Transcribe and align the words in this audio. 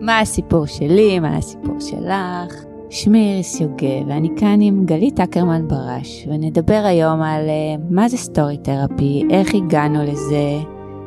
מה 0.00 0.20
הסיפור 0.20 0.66
שלי, 0.66 1.18
מה 1.18 1.36
הסיפור 1.36 1.80
שלך. 1.80 2.64
שמי 2.90 3.30
איריס 3.30 3.60
יוגב, 3.60 4.08
ואני 4.08 4.28
כאן 4.36 4.60
עם 4.60 4.84
גלית 4.86 5.20
אקרמן 5.20 5.68
ברש, 5.68 6.26
ונדבר 6.28 6.82
היום 6.84 7.22
על 7.22 7.46
uh, 7.46 7.82
מה 7.90 8.08
זה 8.08 8.16
סטורי 8.16 8.58
תרפי, 8.58 9.22
איך 9.30 9.54
הגענו 9.54 10.02
לזה, 10.02 10.58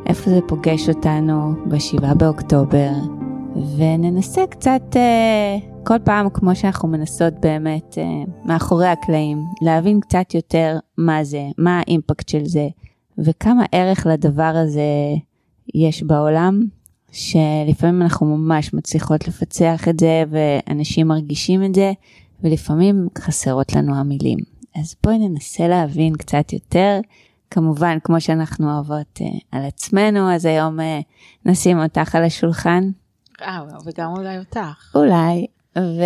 איפה 0.06 0.30
זה 0.30 0.40
פוגש 0.48 0.90
אותנו 0.90 1.54
ב-7 1.66 2.14
באוקטובר, 2.14 2.92
וננסה 3.78 4.42
קצת, 4.50 4.82
uh, 4.92 5.84
כל 5.84 6.00
פעם 6.04 6.30
כמו 6.30 6.56
שאנחנו 6.56 6.88
מנסות 6.88 7.34
באמת 7.40 7.98
uh, 7.98 8.30
מאחורי 8.46 8.88
הקלעים, 8.88 9.38
להבין 9.62 10.00
קצת 10.00 10.34
יותר 10.34 10.78
מה 10.98 11.24
זה, 11.24 11.44
מה 11.58 11.80
האימפקט 11.80 12.30
של 12.30 12.46
זה, 12.46 12.68
וכמה 13.18 13.66
ערך 13.72 14.08
לדבר 14.10 14.54
הזה 14.56 14.84
יש 15.76 16.04
בעולם, 16.04 16.62
שלפעמים 17.14 18.02
אנחנו 18.02 18.38
ממש 18.38 18.74
מצליחות 18.74 19.28
לפצח 19.28 19.88
את 19.90 20.00
זה 20.00 20.24
ואנשים 20.30 21.08
מרגישים 21.08 21.64
את 21.64 21.76
זה 21.76 21.92
ולפעמים 22.44 23.08
חסרות 23.18 23.76
לנו 23.76 23.96
המילים. 23.96 24.38
אז 24.76 24.96
בואי 25.04 25.18
ננסה 25.18 25.68
להבין 25.68 26.16
קצת 26.16 26.54
יותר. 26.54 27.00
כמובן, 27.52 27.98
כמו 28.04 28.22
שאנחנו 28.22 28.74
אוהבות 28.74 29.20
uh, 29.20 29.24
על 29.52 29.66
עצמנו, 29.66 30.32
אז 30.32 30.46
היום 30.46 30.80
uh, 30.80 30.84
נשים 31.46 31.80
אותך 31.80 32.16
על 32.16 32.24
השולחן. 32.24 32.90
אה, 33.42 33.60
וגם 33.86 34.12
אולי 34.18 34.40
אותך. 34.40 34.96
אולי, 34.96 35.48
ו... 35.78 36.02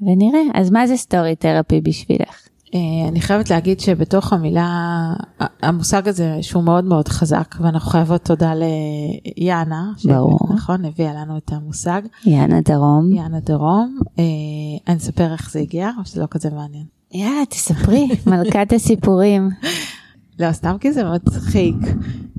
ונראה. 0.00 0.40
אז 0.54 0.70
מה 0.70 0.86
זה 0.86 0.96
סטורי 0.96 1.36
תרפי 1.36 1.80
בשבילך? 1.80 2.45
אה, 2.76 3.08
אני 3.08 3.20
חייבת 3.20 3.50
להגיד 3.50 3.80
שבתוך 3.80 4.32
המילה, 4.32 4.68
המושג 5.62 6.08
הזה 6.08 6.38
שהוא 6.42 6.64
מאוד 6.64 6.84
מאוד 6.84 7.08
חזק, 7.08 7.54
ואנחנו 7.60 7.90
חייבות 7.90 8.24
תודה 8.24 8.52
ליאנה, 9.36 9.92
ברור. 10.04 10.38
נכון, 10.54 10.84
הביאה 10.84 11.12
לנו 11.14 11.36
את 11.36 11.52
המושג. 11.52 12.02
יאנה 12.26 12.60
דרום. 12.60 13.12
יאנה 13.12 13.40
דרום. 13.40 13.98
אה, 14.18 14.24
אני 14.88 14.96
אספר 14.96 15.32
איך 15.32 15.50
זה 15.50 15.58
הגיע, 15.58 15.90
או 15.98 16.04
שזה 16.04 16.20
לא 16.20 16.26
כזה 16.30 16.50
מעניין. 16.50 16.84
יאללה, 17.12 17.46
תספרי, 17.46 18.08
מלכת 18.26 18.72
הסיפורים. 18.72 19.50
לא, 20.38 20.52
סתם 20.52 20.76
כי 20.80 20.92
זה 20.92 21.04
מצחיק, 21.04 21.76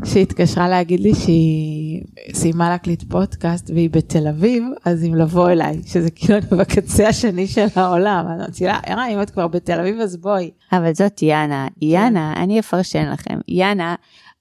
שהיא 0.05 0.23
התקשרה 0.23 0.69
להגיד 0.69 0.99
לי 0.99 1.15
שהיא 1.15 2.03
סיימה 2.33 2.69
להקליט 2.69 3.03
פודקאסט 3.09 3.69
והיא 3.69 3.89
בתל 3.89 4.27
אביב, 4.27 4.63
אז 4.85 5.03
אם 5.03 5.15
לבוא 5.15 5.49
אליי, 5.49 5.81
שזה 5.85 6.11
כאילו 6.11 6.37
אני 6.37 6.45
בקצה 6.59 7.07
השני 7.07 7.47
של 7.47 7.67
העולם, 7.75 8.25
אז 8.27 8.39
אמרתי 8.39 8.65
לה, 8.65 8.79
יאללה, 8.89 9.07
אם 9.07 9.21
את 9.21 9.29
כבר 9.29 9.47
בתל 9.47 9.79
אביב 9.79 9.99
אז 9.99 10.17
בואי. 10.17 10.51
אבל 10.71 10.93
זאת 10.93 11.21
יאנה, 11.21 11.67
יאנה, 11.81 12.33
אני 12.37 12.59
אפרשן 12.59 13.09
לכם, 13.11 13.39
יאנה, 13.47 13.95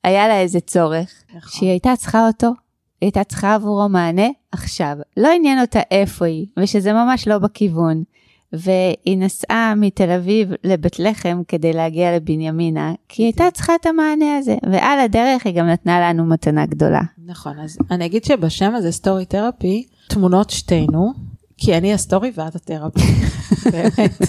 היה 0.05 0.29
לה 0.29 0.41
איזה 0.41 0.61
צורך, 0.61 1.11
נכון. 1.37 1.51
שהיא 1.53 1.71
הייתה 1.71 1.93
צריכה 1.97 2.27
אותו, 2.27 2.47
היא 2.47 3.07
הייתה 3.07 3.25
צריכה 3.25 3.55
עבורו 3.55 3.89
מענה 3.89 4.29
עכשיו. 4.53 4.97
לא 5.17 5.29
עניין 5.37 5.61
אותה 5.61 5.81
איפה 5.91 6.25
היא, 6.25 6.47
ושזה 6.59 6.93
ממש 6.93 7.29
לא 7.29 7.39
בכיוון. 7.39 8.03
והיא 8.53 9.19
נסעה 9.19 9.75
מתל 9.77 10.11
אביב 10.11 10.53
לבית 10.65 10.99
לחם 10.99 11.43
כדי 11.49 11.73
להגיע 11.73 12.17
לבנימינה, 12.17 12.93
כי 13.09 13.23
היא 13.23 13.27
הייתה 13.27 13.51
צריכה 13.51 13.75
את 13.75 13.87
המענה 13.87 14.37
הזה, 14.39 14.57
ועל 14.63 14.99
הדרך 14.99 15.47
היא 15.47 15.55
גם 15.55 15.67
נתנה 15.67 16.01
לנו 16.01 16.25
מתנה 16.25 16.67
גדולה. 16.67 17.03
נכון, 17.27 17.59
אז 17.59 17.79
אני 17.91 18.07
אגיד 18.07 18.25
שבשם 18.25 18.75
הזה 18.75 18.93
סטורי 18.93 19.25
תרפי, 19.25 19.87
תמונות 20.09 20.51
שתינו, 20.51 21.13
כי 21.57 21.77
אני 21.77 21.95
ה 21.95 22.01
story 22.01 22.33
ואת 22.35 22.55
ה 22.55 22.60
therapy, 22.60 23.01
באמת. 23.73 24.23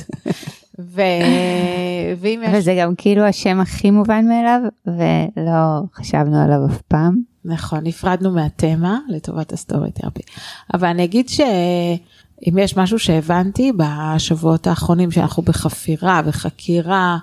ו... 0.79 1.01
ואם 2.19 2.41
יש... 2.45 2.49
וזה 2.53 2.77
גם 2.79 2.95
כאילו 2.95 3.23
השם 3.23 3.59
הכי 3.59 3.91
מובן 3.91 4.25
מאליו, 4.27 4.61
ולא 4.87 5.81
חשבנו 5.95 6.41
עליו 6.41 6.65
אף 6.65 6.81
פעם. 6.81 7.21
נכון, 7.45 7.79
נפרדנו 7.83 8.31
מהתמה 8.31 8.99
לטובת 9.09 9.53
ה 9.53 9.59
story 9.59 9.91
therapy. 9.91 10.21
אבל 10.73 10.87
אני 10.87 11.03
אגיד 11.03 11.29
ש... 11.29 11.41
אם 12.49 12.57
יש 12.57 12.77
משהו 12.77 12.99
שהבנתי 12.99 13.71
בשבועות 13.77 14.67
האחרונים 14.67 15.11
שאנחנו 15.11 15.43
בחפירה 15.43 16.21
וחקירה, 16.25 17.17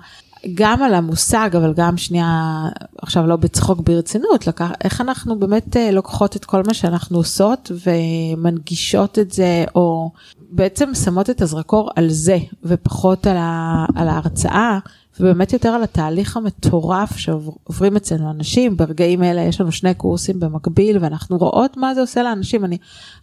גם 0.54 0.82
על 0.82 0.94
המושג, 0.94 1.50
אבל 1.56 1.72
גם 1.76 1.96
שנייה, 1.96 2.62
עכשיו 3.02 3.26
לא 3.26 3.36
בצחוק 3.36 3.80
ברצינות, 3.80 4.46
לקח, 4.46 4.70
איך 4.84 5.00
אנחנו 5.00 5.38
באמת 5.38 5.76
אה, 5.76 5.90
לוקחות 5.90 6.36
את 6.36 6.44
כל 6.44 6.62
מה 6.66 6.74
שאנחנו 6.74 7.18
עושות 7.18 7.72
ומנגישות 7.86 9.18
את 9.18 9.30
זה, 9.30 9.64
או 9.74 10.10
בעצם 10.50 10.94
שמות 10.94 11.30
את 11.30 11.42
הזרקור 11.42 11.90
על 11.96 12.10
זה, 12.10 12.38
ופחות 12.64 13.26
על, 13.26 13.36
ה, 13.36 13.84
על 13.94 14.08
ההרצאה, 14.08 14.78
ובאמת 15.20 15.52
יותר 15.52 15.68
על 15.68 15.82
התהליך 15.82 16.36
המטורף 16.36 17.16
שעוברים 17.16 17.96
אצלנו 17.96 18.30
אנשים, 18.30 18.76
ברגעים 18.76 19.22
אלה 19.22 19.40
יש 19.40 19.60
לנו 19.60 19.72
שני 19.72 19.94
קורסים 19.94 20.40
במקביל 20.40 20.98
ואנחנו 21.00 21.36
רואות 21.38 21.76
מה 21.76 21.94
זה 21.94 22.00
עושה 22.00 22.22
לאנשים, 22.22 22.64
אני 22.64 22.78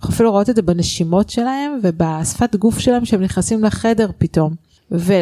אפילו 0.06 0.31
רואות 0.31 0.50
את 0.50 0.56
זה 0.56 0.62
בנשימות 0.62 1.29
שלהם 1.29 1.79
ובשפת 1.84 2.56
גוף 2.56 2.79
שלהם 2.79 3.06
שהם 3.06 3.22
נכנסים 3.22 3.63
לחדר 3.63 4.09
פתאום. 4.18 4.53
ו- 4.91 5.13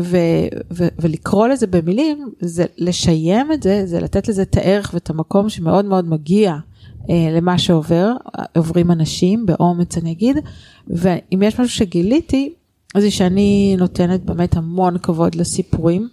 ו- 0.00 0.48
ו- 0.72 0.88
ולקרוא 0.98 1.48
לזה 1.48 1.66
במילים, 1.66 2.30
זה 2.40 2.64
לשיים 2.78 3.52
את 3.52 3.62
זה, 3.62 3.86
זה 3.86 4.00
לתת 4.00 4.28
לזה 4.28 4.42
את 4.42 4.56
הערך 4.56 4.90
ואת 4.94 5.10
המקום 5.10 5.48
שמאוד 5.48 5.84
מאוד 5.84 6.08
מגיע 6.08 6.56
אה, 7.10 7.28
למה 7.36 7.58
שעובר, 7.58 8.12
עוברים 8.56 8.90
אנשים 8.90 9.46
באומץ 9.46 9.98
אני 9.98 10.12
אגיד, 10.12 10.36
ואם 10.88 11.42
יש 11.42 11.60
משהו 11.60 11.76
שגיליתי, 11.76 12.52
זה 13.00 13.10
שאני 13.10 13.76
נותנת 13.78 14.24
באמת 14.24 14.56
המון 14.56 14.98
כבוד 14.98 15.34
לסיפורים. 15.34 16.08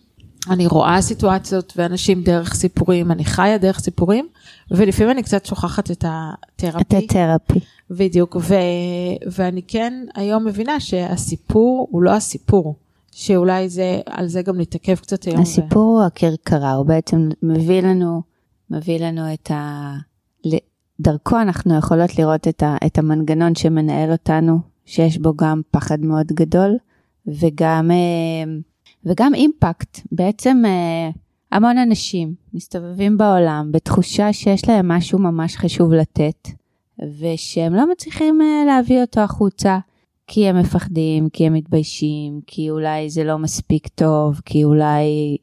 אני 0.49 0.67
רואה 0.67 1.01
סיטואציות 1.01 1.73
ואנשים 1.77 2.23
דרך 2.23 2.53
סיפורים, 2.53 3.11
אני 3.11 3.25
חיה 3.25 3.57
דרך 3.57 3.79
סיפורים, 3.79 4.27
ולפעמים 4.71 5.11
אני 5.11 5.23
קצת 5.23 5.45
שוכחת 5.45 5.91
את 5.91 6.05
התרפי. 6.07 6.97
את 6.97 7.03
התרפי. 7.03 7.59
בדיוק, 7.89 8.35
ו- 8.35 8.55
ואני 9.31 9.61
כן 9.67 9.93
היום 10.15 10.45
מבינה 10.45 10.79
שהסיפור 10.79 11.87
הוא 11.91 12.01
לא 12.01 12.11
הסיפור, 12.11 12.75
שאולי 13.11 13.69
זה, 13.69 13.99
על 14.05 14.27
זה 14.27 14.41
גם 14.41 14.57
נתעכב 14.61 14.95
קצת 14.95 15.23
היום. 15.23 15.41
הסיפור 15.41 15.83
ו... 15.83 15.97
הוא 15.97 16.03
הכרכרה, 16.03 16.73
הוא 16.73 16.85
בעצם 16.85 17.29
מביא 17.43 17.81
לנו, 17.81 18.21
מביא 18.69 18.99
לנו 18.99 19.33
את 19.33 19.51
ה... 19.51 19.93
דרכו 21.01 21.41
אנחנו 21.41 21.77
יכולות 21.77 22.19
לראות 22.19 22.47
את, 22.47 22.63
ה, 22.63 22.77
את 22.85 22.97
המנגנון 22.97 23.55
שמנהל 23.55 24.11
אותנו, 24.11 24.59
שיש 24.91 25.17
בו 25.17 25.33
גם 25.35 25.61
פחד 25.71 25.99
מאוד 26.01 26.27
גדול 26.27 26.77
וגם, 27.27 27.91
אה, 27.91 28.51
וגם 29.05 29.33
אימפקט. 29.33 29.99
בעצם 30.11 30.63
אה, 30.65 31.09
המון 31.51 31.77
אנשים 31.77 32.33
מסתובבים 32.53 33.17
בעולם 33.17 33.69
בתחושה 33.71 34.33
שיש 34.33 34.69
להם 34.69 34.87
משהו 34.87 35.19
ממש 35.19 35.57
חשוב 35.57 35.93
לתת, 35.93 36.47
ושהם 37.19 37.73
לא 37.73 37.91
מצליחים 37.91 38.41
אה, 38.41 38.63
להביא 38.67 39.01
אותו 39.01 39.21
החוצה. 39.21 39.79
כי 40.27 40.47
הם 40.47 40.59
מפחדים, 40.59 41.29
כי 41.29 41.47
הם 41.47 41.53
מתביישים, 41.53 42.41
כי 42.47 42.69
אולי 42.69 43.09
זה 43.09 43.23
לא 43.23 43.37
מספיק 43.37 43.87
טוב, 43.87 44.41
כי 44.45 44.63
אולי 44.63 45.37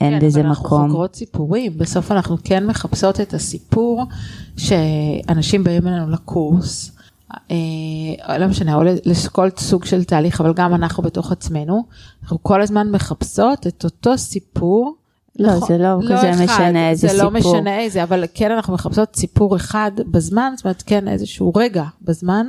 אין 0.00 0.20
כן, 0.20 0.26
לזה 0.26 0.42
מקום. 0.42 0.52
כן, 0.52 0.66
אבל 0.66 0.76
אנחנו 0.76 0.88
חוקרות 0.88 1.14
סיפורים, 1.14 1.78
בסוף 1.78 2.12
אנחנו 2.12 2.36
כן 2.44 2.66
מחפשות 2.66 3.20
את 3.20 3.34
הסיפור 3.34 4.02
שאנשים 4.56 5.64
באים 5.64 5.86
אלינו 5.86 6.10
לקורס, 6.10 6.95
לא 8.38 8.46
משנה, 8.48 8.74
או 8.74 8.82
לכל 9.04 9.48
סוג 9.56 9.84
של 9.84 10.04
תהליך, 10.04 10.40
אבל 10.40 10.52
גם 10.54 10.74
אנחנו 10.74 11.02
בתוך 11.02 11.32
עצמנו, 11.32 11.84
אנחנו 12.22 12.42
כל 12.42 12.62
הזמן 12.62 12.90
מחפשות 12.90 13.66
את 13.66 13.84
אותו 13.84 14.18
סיפור. 14.18 14.94
לא, 15.38 15.56
נכון, 15.56 15.68
זה 15.68 15.78
לא, 15.78 15.98
לא 16.00 16.16
כזה 16.16 16.30
אחד, 16.30 16.44
משנה 16.44 16.90
איזה 16.90 17.08
זה 17.08 17.14
סיפור. 17.14 17.30
זה 17.30 17.38
לא 17.48 17.54
משנה 17.54 17.78
איזה, 17.80 18.02
אבל 18.02 18.24
כן 18.34 18.50
אנחנו 18.50 18.74
מחפשות 18.74 19.16
סיפור 19.16 19.56
אחד 19.56 19.90
בזמן, 20.10 20.52
זאת 20.56 20.64
אומרת 20.64 20.82
כן 20.86 21.08
איזשהו 21.08 21.52
רגע 21.56 21.84
בזמן, 22.02 22.46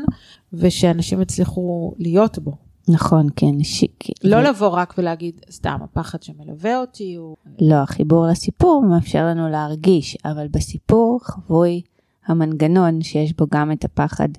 ושאנשים 0.53 1.21
יצליחו 1.21 1.94
להיות 1.97 2.39
בו. 2.39 2.51
נכון, 2.88 3.27
כן. 3.35 3.63
ש... 3.63 3.83
לא 4.23 4.35
ו... 4.35 4.41
לבוא 4.41 4.67
רק 4.67 4.94
ולהגיד, 4.97 5.41
סתם, 5.51 5.79
הפחד 5.83 6.23
שמלווה 6.23 6.79
אותי 6.79 7.15
הוא... 7.15 7.35
לא, 7.61 7.75
החיבור 7.75 8.27
לסיפור 8.27 8.83
מאפשר 8.89 9.25
לנו 9.25 9.49
להרגיש, 9.49 10.17
אבל 10.25 10.47
בסיפור 10.47 11.19
חבוי 11.23 11.81
המנגנון 12.27 13.01
שיש 13.01 13.33
בו 13.33 13.45
גם 13.51 13.71
את 13.71 13.85
הפחד 13.85 14.29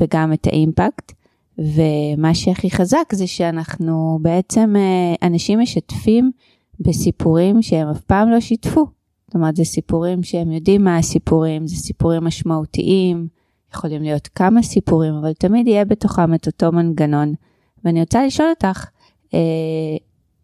וגם 0.00 0.32
את 0.32 0.46
האימפקט, 0.46 1.12
ומה 1.58 2.34
שהכי 2.34 2.70
חזק 2.70 3.04
זה 3.12 3.26
שאנחנו 3.26 4.18
בעצם, 4.22 4.74
אה, 4.76 5.26
אנשים 5.28 5.60
משתפים 5.60 6.30
בסיפורים 6.80 7.62
שהם 7.62 7.88
אף 7.88 8.00
פעם 8.00 8.30
לא 8.30 8.40
שיתפו. 8.40 8.86
זאת 9.26 9.34
אומרת, 9.34 9.56
זה 9.56 9.64
סיפורים 9.64 10.22
שהם 10.22 10.52
יודעים 10.52 10.84
מה 10.84 10.96
הסיפורים, 10.96 11.66
זה 11.66 11.76
סיפורים 11.76 12.24
משמעותיים, 12.24 13.28
יכולים 13.74 14.02
להיות 14.02 14.28
כמה 14.34 14.62
סיפורים, 14.62 15.14
אבל 15.14 15.32
תמיד 15.32 15.68
יהיה 15.68 15.84
בתוכם 15.84 16.34
את 16.34 16.46
אותו 16.46 16.72
מנגנון. 16.72 17.34
ואני 17.84 18.00
רוצה 18.00 18.26
לשאול 18.26 18.48
אותך, 18.50 18.86
אה, 19.34 19.38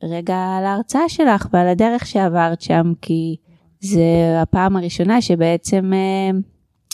רגע 0.02 0.36
על 0.58 0.64
ההרצאה 0.64 1.08
שלך 1.08 1.48
ועל 1.52 1.68
הדרך 1.68 2.06
שעברת 2.06 2.60
שם, 2.60 2.92
כי 3.02 3.36
זה 3.80 4.38
הפעם 4.42 4.76
הראשונה 4.76 5.20
שבעצם 5.22 5.92
אה, 5.94 6.38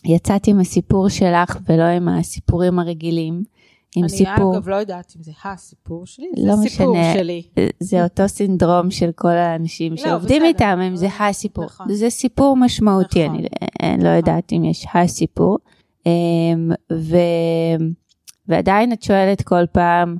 יצאת 0.04 0.46
עם 0.46 0.60
הסיפור 0.60 1.08
שלך 1.08 1.58
ולא 1.68 1.82
עם 1.82 2.08
הסיפורים 2.08 2.78
הרגילים. 2.78 3.42
עם 3.96 4.04
אני 4.04 4.12
סיפור... 4.12 4.56
אגב 4.56 4.68
לא 4.68 4.74
יודעת 4.76 5.12
אם 5.16 5.22
זה 5.22 5.32
הסיפור 5.44 6.06
שלי, 6.06 6.26
לא 6.36 6.56
זה 6.56 6.68
סיפור 6.68 6.96
משנה. 6.96 7.14
שלי. 7.14 7.42
זה 7.80 8.04
אותו 8.04 8.28
סינדרום 8.28 8.90
של 8.90 9.10
כל 9.14 9.28
האנשים 9.28 9.92
לא, 9.92 9.98
שעובדים 9.98 10.36
בסדר. 10.36 10.48
איתם, 10.48 10.80
אם 10.88 10.96
זה 10.96 11.08
הסיפור. 11.20 11.64
נכון. 11.64 11.92
זה 11.92 12.10
סיפור 12.10 12.56
משמעותי, 12.56 13.28
נכון. 13.28 13.38
אני 13.38 13.48
אני 13.94 14.04
לא 14.04 14.08
יודעת 14.08 14.52
אם 14.52 14.64
יש 14.64 14.86
הסיפור. 14.94 15.58
אמ, 16.06 16.70
ו... 16.92 17.16
ועדיין 18.48 18.92
את 18.92 19.02
שואלת 19.02 19.42
כל 19.42 19.66
פעם 19.72 20.16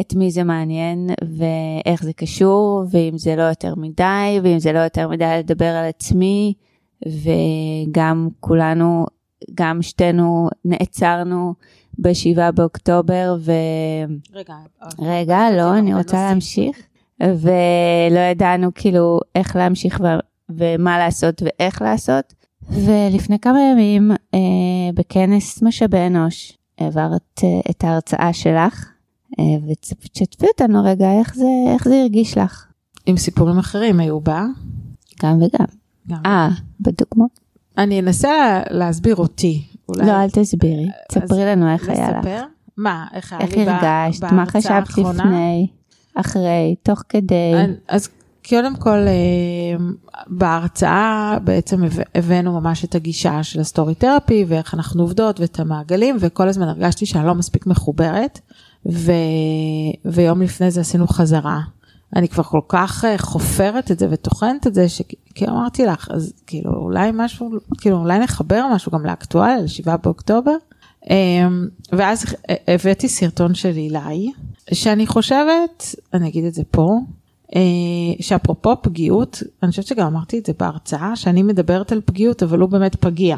את 0.00 0.14
מי 0.14 0.30
זה 0.30 0.44
מעניין 0.44 1.10
ואיך 1.36 2.02
זה 2.04 2.12
קשור, 2.12 2.84
ואם 2.90 3.18
זה 3.18 3.36
לא 3.36 3.42
יותר 3.42 3.74
מדי, 3.74 4.38
ואם 4.42 4.58
זה 4.58 4.72
לא 4.72 4.78
יותר 4.78 5.08
מדי 5.08 5.36
לדבר 5.38 5.64
על 5.64 5.84
עצמי, 5.84 6.54
וגם 7.06 8.28
כולנו, 8.40 9.06
גם 9.54 9.82
שתינו 9.82 10.48
נעצרנו 10.64 11.54
ב-7 11.98 12.50
באוקטובר, 12.54 13.36
ו... 13.40 13.52
רגע, 14.32 14.54
רגע, 14.98 15.50
לא, 15.56 15.78
אני 15.78 15.94
רוצה 15.94 16.16
להמשיך. 16.16 16.76
ולא 17.20 18.20
ידענו 18.30 18.70
כאילו 18.74 19.20
איך 19.34 19.56
להמשיך 19.56 20.00
ו... 20.00 20.06
ומה 20.50 20.98
לעשות 20.98 21.42
ואיך 21.42 21.82
לעשות. 21.82 22.34
ולפני 22.70 23.38
כמה 23.38 23.60
ימים 23.60 24.10
אה, 24.10 24.38
בכנס 24.94 25.62
משאבי 25.62 26.06
אנוש 26.06 26.58
העברת 26.78 27.40
אה, 27.44 27.60
את 27.70 27.84
ההרצאה 27.84 28.32
שלך, 28.32 28.90
אה, 29.38 29.44
ותשתפי 29.68 30.46
אותנו 30.46 30.84
רגע 30.84 31.12
איך 31.12 31.34
זה, 31.34 31.46
איך 31.74 31.88
זה 31.88 32.00
הרגיש 32.00 32.38
לך. 32.38 32.66
עם 33.06 33.16
סיפורים 33.16 33.58
אחרים 33.58 34.00
היו 34.00 34.20
בה. 34.20 34.46
גם 35.22 35.36
וגם. 35.42 35.66
גם. 36.08 36.22
אה, 36.26 36.48
בדוגמאות? 36.80 37.40
אני 37.78 38.00
אנסה 38.00 38.60
להסביר 38.70 39.16
אותי. 39.16 39.62
אולי. 39.88 40.06
לא, 40.06 40.12
אל 40.12 40.30
תסבירי. 40.30 40.88
תספרי 41.08 41.44
לנו 41.44 41.72
איך 41.72 41.88
היה 41.88 42.10
לך. 42.10 42.16
לספר? 42.18 42.42
מה, 42.76 43.06
איך 43.14 43.32
היה 43.32 43.40
איך 43.42 43.56
לי 43.56 43.64
הרגשת, 43.68 44.22
מה 44.24 44.46
חשבת 44.46 44.70
האחרונה? 44.70 45.24
לפני, 45.24 45.66
אחרי, 46.14 46.74
תוך 46.82 47.02
כדי. 47.08 47.52
אז 47.88 48.08
קודם 48.48 48.76
כל 48.76 48.98
אה, 48.98 49.84
בהרצאה 50.26 51.36
בעצם 51.44 51.84
הבא- 51.84 52.02
הבאנו 52.14 52.60
ממש 52.60 52.84
את 52.84 52.94
הגישה 52.94 53.42
של 53.42 53.60
ה 53.60 53.66
story 53.66 53.94
therapy 53.94 54.44
ואיך 54.48 54.74
אנחנו 54.74 55.02
עובדות 55.02 55.40
ואת 55.40 55.60
המעגלים 55.60 56.16
וכל 56.20 56.48
הזמן 56.48 56.68
הרגשתי 56.68 57.06
שאני 57.06 57.26
לא 57.26 57.34
מספיק 57.34 57.66
מחוברת 57.66 58.40
ו... 58.92 59.12
ויום 60.04 60.42
לפני 60.42 60.70
זה 60.70 60.80
עשינו 60.80 61.06
חזרה. 61.08 61.60
אני 62.16 62.28
כבר 62.28 62.42
כל 62.42 62.60
כך 62.68 63.04
אה, 63.04 63.18
חופרת 63.18 63.90
את 63.90 63.98
זה 63.98 64.08
וטוחנת 64.10 64.66
את 64.66 64.74
זה 64.74 64.88
שכאילו 64.88 65.52
אמרתי 65.52 65.86
לך 65.86 66.08
אז 66.10 66.32
כאילו 66.46 66.72
אולי 66.74 67.10
משהו 67.14 67.50
כאילו 67.78 67.96
אולי 67.96 68.18
נחבר 68.18 68.64
משהו 68.74 68.92
גם 68.92 69.06
לאקטואל 69.06 69.60
לשבעה 69.64 69.96
באוקטובר. 69.96 70.56
אה, 71.10 71.48
ואז 71.92 72.24
הבאתי 72.68 73.08
סרטון 73.08 73.54
של 73.54 73.76
אילי 73.76 74.32
שאני 74.72 75.06
חושבת 75.06 75.94
אני 76.14 76.28
אגיד 76.28 76.44
את 76.44 76.54
זה 76.54 76.62
פה 76.70 77.00
אה, 77.54 77.60
שאפרופו 78.20 78.82
פגיעות, 78.82 79.42
אני 79.62 79.70
חושבת 79.70 79.86
שגם 79.86 80.06
אמרתי 80.06 80.38
את 80.38 80.46
זה 80.46 80.52
בהרצאה, 80.58 81.16
שאני 81.16 81.42
מדברת 81.42 81.92
על 81.92 82.00
פגיעות, 82.04 82.42
אבל 82.42 82.60
הוא 82.60 82.70
באמת 82.70 82.96
פגיע. 82.96 83.36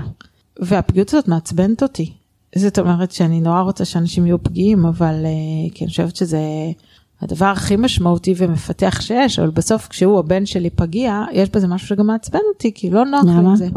והפגיעות 0.61 1.09
הזאת 1.09 1.29
מעצבנת 1.29 1.83
אותי. 1.83 2.13
זאת 2.55 2.79
אומרת 2.79 3.13
שאני 3.13 3.41
נורא 3.41 3.61
רוצה 3.61 3.85
שאנשים 3.85 4.27
יהיו 4.27 4.43
פגיעים, 4.43 4.87
אבל 4.87 5.15
אה, 5.25 5.71
כי 5.75 5.85
אני 5.85 5.91
חושבת 5.91 6.17
שזה 6.17 6.41
הדבר 7.21 7.47
הכי 7.47 7.77
משמעותי 7.77 8.35
ומפתח 8.37 9.01
שיש, 9.01 9.39
אבל 9.39 9.51
בסוף 9.51 9.89
כשהוא 9.89 10.19
הבן 10.19 10.47
שלי 10.47 10.71
פגיע, 10.71 11.23
יש 11.33 11.51
בזה 11.51 11.67
משהו 11.69 11.89
שגם 11.89 12.07
מעצבן 12.07 12.39
אותי, 12.55 12.73
כי 12.75 12.91
לא 12.91 13.05
נוח 13.05 13.25
לי 13.25 13.31
למה? 13.31 13.51
עם 13.51 13.57
זה. 13.57 13.69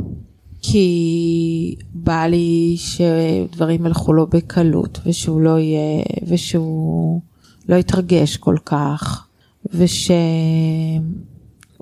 כי 0.61 1.75
בא 1.93 2.25
לי 2.25 2.75
שדברים 2.77 3.85
ילכו 3.85 4.13
לו 4.13 4.27
בקלות, 4.27 4.99
ושהוא 5.05 5.41
לא 5.41 5.59
יהיה, 5.59 6.03
ושהוא 6.27 7.21
לא 7.69 7.75
יתרגש 7.75 8.37
כל 8.37 8.55
כך. 8.65 9.25
ושהוא 9.73 10.11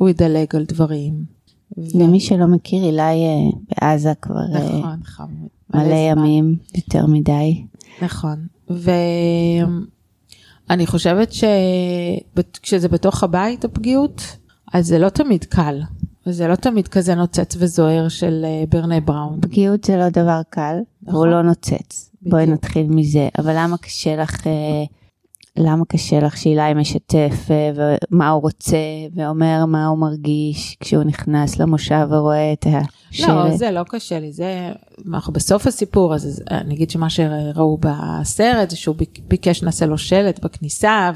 ידלג 0.09 0.55
על 0.55 0.65
דברים. 0.67 1.13
ו- 1.77 1.99
למי 2.03 2.19
שלא 2.19 2.45
מכיר, 2.47 2.83
אילי 2.83 3.01
אה, 3.01 3.49
בעזה 3.81 4.13
כבר 4.21 4.35
אה, 4.55 4.79
נכון, 4.79 4.99
חמוד. 5.03 5.49
מלא. 5.73 5.95
ימים, 5.95 6.55
יותר 6.75 7.05
מדי. 7.05 7.63
נכון. 8.01 8.47
ואני 10.69 10.87
חושבת 10.87 11.33
שכשזה 11.33 12.87
בתוך 12.87 13.23
הבית 13.23 13.65
הפגיעות, 13.65 14.21
אז 14.73 14.87
זה 14.87 14.99
לא 14.99 15.09
תמיד 15.09 15.43
קל. 15.43 15.81
וזה 16.27 16.47
לא 16.47 16.55
תמיד 16.55 16.87
כזה 16.87 17.15
נוצץ 17.15 17.55
וזוהר 17.59 18.09
של 18.09 18.45
אה, 18.45 18.63
ברנה 18.69 18.99
בראון. 18.99 19.39
פגיעות 19.41 19.83
זה 19.83 19.97
לא 19.97 20.09
דבר 20.09 20.41
קל, 20.49 20.75
והוא 21.03 21.25
נכון. 21.25 21.29
לא 21.29 21.41
נוצץ. 21.41 22.11
בואי 22.21 22.43
בדיוק. 22.43 22.57
נתחיל 22.57 22.87
מזה. 22.89 23.29
אבל 23.37 23.53
למה 23.55 23.77
קשה 23.77 24.15
לך, 24.15 24.47
אה, 24.47 24.51
למה 25.57 25.85
קשה 25.87 26.19
לך 26.19 26.37
שאילי 26.37 26.73
משתף 26.73 27.33
אה, 27.51 27.71
ומה 28.11 28.29
הוא 28.29 28.41
רוצה 28.41 28.77
ואומר 29.15 29.65
מה 29.65 29.87
הוא 29.87 29.97
מרגיש 29.97 30.77
כשהוא 30.79 31.03
נכנס 31.03 31.59
למושב 31.59 32.07
ורואה 32.09 32.53
את 32.53 32.65
השלט? 33.11 33.27
לא, 33.29 33.57
זה 33.57 33.71
לא 33.71 33.81
קשה 33.89 34.19
לי, 34.19 34.31
זה, 34.31 34.71
אנחנו 35.13 35.33
בסוף 35.33 35.67
הסיפור, 35.67 36.15
אז 36.15 36.25
אז 36.25 36.43
אני 36.51 36.75
אגיד 36.75 36.89
שמה 36.89 37.09
שראו 37.09 37.77
בסרט 37.81 38.69
זה 38.69 38.75
שהוא 38.75 38.95
ביק- 38.95 39.19
ביקש 39.27 39.63
נעשה 39.63 39.85
לו 39.85 39.97
שלט 39.97 40.39
בכניסה, 40.45 41.11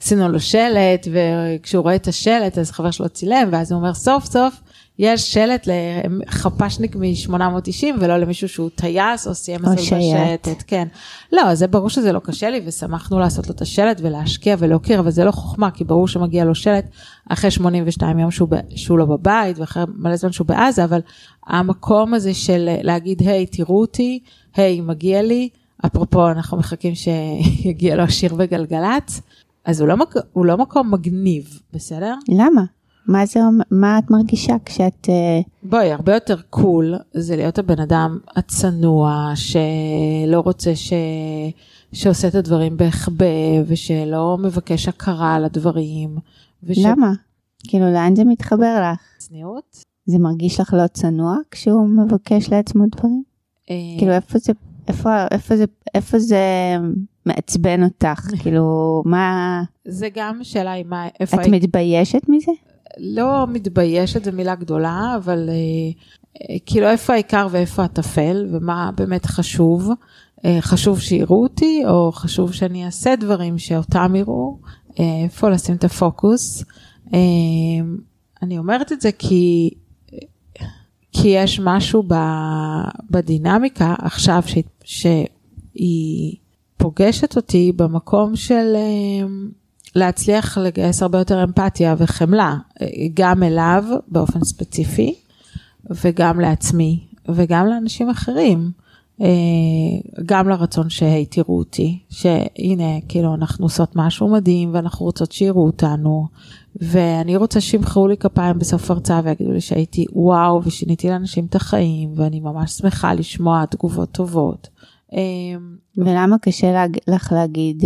ועשינו 0.00 0.28
לו 0.28 0.40
שלט, 0.40 1.08
וכשהוא 1.12 1.82
רואה 1.82 1.94
את 1.94 2.08
השלט 2.08 2.58
אז 2.58 2.70
חבר 2.70 2.90
שלו 2.90 3.08
צילם, 3.08 3.48
ואז 3.52 3.72
הוא 3.72 3.80
אומר 3.80 3.94
סוף 3.94 4.24
סוף 4.24 4.60
יש 5.02 5.32
שלט 5.32 5.66
לחפ"שניק 5.66 6.96
מ-890 6.96 7.86
ולא 8.00 8.16
למישהו 8.16 8.48
שהוא 8.48 8.70
טייס 8.74 9.26
או 9.26 9.34
סיים 9.34 9.60
או 9.66 9.70
מסלול 9.70 9.86
שייט. 9.86 10.14
בשייטת, 10.14 10.62
כן. 10.66 10.88
לא, 11.32 11.54
זה 11.54 11.66
ברור 11.66 11.90
שזה 11.90 12.12
לא 12.12 12.18
קשה 12.18 12.50
לי 12.50 12.60
ושמחנו 12.66 13.18
לעשות 13.18 13.46
לו 13.46 13.54
את 13.54 13.60
השלט 13.60 14.00
ולהשקיע 14.02 14.56
ולהוקיר, 14.58 15.00
אבל 15.00 15.10
זה 15.10 15.24
לא 15.24 15.30
חוכמה, 15.30 15.70
כי 15.70 15.84
ברור 15.84 16.08
שמגיע 16.08 16.44
לו 16.44 16.54
שלט 16.54 16.84
אחרי 17.28 17.50
82 17.50 18.18
יום 18.18 18.30
שהוא, 18.30 18.48
שהוא 18.76 18.98
לא 18.98 19.04
בבית 19.04 19.58
ואחרי 19.58 19.82
מלא 19.96 20.16
זמן 20.16 20.32
שהוא 20.32 20.46
בעזה, 20.46 20.84
אבל 20.84 21.00
המקום 21.46 22.14
הזה 22.14 22.34
של 22.34 22.68
להגיד, 22.82 23.22
היי, 23.22 23.46
תראו 23.46 23.80
אותי, 23.80 24.20
היי, 24.56 24.80
מגיע 24.80 25.22
לי, 25.22 25.48
אפרופו, 25.86 26.28
אנחנו 26.28 26.58
מחכים 26.58 26.94
שיגיע 26.94 27.96
לו 27.96 28.02
השיר 28.02 28.34
בגלגלצ, 28.34 29.20
אז 29.64 29.80
הוא 29.80 29.88
לא, 29.88 29.96
מק... 29.96 30.14
הוא 30.32 30.46
לא 30.46 30.56
מקום 30.56 30.90
מגניב, 30.94 31.60
בסדר? 31.72 32.14
למה? 32.28 32.62
מה 33.06 33.26
זה, 33.26 33.40
מה 33.70 33.98
את 33.98 34.10
מרגישה 34.10 34.56
כשאת, 34.64 35.06
אה, 35.08 35.40
בואי, 35.62 35.92
הרבה 35.92 36.14
יותר 36.14 36.40
קול 36.50 36.94
זה 37.12 37.36
להיות 37.36 37.58
הבן 37.58 37.80
אדם 37.80 38.18
הצנוע, 38.36 39.32
שלא 39.34 40.40
רוצה 40.40 40.76
ש... 40.76 40.92
שעושה 41.92 42.28
את 42.28 42.34
הדברים 42.34 42.76
בהחבא, 42.76 43.26
ושלא 43.66 44.38
מבקש 44.40 44.88
הכרה 44.88 45.34
על 45.34 45.44
הדברים. 45.44 46.16
וש... 46.62 46.78
למה? 46.78 47.12
כאילו 47.68 47.92
לאן 47.92 48.16
זה 48.16 48.24
מתחבר 48.24 48.90
לך? 48.92 49.00
צניעות? 49.18 49.84
זה 50.06 50.18
מרגיש 50.18 50.60
לך 50.60 50.74
לא 50.74 50.86
צנוע 50.86 51.36
כשהוא 51.50 51.88
מבקש 51.88 52.50
לעצמו 52.50 52.84
דברים? 52.96 53.22
אה, 53.70 53.74
כאילו 53.98 54.12
איפה 54.12 54.38
זה, 54.38 54.52
איפה, 54.88 55.26
איפה 55.30 55.56
זה, 55.56 55.64
איפה 55.94 56.18
זה 56.18 56.44
מעצבן 57.26 57.82
אותך? 57.82 58.30
כאילו 58.42 59.02
מה, 59.06 59.62
זה 59.84 60.08
גם 60.14 60.38
שאלה 60.42 60.72
עם 60.72 60.88
מה, 60.88 61.08
איפה 61.20 61.36
את 61.36 61.46
היית, 61.46 61.54
מתביישת 61.54 62.28
מזה? 62.28 62.52
לא 62.98 63.46
מתביישת, 63.46 64.24
זו 64.24 64.32
מילה 64.32 64.54
גדולה, 64.54 65.14
אבל 65.16 65.48
אה, 65.48 65.54
אה, 66.40 66.56
כאילו 66.66 66.86
איפה 66.86 67.12
העיקר 67.12 67.48
ואיפה 67.50 67.84
הטפל, 67.84 68.46
ומה 68.50 68.90
באמת 68.96 69.26
חשוב. 69.26 69.90
אה, 70.44 70.58
חשוב 70.60 71.00
שיראו 71.00 71.42
אותי, 71.42 71.82
או 71.88 72.12
חשוב 72.12 72.52
שאני 72.52 72.86
אעשה 72.86 73.16
דברים 73.16 73.58
שאותם 73.58 74.16
יראו, 74.16 74.58
איפה 74.98 75.48
לשים 75.48 75.76
את 75.76 75.84
הפוקוס. 75.84 76.64
אני 78.42 78.58
אומרת 78.58 78.92
את 78.92 79.00
זה 79.00 79.12
כי, 79.12 79.70
כי 81.12 81.28
יש 81.28 81.60
משהו 81.64 82.02
ב, 82.06 82.14
בדינמיקה 83.10 83.94
עכשיו 83.98 84.42
ש, 84.46 84.58
שהיא 84.84 86.36
פוגשת 86.76 87.36
אותי 87.36 87.72
במקום 87.76 88.36
של 88.36 88.76
להצליח 89.94 90.58
לגייס 90.58 91.02
הרבה 91.02 91.18
יותר 91.18 91.44
אמפתיה 91.44 91.94
וחמלה, 91.98 92.56
אה, 92.82 92.86
גם 93.14 93.42
אליו 93.42 93.84
באופן 94.08 94.44
ספציפי, 94.44 95.14
וגם 95.90 96.40
לעצמי, 96.40 97.06
וגם 97.28 97.66
לאנשים 97.66 98.10
אחרים. 98.10 98.70
אה, 99.20 99.26
גם 100.26 100.48
לרצון 100.48 100.86
שתראו 100.90 101.58
אותי, 101.58 101.98
שהנה, 102.10 103.00
כאילו, 103.08 103.34
אנחנו 103.34 103.64
עושות 103.64 103.96
משהו 103.96 104.28
מדהים 104.28 104.74
ואנחנו 104.74 105.06
רוצות 105.06 105.32
שיראו 105.32 105.66
אותנו, 105.66 106.26
ואני 106.76 107.36
רוצה 107.36 107.60
שימחאו 107.60 108.08
לי 108.08 108.16
כפיים 108.16 108.58
בסוף 108.58 108.90
הרצאה 108.90 109.20
ויגידו 109.24 109.52
לי 109.52 109.60
שהייתי 109.60 110.06
וואו 110.12 110.60
ושיניתי 110.64 111.08
לאנשים 111.08 111.46
את 111.46 111.54
החיים, 111.54 112.12
ואני 112.16 112.40
ממש 112.40 112.72
שמחה 112.72 113.14
לשמוע 113.14 113.64
תגובות 113.64 114.10
טובות. 114.12 114.68
אה, 115.12 115.20
ולמה 115.96 116.38
קשה. 116.38 116.86
לך 117.08 117.32
להגיד, 117.32 117.84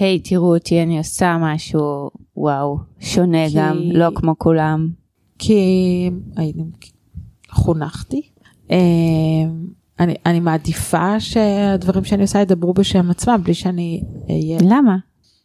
היי 0.00 0.18
תראו 0.20 0.54
אותי 0.54 0.82
אני 0.82 0.98
עושה 0.98 1.36
משהו, 1.40 2.10
וואו, 2.36 2.78
שונה 3.00 3.48
כי- 3.48 3.54
גם, 3.58 3.78
לא 3.92 4.08
כמו 4.14 4.38
כולם. 4.38 4.88
כי 5.38 6.10
הייתי, 6.36 6.60
חונכתי. 7.50 8.22
אה, 8.70 8.76
אני, 10.00 10.14
אני 10.26 10.40
מעדיפה 10.40 11.20
שהדברים 11.20 12.04
שאני 12.04 12.22
עושה 12.22 12.38
ידברו 12.40 12.74
בשם 12.74 13.10
עצמם 13.10 13.40
בלי 13.44 13.54
שאני 13.54 14.02
אהיה... 14.30 14.58
למה? 14.62 14.96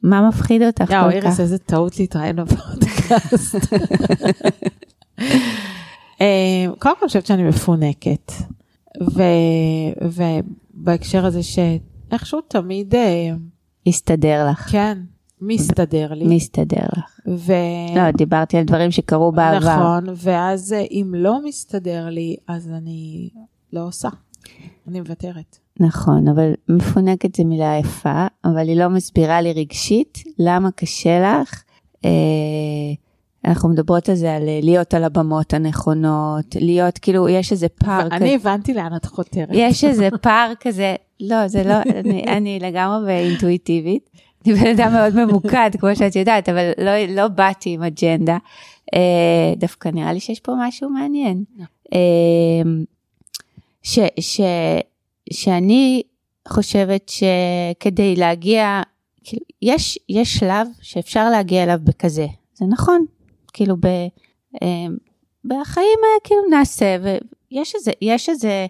מה 0.03 0.27
מפחיד 0.29 0.61
אותך 0.61 0.89
יאו, 0.91 1.03
כל 1.03 1.09
איריס, 1.09 1.33
כך? 1.33 1.39
איזה 1.39 1.57
טעות 1.57 1.99
להתראיין 1.99 2.35
בפודקאסט. 2.35 3.55
אה, 6.21 6.65
קודם 6.79 6.95
כל 6.95 7.01
אני 7.01 7.07
חושבת 7.07 7.25
שאני 7.25 7.43
מפונקת. 7.43 8.31
ובהקשר 10.01 11.25
הזה 11.25 11.39
שאיכשהו 11.43 12.41
תמיד, 12.41 12.95
אה, 12.95 13.29
הסתדר 13.87 14.47
לך. 14.51 14.71
כן, 14.71 14.97
מסתדר 15.41 16.13
לי. 16.13 16.35
מסתדר 16.35 16.85
לך. 16.97 17.19
ו... 17.27 17.53
לא, 17.95 18.11
דיברתי 18.11 18.57
על 18.57 18.63
דברים 18.63 18.91
שקרו 18.91 19.31
בעבר. 19.31 19.75
נכון, 19.75 20.13
ואז 20.15 20.73
אה, 20.73 20.85
אם 20.91 21.13
לא 21.17 21.45
מסתדר 21.45 22.09
לי, 22.09 22.35
אז 22.47 22.69
אני 22.69 23.29
לא 23.73 23.87
עושה. 23.87 24.09
אני 24.87 24.99
מוותרת. 24.99 25.57
נכון, 25.79 26.27
אבל 26.27 26.53
מפונקת 26.69 27.35
זה 27.35 27.43
מילה 27.43 27.77
יפה, 27.79 28.27
אבל 28.45 28.67
היא 28.67 28.77
לא 28.77 28.89
מסבירה 28.89 29.41
לי 29.41 29.53
רגשית 29.53 30.23
למה 30.39 30.71
קשה 30.71 31.19
לך. 31.19 31.63
אה, 32.05 32.09
אנחנו 33.45 33.69
מדברות 33.69 34.09
על 34.09 34.15
זה, 34.15 34.35
על 34.35 34.47
אה, 34.47 34.59
להיות 34.63 34.93
על 34.93 35.03
הבמות 35.03 35.53
הנכונות, 35.53 36.55
להיות, 36.59 36.97
כאילו, 36.97 37.29
יש 37.29 37.51
איזה 37.51 37.69
פער 37.69 38.05
כזה. 38.05 38.15
אני 38.15 38.35
הבנתי 38.35 38.73
לאן 38.73 38.95
את 38.95 39.05
חותרת. 39.05 39.49
יש 39.51 39.83
איזה 39.83 40.09
פער 40.21 40.53
כזה, 40.59 40.95
לא, 41.19 41.47
זה 41.47 41.63
לא, 41.63 41.75
אני, 41.95 42.23
אני 42.37 42.59
לגמרי 42.59 43.05
באינטואיטיבית. 43.05 44.09
אני 44.45 44.53
בן 44.53 44.67
אדם 44.67 44.93
מאוד 44.93 45.25
ממוקד, 45.25 45.69
כמו 45.79 45.95
שאת 45.95 46.15
יודעת, 46.15 46.49
אבל 46.49 46.71
לא, 46.77 47.05
לא 47.05 47.27
באתי 47.27 47.69
עם 47.69 47.83
אג'נדה. 47.83 48.37
אה, 48.93 49.53
דווקא 49.57 49.89
נראה 49.89 50.13
לי 50.13 50.19
שיש 50.19 50.39
פה 50.39 50.53
משהו 50.59 50.89
מעניין. 50.89 51.43
אה, 51.93 52.71
ש, 53.83 53.99
ש, 54.19 54.41
שאני 55.33 56.01
חושבת 56.47 57.09
שכדי 57.09 58.15
להגיע, 58.15 58.81
כאילו, 59.23 59.45
יש, 59.61 59.99
יש 60.09 60.37
שלב 60.37 60.67
שאפשר 60.81 61.29
להגיע 61.29 61.63
אליו 61.63 61.79
בכזה, 61.83 62.27
זה 62.53 62.65
נכון, 62.65 63.05
כאילו 63.53 63.75
ב, 63.77 63.85
אה, 64.61 64.87
בחיים 65.45 65.99
כאילו 66.23 66.41
נעשה, 66.49 66.97
ויש 67.01 67.75
איזה, 67.75 67.91
יש 68.01 68.29
איזה, 68.29 68.65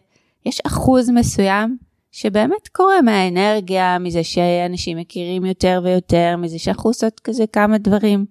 יש 0.46 0.62
אחוז 0.68 1.10
מסוים 1.10 1.78
שבאמת 2.12 2.68
קורה 2.72 3.02
מהאנרגיה, 3.02 4.00
מזה 4.00 4.24
שאנשים 4.24 4.98
מכירים 4.98 5.46
יותר 5.46 5.82
ויותר, 5.84 6.36
מזה 6.38 6.60
שאנחנו 6.60 6.90
עושות 6.90 7.20
כזה 7.20 7.44
כמה 7.54 7.78
דברים, 7.78 8.26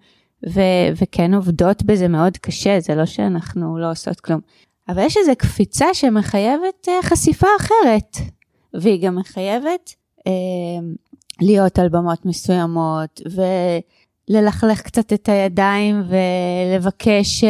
ו- 0.49 0.89
וכן 1.03 1.35
עובדות 1.35 1.83
בזה 1.83 2.09
מאוד 2.09 2.37
קשה, 2.37 2.81
זה 2.81 2.95
לא 2.95 3.07
שאנחנו 3.07 3.79
לא 3.79 3.91
עושות 3.91 4.21
כלום. 4.21 4.41
אבל 4.89 5.03
יש 5.03 5.17
איזו 5.17 5.33
קפיצה 5.39 5.95
שמחייבת 5.95 6.89
uh, 6.89 7.07
חשיפה 7.07 7.47
אחרת, 7.61 8.17
והיא 8.75 9.03
גם 9.03 9.17
מחייבת 9.17 9.95
uh, 10.19 10.23
להיות 11.41 11.79
על 11.79 11.89
במות 11.89 12.27
מסוימות, 12.27 13.21
וללכלך 14.31 14.83
קצת 14.83 15.13
את 15.13 15.29
הידיים 15.29 16.03
ולבקש 16.09 17.45
uh, 17.45 17.47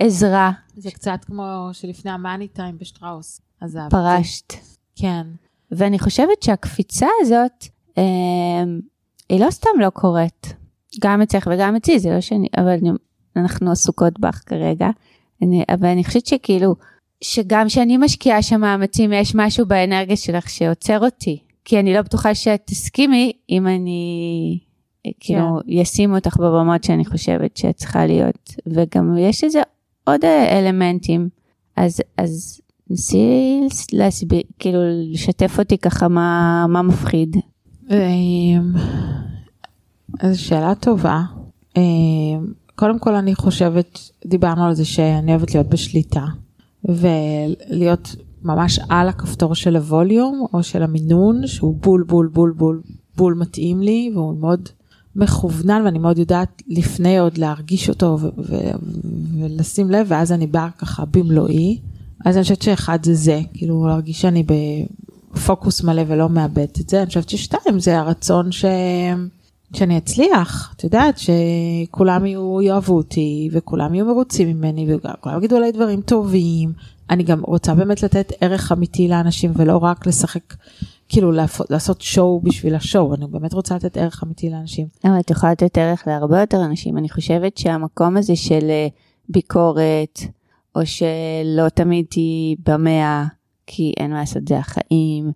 עזרה. 0.00 0.50
זה 0.76 0.90
קצת 0.90 1.18
כמו 1.26 1.68
שלפני 1.72 2.10
המאני 2.10 2.48
טיים 2.48 2.78
בשטראוס. 2.78 3.40
פרשת. 3.90 4.52
כן. 4.96 5.26
ואני 5.72 5.98
חושבת 5.98 6.42
שהקפיצה 6.42 7.06
הזאת, 7.20 7.66
אה, 7.98 8.02
היא 9.28 9.40
לא 9.40 9.50
סתם 9.50 9.70
לא 9.78 9.90
קורית. 9.90 10.54
גם 11.00 11.22
אצלך 11.22 11.48
וגם 11.52 11.76
אצלי, 11.76 11.98
זה 11.98 12.10
לא 12.10 12.20
שאני, 12.20 12.48
אבל 12.56 12.68
אני, 12.68 12.90
אנחנו 13.36 13.70
עסוקות 13.70 14.20
בך 14.20 14.42
כרגע. 14.46 14.88
אני, 15.42 15.64
אבל 15.68 15.88
אני 15.88 16.04
חושבת 16.04 16.26
שכאילו, 16.26 16.74
שגם 17.20 17.66
כשאני 17.66 17.96
משקיעה 17.96 18.42
שם 18.42 18.60
מאמצים, 18.60 19.12
יש 19.12 19.34
משהו 19.34 19.66
באנרגיה 19.66 20.16
שלך 20.16 20.50
שעוצר 20.50 21.04
אותי. 21.04 21.38
כי 21.64 21.80
אני 21.80 21.94
לא 21.94 22.02
בטוחה 22.02 22.34
שאת 22.34 22.62
תסכימי 22.64 23.32
אם 23.50 23.66
אני, 23.66 24.58
כאילו, 25.20 25.60
כן. 25.66 25.72
ישימו 25.72 26.14
אותך 26.14 26.36
בבמות 26.36 26.84
שאני 26.84 27.04
חושבת 27.04 27.56
שאת 27.56 27.76
צריכה 27.76 28.06
להיות. 28.06 28.54
וגם 28.66 29.18
יש 29.18 29.44
איזה 29.44 29.60
עוד 30.04 30.24
אלמנטים. 30.24 31.28
אז, 31.76 32.00
אז 32.16 32.60
נסי 32.90 33.60
להסביר, 33.92 34.42
כאילו, 34.58 34.78
לשתף 35.12 35.58
אותי 35.58 35.78
ככה 35.78 36.08
מה, 36.08 36.66
מה 36.68 36.82
מפחיד. 36.82 37.36
אמ, 37.90 38.72
אז 40.20 40.38
שאלה 40.38 40.74
טובה. 40.74 41.22
אמ, 41.76 41.82
קודם 42.74 42.98
כל 42.98 43.14
אני 43.14 43.34
חושבת, 43.34 43.98
דיברנו 44.26 44.64
על 44.64 44.74
זה 44.74 44.84
שאני 44.84 45.30
אוהבת 45.30 45.54
להיות 45.54 45.66
בשליטה, 45.66 46.24
ולהיות 46.84 48.16
ממש 48.42 48.80
על 48.88 49.08
הכפתור 49.08 49.54
של 49.54 49.76
הווליום 49.76 50.46
או 50.52 50.62
של 50.62 50.82
המינון, 50.82 51.46
שהוא 51.46 51.74
בול 51.74 52.02
בול 52.02 52.26
בול 52.32 52.52
בול 52.56 52.80
בול 53.16 53.34
מתאים 53.34 53.80
לי, 53.80 54.10
והוא 54.14 54.38
מאוד 54.40 54.68
מכוונן 55.16 55.82
ואני 55.84 55.98
מאוד 55.98 56.18
יודעת 56.18 56.62
לפני 56.68 57.18
עוד 57.18 57.38
להרגיש 57.38 57.88
אותו 57.88 58.18
ולשים 59.38 59.90
לב, 59.90 60.06
ואז 60.10 60.32
אני 60.32 60.46
באה 60.46 60.68
ככה 60.78 61.04
במלואי. 61.10 61.78
אז 62.24 62.36
אני 62.36 62.42
חושבת 62.42 62.62
שאחד 62.62 62.98
זה 63.02 63.14
זה, 63.14 63.40
כאילו 63.54 63.86
להרגיש 63.86 64.20
שאני 64.20 64.44
בפוקוס 65.32 65.82
מלא 65.82 66.02
ולא 66.06 66.28
מאבדת 66.28 66.80
את 66.80 66.88
זה, 66.88 66.98
אני 66.98 67.06
חושבת 67.06 67.28
ששתיים 67.28 67.80
זה 67.80 67.98
הרצון 67.98 68.52
ש... 68.52 68.64
שאני 69.74 69.98
אצליח, 69.98 70.74
את 70.76 70.84
יודעת, 70.84 71.18
שכולם 71.18 72.26
יהיו, 72.26 72.62
יאהבו 72.62 72.96
אותי 72.96 73.48
וכולם 73.52 73.94
יהיו 73.94 74.06
מרוצים 74.06 74.48
ממני 74.48 74.86
וכולם 74.88 75.38
יגידו 75.38 75.56
עליי 75.56 75.72
דברים 75.72 76.00
טובים. 76.00 76.72
אני 77.10 77.22
גם 77.22 77.40
רוצה 77.42 77.74
באמת 77.74 78.02
לתת 78.02 78.32
ערך 78.40 78.72
אמיתי 78.72 79.08
לאנשים 79.08 79.52
ולא 79.56 79.76
רק 79.76 80.06
לשחק, 80.06 80.54
כאילו 81.08 81.32
לעשות 81.70 82.00
שואו 82.00 82.40
בשביל 82.40 82.74
השואו, 82.74 83.14
אני 83.14 83.26
באמת 83.26 83.52
רוצה 83.52 83.74
לתת 83.74 83.96
ערך 83.96 84.24
אמיתי 84.24 84.50
לאנשים. 84.50 84.86
אבל 85.04 85.20
את 85.20 85.30
יכולה 85.30 85.52
לתת 85.52 85.78
ערך 85.78 86.02
להרבה 86.06 86.40
יותר 86.40 86.64
אנשים, 86.64 86.98
אני 86.98 87.08
חושבת 87.08 87.58
שהמקום 87.58 88.16
הזה 88.16 88.36
של 88.36 88.70
אה, 88.70 88.86
ביקורת, 89.28 90.20
או 90.74 90.86
שלא 90.86 91.68
תמיד 91.74 92.06
תהיי 92.10 92.56
במאה, 92.66 93.24
כי 93.66 93.92
אין 93.96 94.10
מה 94.10 94.20
לעשות, 94.20 94.48
זה 94.48 94.58
החיים, 94.58 95.32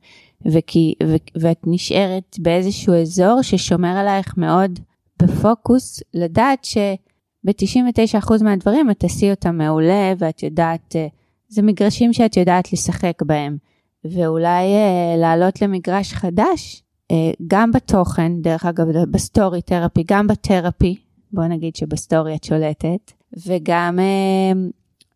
וכי, 0.47 0.95
ו, 1.03 1.17
ואת 1.41 1.61
נשארת 1.67 2.37
באיזשהו 2.39 2.95
אזור 2.95 3.43
ששומר 3.43 3.97
עלייך 3.97 4.35
מאוד 4.37 4.79
בפוקוס, 5.23 6.03
לדעת 6.15 6.65
שב-99% 6.65 8.45
מהדברים 8.45 8.91
את 8.91 9.01
תעשי 9.01 9.31
אותם 9.31 9.59
מעולה, 9.59 10.13
ואת 10.19 10.43
יודעת, 10.43 10.97
אה, 10.97 11.07
זה 11.49 11.63
מגרשים 11.63 12.13
שאת 12.13 12.37
יודעת 12.37 12.73
לשחק 12.73 13.23
בהם, 13.23 13.57
ואולי 14.05 14.75
אה, 14.75 15.17
לעלות 15.17 15.63
למגרש 15.63 16.13
חדש, 16.13 16.83
אה, 17.11 17.31
גם 17.47 17.73
בתוכן, 17.73 18.43
דרך 18.43 18.67
אגב, 18.67 18.87
ב 19.11 19.19
story 19.19 19.63
therapy, 19.63 20.05
גם 20.07 20.27
ב 20.27 20.34
therapy, 20.34 20.97
בוא 21.33 21.45
נגיד 21.45 21.77
שבסטורי 21.77 22.37
את 22.37 22.45
שולטת, 22.45 23.13
וגם 23.47 23.99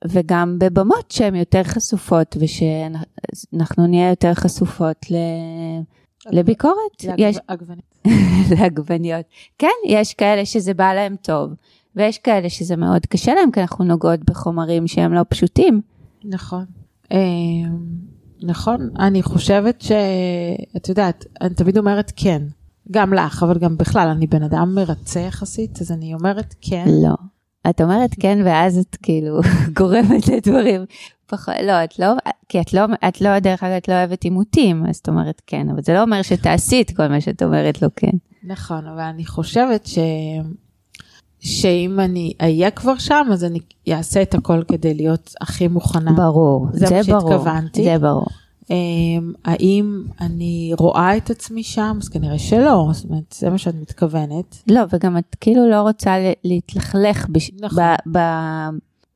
וגם 0.09 0.59
בבמות 0.59 1.11
שהן 1.11 1.35
יותר 1.35 1.62
חשופות 1.62 2.37
ושאנחנו 2.40 3.87
נהיה 3.87 4.11
יותר 4.11 4.35
חשופות 4.35 5.11
ל... 5.11 5.14
לביקורת. 6.30 7.04
לעגבניות. 7.04 7.85
לעגבניות. 8.59 9.26
כן, 9.59 9.69
יש 9.87 10.14
כאלה 10.14 10.47
שזה 10.47 10.75
בא 10.75 10.92
להם 10.92 11.16
טוב, 11.23 11.50
ויש 11.97 12.19
כאלה 12.19 12.50
שזה 12.50 12.76
מאוד 12.76 13.07
קשה 13.07 13.35
להם, 13.35 13.50
כי 13.50 13.61
אנחנו 13.61 13.85
נוגעות 13.85 14.21
בחומרים 14.25 14.87
שהם 14.87 15.12
לא 15.12 15.25
פשוטים. 15.28 15.80
נכון. 16.25 16.64
אמ, 17.11 17.19
נכון, 18.42 18.90
אני 18.99 19.23
חושבת 19.23 19.80
שאת 19.80 20.88
יודעת, 20.88 21.25
אני 21.40 21.54
תמיד 21.54 21.78
אומרת 21.78 22.12
כן, 22.16 22.42
גם 22.90 23.14
לך, 23.14 23.42
אבל 23.42 23.59
גם 23.59 23.76
בכלל, 23.76 24.09
אני 24.09 24.26
בן 24.26 24.42
אדם 24.42 24.75
מרצה 24.75 25.21
יחסית, 25.21 25.80
אז 25.80 25.92
אני 25.92 26.14
אומרת 26.14 26.54
כן. 26.61 26.85
לא. 26.88 27.14
את 27.71 27.81
אומרת 27.81 28.11
כן, 28.21 28.38
ואז 28.45 28.79
את 28.79 28.97
כאילו 29.02 29.40
גורמת 29.79 30.29
לדברים. 30.29 30.85
פחות, 31.26 31.55
לא, 31.64 31.85
את 31.85 31.99
לא, 31.99 32.07
כי 32.49 32.61
את 32.61 32.75
לא, 32.75 32.81
את 33.09 33.21
לא, 33.21 33.38
דרך 33.38 33.62
אגב, 33.62 33.76
את 33.76 33.88
לא 33.88 33.95
אוהבת 33.95 34.25
עימותים, 34.25 34.85
אז 34.88 34.97
את 34.97 35.09
אומרת 35.09 35.43
כן, 35.47 35.69
אבל 35.71 35.83
זה 35.83 35.95
לא 35.95 36.02
אומר 36.02 36.23
שתעשי 36.23 36.83
את 36.83 36.97
כל 36.97 37.07
מה 37.07 37.21
שאת 37.21 37.43
אומרת 37.43 37.83
לו 37.83 37.88
כן. 37.97 38.17
נכון, 38.45 38.87
אבל 38.87 39.00
אני 39.00 39.26
חושבת 39.26 39.87
ש... 39.87 39.99
שאם 41.40 42.00
אני 42.00 42.33
אהיה 42.43 42.71
כבר 42.71 42.99
שם, 42.99 43.26
אז 43.33 43.45
אני 43.45 43.59
אעשה 43.88 44.23
את 44.23 44.35
הכל 44.35 44.62
כדי 44.69 44.95
להיות 44.95 45.35
הכי 45.40 45.69
מוכנה. 45.69 46.12
ברור, 46.12 46.67
זה, 46.73 46.87
זה 46.87 47.00
ברור. 47.12 47.31
זה 47.31 47.38
ברור. 47.38 47.85
זה 47.85 47.99
ברור. 47.99 48.26
אמ, 48.71 49.33
האם 49.45 50.03
אני 50.21 50.73
רואה 50.79 51.17
את 51.17 51.31
עצמי 51.31 51.62
שם? 51.62 51.99
אז 52.03 52.09
כנראה 52.09 52.39
שלא, 52.39 52.89
זאת 52.93 53.05
אומרת, 53.05 53.35
זה 53.39 53.50
מה 53.50 53.59
שאת 53.59 53.75
מתכוונת. 53.75 54.62
לא, 54.71 54.81
וגם 54.93 55.19
את 55.19 55.37
כאילו 55.41 55.71
לא 55.71 55.81
רוצה 55.83 56.17
להתלכלך, 56.45 57.29
בש... 57.29 57.50
נכון. 57.61 57.79
ב... 57.79 58.19
ב... 58.19 58.21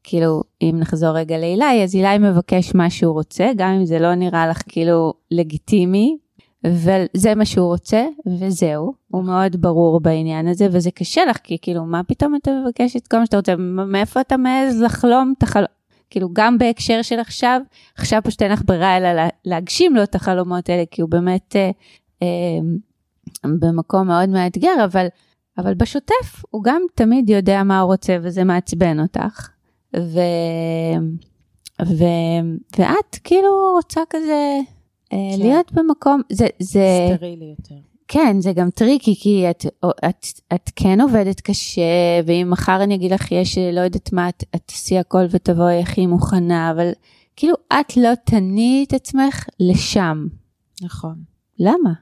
כאילו, 0.04 0.42
אם 0.62 0.76
נחזור 0.78 1.10
רגע 1.10 1.38
לאילי, 1.38 1.84
אז 1.84 1.94
אילי 1.94 2.18
מבקש 2.18 2.74
מה 2.74 2.90
שהוא 2.90 3.12
רוצה, 3.12 3.50
גם 3.56 3.70
אם 3.70 3.86
זה 3.86 3.98
לא 3.98 4.14
נראה 4.14 4.46
לך 4.46 4.62
כאילו 4.68 5.12
לגיטימי, 5.30 6.16
וזה 6.64 7.34
מה 7.36 7.44
שהוא 7.44 7.66
רוצה, 7.66 8.06
וזהו. 8.26 8.92
הוא 9.10 9.24
מאוד 9.24 9.56
ברור 9.60 10.00
בעניין 10.00 10.48
הזה, 10.48 10.68
וזה 10.70 10.90
קשה 10.90 11.24
לך, 11.24 11.36
כי 11.42 11.58
כאילו, 11.62 11.84
מה 11.84 12.02
פתאום 12.02 12.36
אתה 12.36 12.50
מבקש 12.64 12.96
את 12.96 13.08
כל 13.08 13.18
מה 13.18 13.26
שאתה 13.26 13.36
רוצה? 13.36 13.56
מאיפה 13.86 14.20
אתה 14.20 14.36
מעז 14.36 14.80
לחלום 14.80 15.34
את 15.38 15.42
החלום? 15.42 15.66
כאילו 16.14 16.28
גם 16.32 16.58
בהקשר 16.58 17.02
של 17.02 17.20
עכשיו, 17.20 17.60
עכשיו 17.98 18.20
פשוט 18.24 18.42
אין 18.42 18.52
לך 18.52 18.62
ברירה 18.64 18.96
אלא 18.96 19.22
להגשים 19.44 19.96
לו 19.96 20.02
את 20.02 20.14
החלומות 20.14 20.68
האלה, 20.68 20.82
כי 20.90 21.02
הוא 21.02 21.10
באמת 21.10 21.56
אה, 21.56 21.70
אה, 22.22 22.28
במקום 23.44 24.06
מאוד 24.06 24.28
מאתגר, 24.28 24.84
אבל, 24.84 25.06
אבל 25.58 25.74
בשוטף 25.74 26.44
הוא 26.50 26.64
גם 26.64 26.82
תמיד 26.94 27.30
יודע 27.30 27.62
מה 27.62 27.80
הוא 27.80 27.92
רוצה 27.92 28.16
וזה 28.22 28.44
מעצבן 28.44 29.00
אותך. 29.00 29.48
ו... 29.96 30.18
ו, 31.82 32.04
ואת 32.78 33.18
כאילו 33.24 33.72
רוצה 33.72 34.00
כזה 34.10 34.58
אה, 35.12 35.18
כן. 35.36 35.42
להיות 35.42 35.72
במקום, 35.72 36.20
זה, 36.32 36.46
זה, 36.58 37.08
סטרילי 37.16 37.54
יותר. 37.58 37.93
כן, 38.08 38.40
זה 38.40 38.52
גם 38.52 38.70
tricky, 38.70 39.14
כי 39.20 39.50
את, 39.50 39.66
את, 40.08 40.26
את 40.54 40.70
כן 40.76 41.00
עובדת 41.00 41.40
קשה, 41.40 41.82
ואם 42.26 42.48
מחר 42.50 42.82
אני 42.82 42.94
אגיד 42.94 43.12
לך 43.12 43.32
יש, 43.32 43.58
לא 43.58 43.80
יודעת 43.80 44.12
מה, 44.12 44.28
את, 44.28 44.44
את 44.54 44.60
תעשי 44.66 44.98
הכל 44.98 45.24
ותבואי 45.30 45.80
הכי 45.80 46.06
מוכנה, 46.06 46.70
אבל 46.70 46.90
כאילו 47.36 47.54
את 47.72 47.96
לא 47.96 48.10
תניעי 48.24 48.84
את 48.88 48.92
עצמך 48.92 49.44
לשם. 49.60 50.26
נכון. 50.82 51.14
למה? 51.58 51.92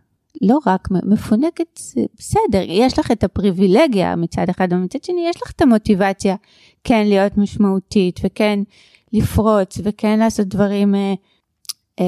לא 0.43 0.59
רק 0.67 0.89
מפונקת, 0.91 1.81
בסדר, 2.19 2.63
יש 2.69 2.99
לך 2.99 3.11
את 3.11 3.25
הפריבילגיה 3.25 4.17
מצד 4.17 4.49
אחד, 4.51 4.69
ומצד 4.71 5.05
שני 5.05 5.27
יש 5.29 5.43
לך 5.43 5.51
את 5.51 5.63
המוטיבציה 5.63 6.37
כן 6.85 7.07
להיות 7.07 7.39
משמעותית, 7.39 8.21
וכן 8.25 8.61
לפרוץ, 9.13 9.79
וכן 9.85 10.19
לעשות 10.19 10.47
דברים 10.47 10.95
אה, 10.95 11.15
אה, 12.01 12.05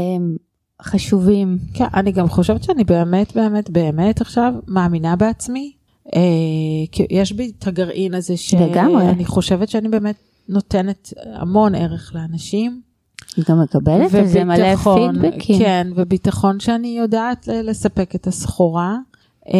חשובים. 0.84 1.58
כן, 1.74 1.84
אני 1.94 2.12
גם 2.12 2.28
חושבת 2.28 2.62
שאני 2.62 2.84
באמת, 2.84 3.34
באמת, 3.34 3.70
באמת 3.70 4.20
עכשיו 4.20 4.52
מאמינה 4.68 5.16
בעצמי. 5.16 5.72
אה, 6.14 6.20
כי 6.92 7.06
יש 7.10 7.32
בי 7.32 7.52
את 7.58 7.66
הגרעין 7.66 8.14
הזה 8.14 8.34
לגמרי. 8.60 9.04
שאני 9.04 9.24
חושבת 9.24 9.68
שאני 9.68 9.88
באמת 9.88 10.16
נותנת 10.48 11.12
המון 11.34 11.74
ערך 11.74 12.12
לאנשים. 12.14 12.80
היא 13.36 13.44
גם 13.48 13.62
מקבלת 13.62 14.14
על 14.14 14.26
זה 14.26 14.44
מלא 14.44 14.76
פידבקים. 14.76 15.58
כן, 15.58 15.86
וביטחון 15.96 16.60
שאני 16.60 16.88
יודעת 16.98 17.48
לספק 17.48 18.14
את 18.14 18.26
הסחורה. 18.26 18.96
אה, 19.48 19.54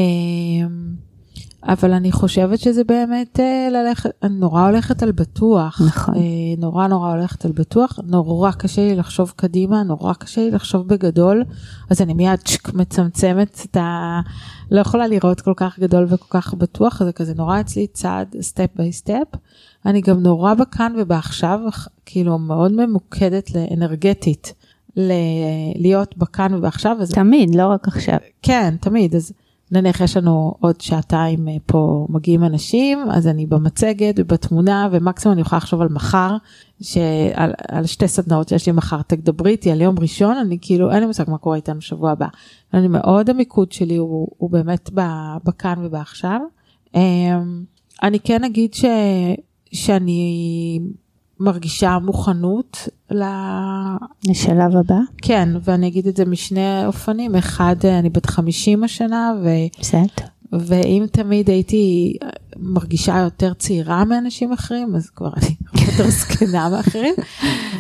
אבל 1.66 1.92
אני 1.92 2.12
חושבת 2.12 2.58
שזה 2.58 2.84
באמת 2.84 3.40
אה, 3.40 3.68
ללכת, 3.70 4.10
אני 4.22 4.34
נורא 4.34 4.62
הולכת 4.62 5.02
על 5.02 5.12
בטוח. 5.12 5.80
נכון. 5.86 6.14
אה, 6.14 6.20
נורא 6.58 6.86
נורא 6.86 7.10
הולכת 7.10 7.44
על 7.44 7.52
בטוח, 7.52 7.98
נורא 8.06 8.50
קשה 8.50 8.88
לי 8.88 8.96
לחשוב 8.96 9.32
קדימה, 9.36 9.82
נורא 9.82 10.14
קשה 10.14 10.40
לי 10.40 10.50
לחשוב 10.50 10.88
בגדול, 10.88 11.44
אז 11.90 12.00
אני 12.02 12.14
מיד 12.14 12.38
צ'ק, 12.38 12.74
מצמצמת 12.74 13.66
את 13.70 13.76
ה... 13.76 14.20
לא 14.70 14.80
יכולה 14.80 15.06
לראות 15.06 15.40
כל 15.40 15.52
כך 15.56 15.78
גדול 15.78 16.06
וכל 16.08 16.26
כך 16.30 16.54
בטוח, 16.54 17.02
זה 17.04 17.12
כזה 17.12 17.34
נורא 17.34 17.60
אצלי 17.60 17.86
צעד 17.86 18.36
step 18.40 18.68
by 18.76 18.92
step. 18.92 19.26
אני 19.86 20.00
גם 20.00 20.22
נורא 20.22 20.54
בכאן 20.54 20.92
ובעכשיו, 20.98 21.60
כאילו 22.06 22.38
מאוד 22.38 22.72
ממוקדת 22.72 23.50
לאנרגטית, 23.54 24.54
ל- 24.96 25.12
להיות 25.76 26.18
בכאן 26.18 26.54
ובעכשיו, 26.54 26.96
אז 27.00 27.10
תמיד, 27.10 27.54
לא 27.54 27.66
רק 27.66 27.88
עכשיו. 27.88 28.18
כן, 28.42 28.74
תמיד. 28.80 29.14
אז 29.14 29.32
נניח 29.70 30.00
יש 30.00 30.16
לנו 30.16 30.54
עוד 30.60 30.80
שעתיים 30.80 31.48
אה, 31.48 31.56
פה 31.66 32.06
מגיעים 32.10 32.44
אנשים, 32.44 32.98
אז 33.10 33.26
אני 33.26 33.46
במצגת 33.46 34.14
ובתמונה, 34.18 34.88
ומקסימום 34.92 35.32
אני 35.32 35.40
יכולה 35.40 35.56
לחשוב 35.58 35.80
על 35.80 35.88
מחר, 35.88 36.36
שעל 36.80 37.52
על 37.68 37.86
שתי 37.86 38.08
סדנאות 38.08 38.48
שיש 38.48 38.66
לי 38.66 38.72
מחר, 38.72 39.02
תדברי 39.02 39.50
איתי 39.50 39.70
על 39.70 39.80
יום 39.80 39.94
ראשון, 39.98 40.36
אני 40.36 40.58
כאילו, 40.60 40.90
אין 40.90 41.00
לי 41.00 41.06
מושג 41.06 41.24
מה 41.30 41.38
קורה 41.38 41.56
איתנו 41.56 41.80
שבוע 41.80 42.10
הבא. 42.10 42.26
אני 42.74 42.88
מאוד, 42.88 43.30
המיקוד 43.30 43.72
שלי 43.72 43.96
הוא, 43.96 44.28
הוא 44.38 44.50
באמת 44.50 44.90
בכאן 45.44 45.84
ובעכשיו. 45.84 46.40
אמ, 46.94 47.64
אני 48.02 48.20
כן 48.20 48.44
אגיד 48.44 48.74
ש, 48.74 48.84
שאני 49.72 50.80
מרגישה 51.40 51.98
מוכנות 51.98 52.88
ל... 53.10 53.24
לשלב 54.28 54.76
הבא, 54.76 54.98
כן, 55.22 55.48
ואני 55.64 55.88
אגיד 55.88 56.06
את 56.06 56.16
זה 56.16 56.24
משני 56.24 56.86
אופנים, 56.86 57.36
אחד, 57.36 57.76
אני 57.86 58.10
בת 58.10 58.26
50 58.26 58.84
השנה, 58.84 59.32
ו... 59.44 59.48
בסדר. 59.80 60.26
ואם 60.52 61.04
תמיד 61.12 61.50
הייתי 61.50 62.16
מרגישה 62.56 63.18
יותר 63.18 63.54
צעירה 63.54 64.04
מאנשים 64.04 64.52
אחרים, 64.52 64.94
אז 64.96 65.10
כבר 65.10 65.30
אני 65.36 65.54
יותר 65.86 66.10
זקנה 66.10 66.68
מאחרים. 66.68 67.14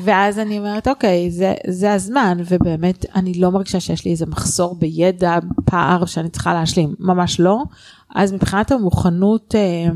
ואז 0.04 0.38
אני 0.38 0.58
אומרת, 0.58 0.88
אוקיי, 0.88 1.30
זה, 1.30 1.54
זה 1.66 1.92
הזמן, 1.92 2.38
ובאמת, 2.48 3.06
אני 3.14 3.34
לא 3.34 3.50
מרגישה 3.50 3.80
שיש 3.80 4.04
לי 4.04 4.10
איזה 4.10 4.26
מחסור 4.26 4.74
בידע, 4.74 5.38
פער 5.64 6.04
שאני 6.04 6.28
צריכה 6.28 6.54
להשלים, 6.54 6.94
ממש 6.98 7.40
לא. 7.40 7.62
אז 8.14 8.32
מבחינת 8.32 8.72
המוכנות 8.72 9.54
אה, 9.54 9.86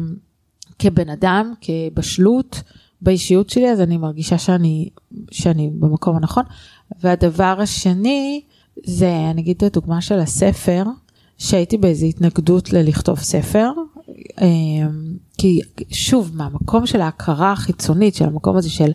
כבן 0.78 1.08
אדם, 1.08 1.54
כבשלות 1.60 2.62
באישיות 3.02 3.50
שלי, 3.50 3.70
אז 3.70 3.80
אני 3.80 3.96
מרגישה 3.96 4.38
שאני, 4.38 4.88
שאני 5.30 5.70
במקום 5.78 6.16
הנכון. 6.16 6.44
והדבר 7.02 7.56
השני, 7.58 8.40
זה, 8.86 9.30
אני 9.30 9.40
אגיד 9.40 9.56
את 9.56 9.62
הדוגמה 9.62 10.00
של 10.00 10.18
הספר, 10.18 10.84
שהייתי 11.38 11.78
באיזו 11.78 12.06
התנגדות 12.06 12.72
ללכתוב 12.72 13.18
ספר, 13.18 13.70
אמ, 14.40 15.16
כי 15.38 15.60
שוב, 15.90 16.30
מהמקום 16.34 16.86
של 16.86 17.00
ההכרה 17.00 17.52
החיצונית, 17.52 18.14
של 18.14 18.24
המקום 18.24 18.56
הזה 18.56 18.70
של 18.70 18.90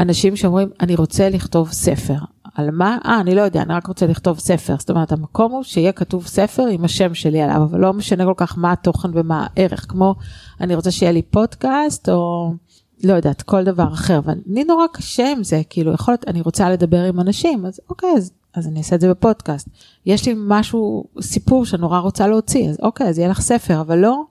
אנשים 0.00 0.36
שאומרים, 0.36 0.68
אני 0.80 0.94
רוצה 0.94 1.28
לכתוב 1.28 1.72
ספר. 1.72 2.16
על 2.54 2.70
מה? 2.70 2.98
אה, 3.04 3.20
אני 3.20 3.34
לא 3.34 3.40
יודע, 3.40 3.62
אני 3.62 3.74
רק 3.74 3.86
רוצה 3.86 4.06
לכתוב 4.06 4.38
ספר. 4.38 4.74
זאת 4.78 4.90
אומרת, 4.90 5.12
המקום 5.12 5.52
הוא 5.52 5.62
שיהיה 5.62 5.92
כתוב 5.92 6.26
ספר 6.26 6.66
עם 6.66 6.84
השם 6.84 7.14
שלי 7.14 7.42
עליו, 7.42 7.62
אבל 7.70 7.80
לא 7.80 7.92
משנה 7.92 8.24
כל 8.24 8.34
כך 8.36 8.58
מה 8.58 8.72
התוכן 8.72 9.08
ומה 9.14 9.46
הערך, 9.56 9.86
כמו 9.88 10.14
אני 10.60 10.74
רוצה 10.74 10.90
שיהיה 10.90 11.12
לי 11.12 11.22
פודקאסט, 11.22 12.08
או 12.08 12.52
לא 13.02 13.12
יודעת, 13.12 13.42
כל 13.42 13.64
דבר 13.64 13.92
אחר. 13.92 14.20
ואני 14.24 14.64
נורא 14.64 14.86
קשה 14.92 15.32
עם 15.32 15.44
זה, 15.44 15.62
כאילו, 15.70 15.92
יכול 15.92 16.12
להיות, 16.12 16.28
אני 16.28 16.40
רוצה 16.40 16.70
לדבר 16.70 17.04
עם 17.04 17.20
אנשים, 17.20 17.66
אז 17.66 17.80
אוקיי, 17.90 18.10
אז, 18.16 18.32
אז 18.54 18.66
אני 18.66 18.78
אעשה 18.78 18.96
את 18.96 19.00
זה 19.00 19.10
בפודקאסט. 19.10 19.68
יש 20.06 20.26
לי 20.26 20.34
משהו, 20.36 21.04
סיפור 21.20 21.64
שאני 21.64 21.80
נורא 21.80 21.98
רוצה 21.98 22.26
להוציא, 22.26 22.70
אז 22.70 22.78
אוקיי, 22.82 23.08
אז 23.08 23.18
יהיה 23.18 23.28
לך 23.28 23.40
ספר, 23.40 23.80
אבל 23.80 23.98
לא, 23.98 24.22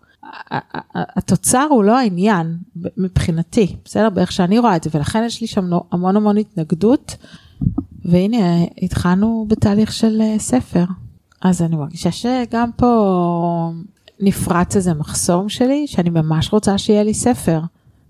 התוצר 0.93 1.67
הוא 1.69 1.83
לא 1.83 1.97
העניין 1.97 2.57
מבחינתי, 2.97 3.75
בסדר? 3.85 4.09
באיך 4.09 4.31
שאני 4.31 4.59
רואה 4.59 4.75
את 4.75 4.83
זה, 4.83 4.89
ולכן 4.93 5.23
יש 5.25 5.41
לי 5.41 5.47
שם 5.47 5.69
המון 5.91 6.15
המון 6.15 6.37
התנגדות, 6.37 7.15
והנה, 8.05 8.63
התחלנו 8.81 9.45
בתהליך 9.47 9.93
של 9.93 10.21
אה, 10.21 10.39
ספר. 10.39 10.85
אז 11.41 11.61
אני 11.61 11.75
מרגישה 11.75 12.11
שגם 12.11 12.69
פה 12.75 13.71
נפרץ 14.19 14.75
איזה 14.75 14.93
מחסום 14.93 15.49
שלי, 15.49 15.87
שאני 15.87 16.09
ממש 16.09 16.53
רוצה 16.53 16.77
שיהיה 16.77 17.03
לי 17.03 17.13
ספר. 17.13 17.59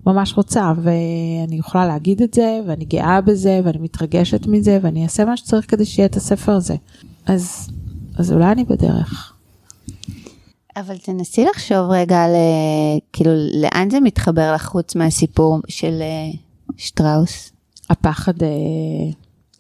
ממש 0.06 0.38
רוצה, 0.38 0.74
ואני 0.84 1.56
יכולה 1.56 1.88
להגיד 1.88 2.22
את 2.22 2.34
זה, 2.34 2.60
ואני 2.68 2.86
גאה 2.86 3.22
בזה, 3.22 3.62
ואני 3.64 3.78
מתרגשת 3.78 4.48
מזה, 4.48 4.80
ואני 4.82 5.04
אעשה 5.04 5.26
מה 5.26 5.38
שצריך 5.38 5.72
כדי 5.72 5.86
שיהיה 5.86 6.06
את 6.06 6.16
הספר 6.16 6.52
הזה. 6.52 6.76
אז, 7.26 7.70
אז 8.18 8.32
אולי 8.32 8.52
אני 8.52 8.64
בדרך. 8.64 9.34
אבל 10.76 10.98
תנסי 10.98 11.46
לחשוב 11.46 11.90
רגע 11.90 12.24
על 12.24 12.32
אה, 12.32 13.00
כאילו 13.14 13.32
לאן 13.62 13.90
זה 13.90 14.00
מתחבר 14.00 14.54
לך 14.54 14.66
חוץ 14.66 14.96
מהסיפור 14.96 15.60
של 15.68 16.02
אה, 16.02 16.40
שטראוס, 16.78 17.52
הפחד 17.90 18.44
אה, 18.44 18.48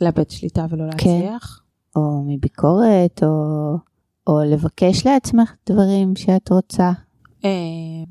לאבד 0.01 0.29
שליטה 0.29 0.65
ולא 0.69 0.83
כן. 0.97 1.09
להצליח. 1.09 1.61
או 1.95 2.23
מביקורת, 2.27 3.23
או, 3.23 3.73
או 4.27 4.39
לבקש 4.45 5.05
לעצמך 5.05 5.53
דברים 5.69 6.15
שאת 6.15 6.49
רוצה. 6.49 6.91
אה, 7.45 7.49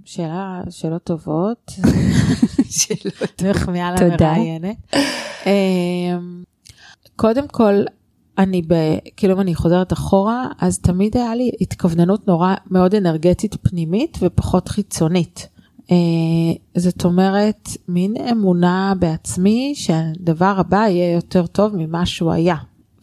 שאלה, 0.05 0.61
שאלות 0.71 1.05
טובות. 1.05 1.73
שאלות. 2.79 3.43
מחמיאה. 3.51 3.95
למראיינת. 3.95 4.77
אה, 5.47 6.19
קודם 7.17 7.49
כל, 7.49 7.75
אני 8.39 8.63
ב... 8.63 8.75
כאילו 9.17 9.35
אם 9.35 9.41
אני 9.41 9.55
חוזרת 9.55 9.93
אחורה, 9.93 10.47
אז 10.59 10.79
תמיד 10.79 11.17
היה 11.17 11.35
לי 11.35 11.51
התכווננות 11.61 12.29
נורא 12.29 12.55
מאוד 12.71 12.95
אנרגטית 12.95 13.57
פנימית 13.63 14.19
ופחות 14.23 14.69
חיצונית. 14.69 15.49
אה, 15.91 15.97
זאת 16.77 17.05
אומרת, 17.05 17.69
מין 17.89 18.15
אמונה 18.17 18.93
בעצמי 18.99 19.73
שהדבר 19.77 20.55
הבא 20.59 20.77
יהיה 20.77 21.13
יותר 21.13 21.47
טוב 21.47 21.77
ממה 21.77 22.07
שהוא 22.07 22.33
היה. 22.33 22.57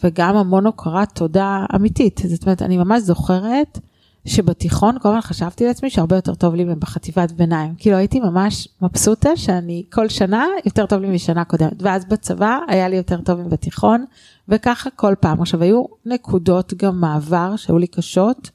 וגם 0.03 0.35
המון 0.35 0.65
הוקרת 0.65 1.11
תודה 1.15 1.65
אמיתית. 1.75 2.21
זאת 2.25 2.43
אומרת, 2.45 2.61
אני 2.61 2.77
ממש 2.77 3.01
זוכרת 3.01 3.79
שבתיכון 4.27 4.99
כל 5.01 5.09
הזמן 5.09 5.21
חשבתי 5.21 5.65
לעצמי 5.65 5.89
שהרבה 5.89 6.15
יותר 6.15 6.35
טוב 6.35 6.55
לי 6.55 6.65
בחטיבת 6.65 7.31
ביניים. 7.31 7.75
כאילו 7.77 7.97
הייתי 7.97 8.19
ממש 8.19 8.67
מבסוטה 8.81 9.35
שאני 9.35 9.83
כל 9.91 10.09
שנה 10.09 10.45
יותר 10.65 10.85
טוב 10.85 11.01
לי 11.01 11.09
משנה 11.09 11.45
קודמת. 11.45 11.81
ואז 11.83 12.05
בצבא 12.05 12.59
היה 12.67 12.89
לי 12.89 12.95
יותר 12.95 13.21
טוב 13.21 13.41
מבתיכון, 13.41 14.05
וככה 14.49 14.89
כל 14.89 15.15
פעם. 15.19 15.41
עכשיו 15.41 15.63
היו 15.63 15.83
נקודות 16.05 16.73
גם 16.73 17.01
מעבר 17.01 17.55
שהיו 17.55 17.77
לי 17.77 17.87
קשות, 17.87 18.49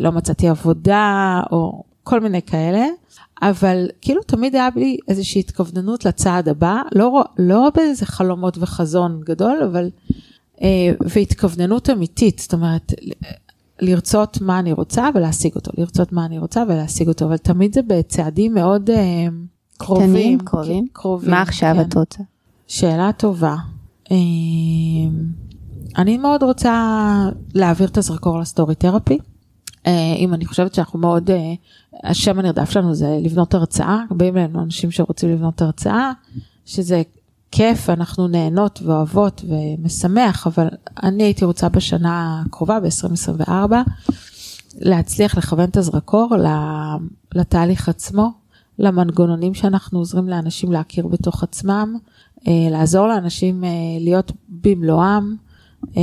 לא 0.00 0.12
מצאתי 0.12 0.48
עבודה 0.48 1.40
או 1.52 1.82
כל 2.02 2.20
מיני 2.20 2.42
כאלה. 2.42 2.86
אבל 3.42 3.88
כאילו 4.00 4.22
תמיד 4.22 4.54
היה 4.54 4.68
לי 4.76 4.96
איזושהי 5.08 5.40
התכווננות 5.40 6.04
לצעד 6.04 6.48
הבא, 6.48 6.82
לא, 6.94 7.24
לא 7.38 7.70
באיזה 7.74 8.06
חלומות 8.06 8.58
וחזון 8.58 9.20
גדול, 9.24 9.62
אבל 9.62 9.90
אה, 10.62 10.92
והתכווננות 11.00 11.90
אמיתית, 11.90 12.38
זאת 12.38 12.52
אומרת, 12.52 12.92
לרצות 13.80 14.40
מה 14.40 14.58
אני 14.58 14.72
רוצה 14.72 15.08
ולהשיג 15.14 15.54
אותו, 15.54 15.70
לרצות 15.78 16.12
מה 16.12 16.24
אני 16.24 16.38
רוצה 16.38 16.62
ולהשיג 16.68 17.08
אותו, 17.08 17.24
אבל 17.24 17.36
תמיד 17.36 17.74
זה 17.74 17.80
בצעדים 17.82 18.54
מאוד 18.54 18.90
אה, 18.90 19.26
קרובים. 19.78 20.08
קטנים, 20.08 20.38
קרובים? 20.38 20.86
כן, 20.86 20.92
קרובים. 20.92 21.30
מה 21.30 21.42
עכשיו 21.42 21.74
כן. 21.74 21.80
את 21.80 21.94
רוצה? 21.94 22.22
שאלה 22.66 23.10
טובה. 23.12 23.56
אה, 24.10 24.16
אני 25.98 26.18
מאוד 26.18 26.42
רוצה 26.42 27.04
להעביר 27.54 27.88
את 27.88 27.98
הזרקור 27.98 28.38
לסטורי 28.38 28.74
תרפי. 28.74 29.18
אה, 29.86 30.14
אם 30.16 30.34
אני 30.34 30.46
חושבת 30.46 30.74
שאנחנו 30.74 30.98
מאוד, 30.98 31.30
השם 32.04 32.38
הנרדף 32.38 32.70
שלנו 32.70 32.94
זה 32.94 33.18
לבנות 33.22 33.54
הרצאה, 33.54 34.02
באים 34.10 34.36
אלינו 34.36 34.62
אנשים 34.62 34.90
שרוצים 34.90 35.30
לבנות 35.30 35.62
הרצאה, 35.62 36.12
שזה 36.64 37.02
כיף, 37.50 37.90
אנחנו 37.90 38.28
נהנות 38.28 38.80
ואוהבות 38.84 39.44
ומשמח, 39.48 40.46
אבל 40.46 40.68
אני 41.02 41.22
הייתי 41.22 41.44
רוצה 41.44 41.68
בשנה 41.68 42.42
הקרובה, 42.46 42.80
ב-2024, 42.80 43.72
להצליח 44.80 45.38
לכוון 45.38 45.68
את 45.68 45.76
הזרקור 45.76 46.36
לתהליך 47.34 47.88
עצמו, 47.88 48.32
למנגנונים 48.78 49.54
שאנחנו 49.54 49.98
עוזרים 49.98 50.28
לאנשים 50.28 50.72
להכיר 50.72 51.06
בתוך 51.06 51.42
עצמם, 51.42 51.96
אה, 52.48 52.68
לעזור 52.70 53.06
לאנשים 53.06 53.64
אה, 53.64 53.70
להיות 54.00 54.32
במלואם 54.48 55.36
אה, 55.96 56.02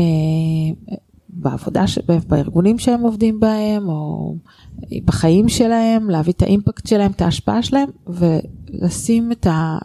בעבודה, 1.30 1.86
בארגונים 2.28 2.80
שהם 2.80 3.02
עובדים 3.02 3.40
בהם, 3.40 3.90
או 3.90 4.36
בחיים 5.06 5.50
שלהם, 5.50 6.10
להביא 6.10 6.34
את 6.34 6.42
האימפקט 6.42 6.88
שלהם, 6.88 7.12
את 7.12 7.22
ההשפעה 7.22 7.64
שלהם, 7.64 7.90
ולשים 8.08 9.32
את 9.32 9.48
ה... 9.48 9.78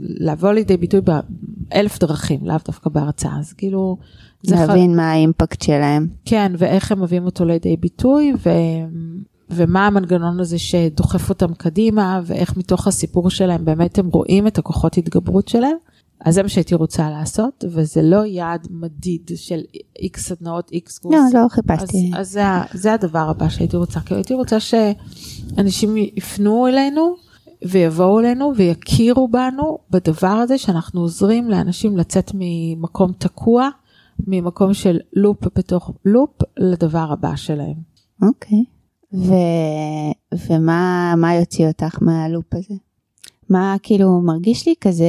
לבוא 0.00 0.52
לידי 0.52 0.76
ביטוי 0.76 1.00
באלף 1.00 1.98
דרכים, 1.98 2.46
לאו 2.46 2.56
דווקא 2.66 2.90
בהרצאה, 2.90 3.38
אז 3.38 3.52
כאילו... 3.52 3.96
להבין 4.44 4.92
ח... 4.92 4.96
מה 4.96 5.12
האימפקט 5.12 5.62
שלהם. 5.62 6.06
כן, 6.24 6.52
ואיך 6.58 6.92
הם 6.92 7.02
מביאים 7.02 7.24
אותו 7.24 7.44
לידי 7.44 7.76
ביטוי, 7.76 8.32
ו... 8.46 8.50
ומה 9.50 9.86
המנגנון 9.86 10.40
הזה 10.40 10.58
שדוחף 10.58 11.28
אותם 11.28 11.54
קדימה, 11.54 12.20
ואיך 12.24 12.56
מתוך 12.56 12.86
הסיפור 12.86 13.30
שלהם 13.30 13.64
באמת 13.64 13.98
הם 13.98 14.08
רואים 14.08 14.46
את 14.46 14.58
הכוחות 14.58 14.98
התגברות 14.98 15.48
שלהם. 15.48 15.76
אז 16.24 16.34
זה 16.34 16.42
מה 16.42 16.48
שהייתי 16.48 16.74
רוצה 16.74 17.10
לעשות, 17.10 17.64
וזה 17.70 18.02
לא 18.02 18.24
יעד 18.24 18.68
מדיד 18.70 19.30
של 19.36 19.60
איקס 19.98 20.28
סדנאות, 20.28 20.70
איקס 20.72 20.98
קורסים. 20.98 21.20
לא, 21.34 21.42
לא 21.42 21.48
חיפשתי. 21.48 22.10
אז, 22.14 22.20
אז 22.20 22.32
זה, 22.32 22.42
זה 22.72 22.92
הדבר 22.92 23.28
הבא 23.30 23.48
שהייתי 23.48 23.76
רוצה, 23.76 24.00
כי 24.00 24.14
הייתי 24.14 24.34
רוצה 24.34 24.56
שאנשים 24.60 25.96
יפנו 25.96 26.66
אלינו 26.66 27.14
ויבואו 27.64 28.20
אלינו 28.20 28.52
ויכירו 28.56 29.28
בנו 29.28 29.78
בדבר 29.90 30.28
הזה 30.28 30.58
שאנחנו 30.58 31.00
עוזרים 31.00 31.50
לאנשים 31.50 31.96
לצאת 31.96 32.30
ממקום 32.34 33.12
תקוע, 33.12 33.68
ממקום 34.26 34.74
של 34.74 34.98
לופ 35.12 35.58
בתוך 35.58 35.90
לופ, 36.04 36.30
לדבר 36.56 37.12
הבא 37.12 37.36
שלהם. 37.36 37.76
אוקיי. 38.22 38.58
Okay. 38.58 38.78
ומה 40.48 41.34
יוציא 41.40 41.68
אותך 41.68 42.02
מהלופ 42.02 42.54
הזה? 42.54 42.74
מה 43.50 43.76
כאילו 43.82 44.20
מרגיש 44.20 44.68
לי 44.68 44.74
כזה 44.80 45.08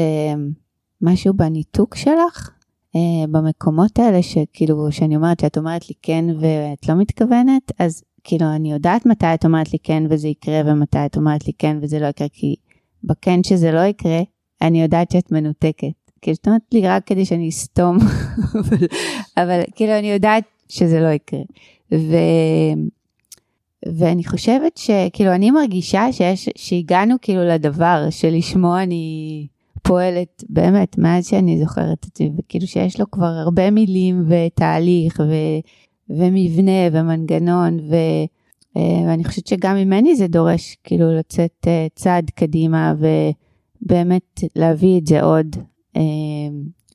משהו 1.01 1.33
בניתוק 1.33 1.95
שלך? 1.95 2.51
אה, 2.95 3.27
במקומות 3.31 3.99
האלה 3.99 4.23
שכאילו 4.23 4.91
שאני 4.91 5.15
אומרת 5.15 5.39
שאת 5.39 5.57
אומרת 5.57 5.89
לי 5.89 5.95
כן 6.01 6.25
ואת 6.39 6.89
לא 6.89 6.95
מתכוונת 6.95 7.71
אז 7.79 8.03
כאילו 8.29 8.45
אני 8.55 8.71
יודעת 8.71 9.05
מתי 9.05 9.33
את 9.33 9.45
אומרת 9.45 9.73
לי 9.73 9.79
כן 9.83 10.03
וזה 10.09 10.27
יקרה 10.27 10.61
ומתי 10.65 11.05
את 11.05 11.17
אומרת 11.17 11.47
לי 11.47 11.53
כן 11.57 11.77
וזה 11.81 11.99
לא 11.99 12.05
יקרה 12.05 12.27
כי 12.33 12.55
בכן 13.03 13.43
שזה 13.43 13.71
לא 13.71 13.79
יקרה 13.79 14.21
אני 14.61 14.81
יודעת 14.81 15.11
שאת 15.11 15.31
מנותקת. 15.31 15.87
כאילו 16.21 16.37
את 16.41 16.47
אומרת 16.47 16.61
לי 16.71 16.87
רק 16.87 17.07
כדי 17.07 17.25
שאני 17.25 17.49
אסתום 17.49 17.97
אבל, 18.59 18.87
אבל 19.37 19.61
כאילו 19.75 19.99
אני 19.99 20.11
יודעת 20.11 20.43
שזה 20.67 20.99
לא 20.99 21.07
יקרה. 21.07 21.39
ו... 21.91 22.15
ואני 23.97 24.23
חושבת 24.23 24.77
שכאילו 24.77 25.35
אני 25.35 25.51
מרגישה 25.51 26.11
שיש, 26.11 26.49
שהגענו 26.57 27.15
כאילו 27.21 27.43
לדבר 27.43 28.07
שלשמו 28.09 28.77
אני 28.77 29.47
פועלת 29.83 30.43
באמת 30.49 30.97
מאז 30.97 31.27
שאני 31.27 31.59
זוכרת 31.59 32.05
את 32.07 32.17
זה, 32.17 32.25
וכאילו 32.37 32.67
שיש 32.67 32.99
לו 32.99 33.11
כבר 33.11 33.25
הרבה 33.25 33.71
מילים 33.71 34.25
ותהליך 34.27 35.19
ו, 35.19 35.33
ומבנה 36.09 36.87
ומנגנון, 36.91 37.79
ו, 37.79 37.95
אה, 38.77 39.03
ואני 39.07 39.23
חושבת 39.23 39.47
שגם 39.47 39.75
ממני 39.75 40.15
זה 40.15 40.27
דורש 40.27 40.77
כאילו 40.83 41.17
לצאת 41.17 41.67
אה, 41.67 41.87
צעד 41.95 42.29
קדימה 42.29 42.93
ובאמת 42.99 44.39
להביא 44.55 44.99
את 44.99 45.07
זה 45.07 45.21
עוד 45.21 45.55
אה, 45.97 46.01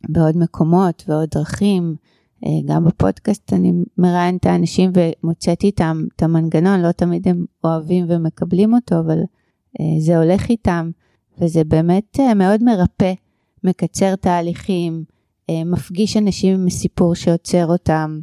בעוד 0.09 0.37
מקומות 0.37 1.05
ועוד 1.09 1.29
דרכים. 1.35 1.97
גם 2.65 2.85
בפודקאסט 2.85 3.53
אני 3.53 3.73
מראיינת 3.99 4.41
את 4.41 4.47
האנשים 4.47 4.91
ומוצאת 4.95 5.65
איתם 5.65 6.05
את 6.17 6.23
המנגנון, 6.23 6.81
לא 6.81 6.93
תמיד 6.93 7.29
הם 7.29 7.45
אוהבים 7.65 8.05
ומקבלים 8.09 8.75
אותו, 8.75 9.01
אבל 9.01 9.19
זה 9.99 10.19
הולך 10.19 10.49
איתם, 10.49 10.91
וזה 11.39 11.65
באמת 11.65 12.19
מאוד 12.37 12.63
מרפא, 12.63 13.13
מקצר 13.65 14.17
תהליכים, 14.17 15.05
מפגיש 15.51 16.17
אנשים 16.17 16.61
עם 16.61 16.71
סיפור 16.71 17.15
שעוצר 17.15 17.67
אותם. 17.67 18.21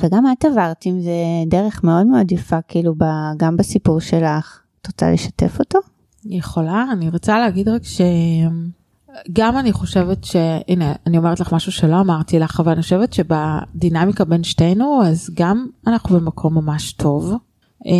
וגם 0.00 0.24
את 0.32 0.44
עברת 0.44 0.82
עם 0.84 1.00
זה 1.00 1.12
דרך 1.46 1.84
מאוד 1.84 2.06
מאוד 2.06 2.32
יפה, 2.32 2.62
כאילו 2.68 2.94
גם 3.36 3.56
בסיפור 3.56 4.00
שלך. 4.00 4.60
את 4.80 4.86
רוצה 4.86 5.10
לשתף 5.10 5.58
אותו? 5.58 5.78
יכולה, 6.24 6.84
אני 6.92 7.08
רוצה 7.08 7.38
להגיד 7.38 7.68
רק 7.68 7.84
ש... 7.84 8.00
גם 9.32 9.58
אני 9.58 9.72
חושבת 9.72 10.24
שהנה 10.24 10.92
אני 11.06 11.18
אומרת 11.18 11.40
לך 11.40 11.52
משהו 11.52 11.72
שלא 11.72 12.00
אמרתי 12.00 12.38
לך 12.38 12.60
אבל 12.60 12.72
אני 12.72 12.82
חושבת 12.82 13.12
שבדינמיקה 13.12 14.24
בין 14.24 14.44
שתינו 14.44 15.02
אז 15.04 15.30
גם 15.34 15.66
אנחנו 15.86 16.20
במקום 16.20 16.54
ממש 16.54 16.92
טוב. 16.92 17.32
אה, 17.86 17.92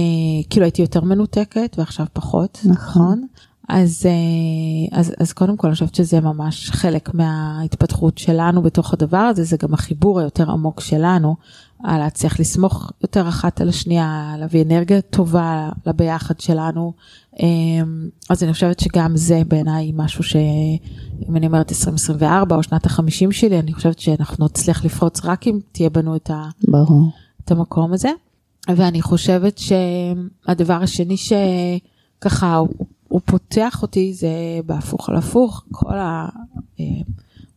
כאילו 0.51 0.65
הייתי 0.65 0.83
יותר 0.83 1.01
מנותקת 1.01 1.75
ועכשיו 1.79 2.07
פחות 2.13 2.59
נכון, 2.65 2.73
נכון? 2.73 3.27
אז, 3.69 4.07
אה, 4.07 4.99
אז 4.99 5.15
אז 5.21 5.33
קודם 5.33 5.57
כל 5.57 5.67
אני 5.67 5.75
חושבת 5.75 5.95
שזה 5.95 6.21
ממש 6.21 6.71
חלק 6.71 7.15
מההתפתחות 7.15 8.19
שלנו 8.19 8.63
בתוך 8.63 8.93
הדבר 8.93 9.19
הזה 9.19 9.45
זה 9.45 9.57
גם 9.57 9.75
החיבור 9.75 10.21
היותר 10.21 10.51
עמוק 10.51 10.81
שלנו 10.81 11.37
על 11.83 11.99
להצליח 11.99 12.41
לסמוך 12.41 12.93
יותר 13.03 13.29
אחת 13.29 13.61
על 13.61 13.69
השנייה 13.69 14.35
להביא 14.39 14.63
אנרגיה 14.63 15.01
טובה 15.01 15.69
לביחד 15.87 16.41
שלנו 16.41 16.93
אמ, 17.41 18.09
אז 18.31 18.43
אני 18.43 18.53
חושבת 18.53 18.81
שגם 18.81 19.17
זה 19.17 19.43
בעיניי 19.49 19.93
משהו 19.95 20.25
שאם 20.25 21.37
אני 21.37 21.47
אומרת 21.47 21.71
2024 21.71 22.57
או 22.57 22.63
שנת 22.63 22.87
החמישים 22.87 23.33
שלי, 23.33 23.59
אני 23.59 23.73
חושבת 23.73 23.99
שאנחנו 23.99 24.45
נצליח 24.45 24.85
לפרוץ 24.85 25.25
רק 25.25 25.47
אם 25.47 25.59
תהיה 25.73 25.91
בנו 25.91 26.17
את, 26.17 26.31
ה, 26.31 26.49
ברור. 26.69 27.11
את 27.45 27.51
המקום 27.51 27.93
הזה. 27.93 28.11
ואני 28.69 29.03
חושבת 29.03 29.59
שהדבר 29.59 30.83
השני 30.83 31.17
שככה 31.17 32.57
הוא, 32.57 32.69
הוא 33.09 33.21
פותח 33.25 33.83
אותי 33.83 34.15
זה 34.15 34.31
בהפוך 34.67 35.09
על 35.09 35.17
הפוך, 35.17 35.65
כל 35.71 35.99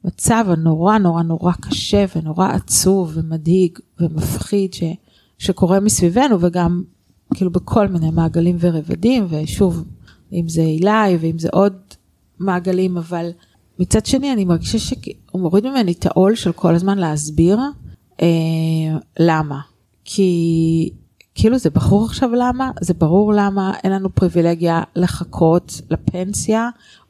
המצב 0.06 0.46
הנורא 0.48 0.98
נורא 0.98 1.24
נורא 1.24 1.52
קשה 1.62 2.06
ונורא 2.16 2.48
עצוב 2.48 3.12
ומדאיג 3.14 3.80
ומפחיד 4.00 4.74
ש, 4.74 4.84
שקורה 5.38 5.80
מסביבנו 5.80 6.42
וגם 6.42 6.84
כאילו 7.34 7.52
בכל 7.52 7.88
מיני 7.88 8.12
מעגלים 8.12 8.58
ורבדים, 8.60 9.28
ושוב, 9.30 9.84
אם 10.34 10.50
זה 10.50 10.62
אילי 10.62 11.18
ואם 11.20 11.40
זה 11.40 11.50
עוד 11.52 11.74
מעגלים, 12.40 12.98
אבל 12.98 13.30
מצד 13.80 14.06
שני 14.06 14.34
אני 14.34 14.46
מרגישה 14.46 14.80
שהוא 14.80 15.42
מוריד 15.42 15.68
ממני 15.68 15.92
את 15.92 16.06
העול 16.06 16.36
של 16.36 16.52
כל 16.52 16.76
הזמן 16.76 16.98
להסביר 16.98 17.60
אה, 18.22 18.28
למה. 19.20 19.60
כי 20.06 20.90
כאילו 21.36 21.58
זה 21.58 21.70
ברור 21.70 22.06
עכשיו 22.06 22.30
למה, 22.36 22.72
זה 22.82 22.94
ברור 22.94 23.34
למה 23.34 23.74
אין 23.84 23.92
לנו 23.92 24.16
פריבילגיה 24.16 24.84
לחכות 24.96 25.82
לפנסיה, 25.90 26.70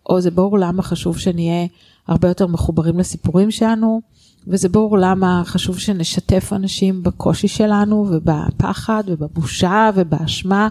או 0.10 0.22
זה 0.22 0.32
ברור 0.32 0.60
למה 0.60 0.84
חשוב 0.84 1.18
שנהיה 1.18 1.68
הרבה 2.08 2.28
יותר 2.28 2.48
מחוברים 2.48 3.00
לסיפורים 3.00 3.52
שלנו. 3.52 4.02
וזה 4.48 4.70
ברור 4.70 4.98
למה 4.98 5.42
חשוב 5.46 5.80
שנשתף 5.80 6.54
אנשים 6.54 7.04
בקושי 7.04 7.48
שלנו 7.48 8.08
ובפחד 8.12 9.04
ובבושה 9.08 9.90
ובאשמה 9.96 10.68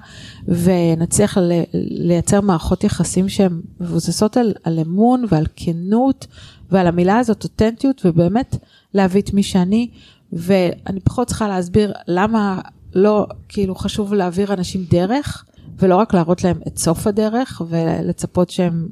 ונצליח 0.48 1.38
לייצר 1.72 2.40
מערכות 2.40 2.84
יחסים 2.84 3.28
שהן 3.28 3.60
מבוססות 3.80 4.36
על, 4.36 4.54
על 4.64 4.78
אמון 4.78 5.24
ועל 5.28 5.46
כנות 5.56 6.26
ועל 6.70 6.86
המילה 6.86 7.18
הזאת 7.18 7.44
אותנטיות 7.44 8.02
ובאמת 8.04 8.56
להביא 8.94 9.20
את 9.20 9.34
מי 9.34 9.42
שאני 9.42 9.88
ואני 10.32 11.00
פחות 11.04 11.26
צריכה 11.28 11.48
להסביר 11.48 11.92
למה 12.08 12.60
לא 12.94 13.26
כאילו 13.48 13.74
חשוב 13.74 14.14
להעביר 14.14 14.52
אנשים 14.52 14.84
דרך 14.90 15.44
ולא 15.78 15.96
רק 15.96 16.14
להראות 16.14 16.44
להם 16.44 16.58
את 16.66 16.78
סוף 16.78 17.06
הדרך 17.06 17.62
ולצפות 17.68 18.50
שהם 18.50 18.88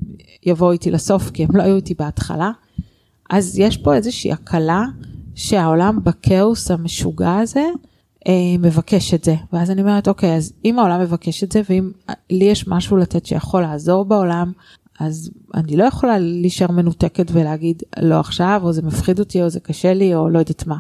יבואו 0.47 0.73
איתי 0.73 0.91
לסוף 0.91 1.31
כי 1.31 1.45
הם 1.45 1.57
לא 1.57 1.63
היו 1.63 1.77
איתי 1.77 1.95
בהתחלה. 1.95 2.51
אז 3.31 3.59
יש 3.59 3.77
פה 3.77 3.95
איזושהי 3.95 4.33
הקלה 4.33 4.85
שהעולם 5.35 5.99
בכאוס 6.05 6.71
המשוגע 6.71 7.37
הזה 7.37 7.65
אה, 8.29 8.33
מבקש 8.59 9.15
את 9.15 9.25
זה. 9.25 9.35
ואז 9.53 9.71
אני 9.71 9.81
אומרת, 9.81 10.09
אוקיי, 10.09 10.37
אז 10.37 10.53
אם 10.65 10.79
העולם 10.79 11.01
מבקש 11.01 11.45
את 11.45 11.53
זה, 11.53 11.63
ואם 11.71 11.91
לי 12.31 12.45
יש 12.45 12.69
משהו 12.69 12.97
לתת 12.97 13.27
שיכול 13.27 13.63
לעזור 13.63 14.05
בעולם, 14.05 14.53
אז 15.01 15.31
אני 15.55 15.77
לא 15.77 15.85
יכולה 15.85 16.19
להישאר 16.19 16.71
מנותקת 16.71 17.27
ולהגיד, 17.33 17.83
לא 17.99 18.21
עכשיו, 18.21 18.61
או 18.65 18.73
זה 18.73 18.83
מפחיד 18.83 19.19
אותי, 19.19 19.43
או 19.43 19.49
זה 19.49 19.61
קשה 19.61 19.95
לי, 19.95 20.15
או 20.15 20.29
לא 20.29 20.39
יודעת 20.39 20.67
מה. 20.67 20.77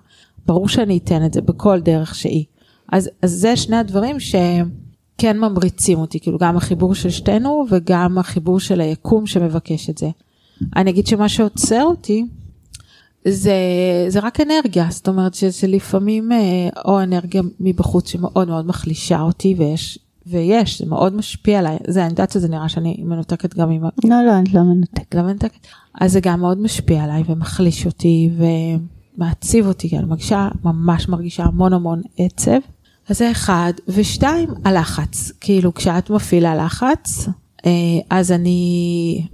ברור 0.47 0.69
שאני 0.69 0.99
אתן 0.99 1.25
את 1.25 1.35
זה 1.35 1.41
בכל 1.41 1.81
דרך 1.81 2.15
שהיא. 2.15 2.45
אז, 2.93 3.11
אז 3.23 3.31
זה 3.31 3.57
שני 3.57 3.77
הדברים 3.77 4.21
שכן 5.23 5.39
ממריצים 5.39 5.99
אותי, 5.99 6.21
כאילו 6.21 6.39
גם 6.39 6.57
החיבור 6.57 6.95
של 6.95 7.11
שתינו 7.11 7.67
וגם 7.71 8.19
החיבור 8.19 8.61
של 8.61 8.81
היקום 8.81 9.27
שמבקש 9.27 9.91
את 9.91 9.99
זה. 9.99 10.09
אני 10.77 10.91
אגיד 10.91 11.07
שמה 11.07 11.29
שעוצר 11.29 11.83
אותי, 11.83 12.27
זה, 13.29 13.55
זה 14.09 14.21
רק 14.21 14.41
אנרגיה, 14.41 14.87
זאת 14.91 15.09
אומרת 15.09 15.35
שזה 15.35 15.67
לפעמים 15.67 16.33
אה, 16.33 16.39
או 16.85 17.03
אנרגיה 17.03 17.43
מבחוץ 17.61 18.09
שמאוד 18.09 18.49
מאוד 18.49 18.67
מחלישה 18.67 19.21
אותי 19.21 19.55
ויש 19.59 19.99
ויש, 20.27 20.79
זה 20.79 20.87
מאוד 20.87 21.15
משפיע 21.15 21.59
עליי, 21.59 21.79
זה, 21.87 22.03
אני 22.03 22.11
יודעת 22.11 22.31
שזה 22.31 22.49
נראה 22.49 22.69
שאני 22.69 22.97
מנותקת 23.05 23.55
גם 23.55 23.71
עם... 23.71 23.83
לא, 23.83 24.23
לא, 24.27 24.39
אני 24.39 24.51
לא 24.55 24.63
מנותקת. 24.63 25.15
לא 25.15 25.23
מנותקת? 25.23 25.67
אז 26.01 26.13
זה 26.13 26.21
גם 26.21 26.41
מאוד 26.41 26.61
משפיע 26.61 27.05
עליי 27.05 27.23
ומחליש 27.27 27.87
אותי 27.87 28.31
ומעציב 29.17 29.67
אותי, 29.67 29.97
אני 29.99 30.07
מרגישה, 30.07 30.49
ממש 30.65 31.09
מרגישה 31.09 31.45
המון 31.45 31.73
המון 31.73 32.03
עצב. 32.19 32.59
אז 33.09 33.19
זה 33.19 33.31
אחד, 33.31 33.73
ושתיים, 33.89 34.49
הלחץ. 34.65 35.33
כאילו, 35.41 35.75
כשאת 35.75 36.11
מפעילה 36.11 36.55
לחץ, 36.55 37.29
אה, 37.67 37.71
אז 38.11 38.33
אני, 38.33 39.27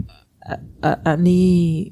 אה, 0.85 0.95
אני 1.07 1.85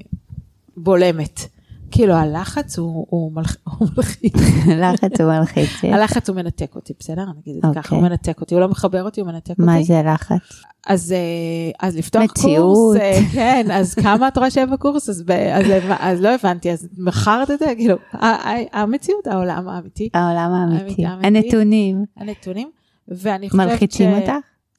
בולמת. 0.77 1.56
כאילו 1.91 2.13
הלחץ 2.13 2.77
הוא, 2.79 3.05
הוא, 3.09 3.31
מלח, 3.31 3.57
הוא 3.79 3.87
מלחיץ. 3.97 4.33
לחץ 4.67 5.21
הוא 5.21 5.31
מלחיץ. 5.39 5.69
הלחץ 5.83 6.29
הוא 6.29 6.35
מנתק 6.35 6.75
אותי, 6.75 6.93
בסדר? 6.99 7.23
אני 7.23 7.39
אגיד 7.41 7.55
את 7.55 7.61
זה 7.61 7.81
ככה, 7.81 7.95
הוא 7.95 8.03
אוקיי. 8.03 8.09
מנתק 8.09 8.41
אותי, 8.41 8.55
הוא 8.55 8.61
לא 8.61 8.67
מחבר 8.67 9.03
אותי, 9.03 9.21
הוא 9.21 9.27
מנתק 9.27 9.49
אותי. 9.49 9.61
מה 9.61 9.83
זה 9.83 10.01
לחץ? 10.05 10.61
אז, 10.87 11.11
אה, 11.11 11.87
אז 11.87 11.97
לפתוח 11.97 12.23
מציאות. 12.23 12.75
קורס, 12.75 12.97
אה, 12.97 13.19
כן, 13.33 13.67
אז 13.71 13.93
כמה 13.93 14.27
את 14.27 14.37
רואה 14.37 14.51
שיהיה 14.51 14.65
בקורס, 14.65 15.09
אז, 15.09 15.23
אז, 15.53 15.65
אז 15.99 16.21
לא 16.21 16.29
הבנתי, 16.29 16.71
אז 16.71 16.87
מכרת 16.97 17.51
את 17.51 17.59
זה, 17.59 17.65
כאילו, 17.77 17.95
המציאות, 18.73 19.27
העולם 19.27 19.67
האמיתי, 19.67 20.09
העולם 20.13 20.51
האמיתי. 20.53 21.05
הנתונים 21.05 22.05
הנתונים, 22.17 22.69
ואני 23.07 23.49
חושבת 23.49 23.65
מלחיצים 23.67 24.13
אותך? 24.13 24.33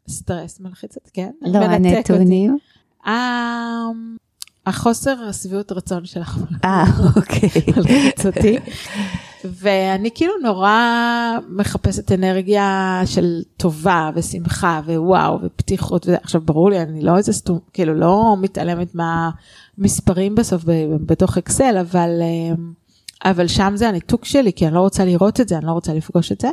סטרס 0.08 0.60
מלחיץ 0.60 0.96
אותי, 0.96 1.10
כן? 1.12 1.30
לא. 1.42 1.58
הנתונים. 1.58 2.56
החוסר 4.68 5.16
השביעות 5.28 5.72
רצון 5.72 6.04
שלך 6.04 6.38
אה, 6.64 6.84
אוקיי. 7.16 7.48
מלחיץ 7.76 8.26
אותי. 8.26 8.58
ואני 9.44 10.10
כאילו 10.14 10.32
נורא 10.42 10.72
מחפשת 11.48 12.12
אנרגיה 12.12 13.00
של 13.06 13.24
טובה 13.56 14.10
ושמחה 14.14 14.80
ווואו 14.86 15.38
ופתיחות. 15.42 16.06
וזה- 16.06 16.16
עכשיו 16.22 16.40
ברור 16.40 16.70
לי, 16.70 16.82
אני 16.82 17.00
לא 17.02 17.16
איזה 17.16 17.32
סתום, 17.32 17.58
כאילו 17.72 17.94
לא 17.94 18.36
מתעלמת 18.40 18.94
מהמספרים 18.94 20.34
בסוף 20.34 20.62
בתוך 21.06 21.38
אקסל, 21.38 21.76
אבל, 21.80 22.10
אה, 22.20 22.54
אבל 23.30 23.46
שם 23.46 23.72
זה 23.76 23.88
הניתוק 23.88 24.24
שלי, 24.24 24.52
כי 24.52 24.66
אני 24.66 24.74
לא 24.74 24.80
רוצה 24.80 25.04
לראות 25.04 25.40
את 25.40 25.48
זה, 25.48 25.58
אני 25.58 25.66
לא 25.66 25.72
רוצה 25.72 25.94
לפגוש 25.94 26.32
את 26.32 26.40
זה. 26.40 26.48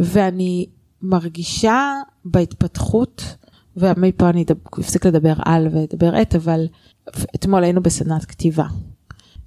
ואני 0.00 0.66
מרגישה 1.02 1.92
בהתפתחות, 2.24 3.22
ומפה 3.76 4.28
אני 4.30 4.44
אפסיק 4.80 5.06
לדבר 5.06 5.32
על 5.44 5.68
ואדבר 5.72 6.22
את, 6.22 6.34
אבל 6.34 6.66
אתמול 7.34 7.64
היינו 7.64 7.82
בסדנת 7.82 8.24
כתיבה. 8.24 8.66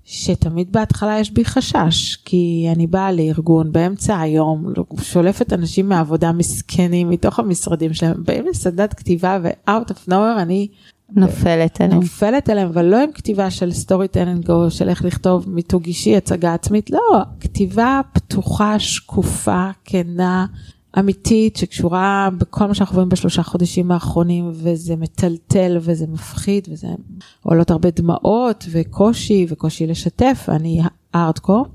שתמיד 0.08 0.72
בהתחלה 0.72 1.20
יש 1.20 1.32
בי 1.32 1.46
חשש, 1.46 2.16
כי 2.16 2.68
אני 2.76 2.88
באה 2.88 3.12
לארגון 3.12 3.72
באמצע 3.72 4.20
היום, 4.20 4.74
שולפת 5.02 5.54
אנשים 5.54 5.90
מהעבודה 5.90 6.32
מסכנים 6.32 7.10
מתוך 7.10 7.40
המשרדים 7.40 7.94
שלהם, 7.94 8.24
באים 8.24 8.46
לסדנת 8.48 8.94
כתיבה 8.94 9.38
ו-out 9.44 9.90
of 9.90 10.10
nowhere 10.10 10.42
אני 10.42 10.68
נופלת 11.12 11.82
עליהם. 11.82 12.02
נופלת 12.02 12.50
עליהם, 12.50 12.68
אבל 12.68 12.86
לא 12.86 13.04
עם 13.04 13.12
כתיבה 13.12 13.52
של 13.52 13.72
סטורי 13.72 14.08
טלנג 14.08 14.52
או 14.52 14.72
של 14.72 14.90
איך 14.90 15.06
לכתוב 15.06 15.50
מיתוג 15.50 15.86
אישי, 15.86 16.18
הצגה 16.18 16.54
עצמית, 16.54 16.90
לא, 16.90 17.20
כתיבה 17.40 18.02
פתוחה, 18.14 18.80
שקופה, 18.80 19.70
כנה, 19.86 20.46
אמיתית, 21.00 21.56
שקשורה 21.56 22.30
בכל 22.38 22.66
מה 22.66 22.74
שאנחנו 22.74 22.96
רואים 22.96 23.10
בשלושה 23.10 23.44
חודשים 23.44 23.92
האחרונים, 23.92 24.52
וזה 24.54 24.96
מטלטל 24.96 25.78
וזה 25.82 26.08
מפחיד, 26.08 26.68
וזה 26.72 26.88
עולות 27.44 27.72
הרבה 27.72 27.90
דמעות 27.90 28.66
וקושי, 28.72 29.46
וקושי 29.50 29.88
לשתף, 29.88 30.46
אני 30.50 30.82
הארדקור, 31.14 31.66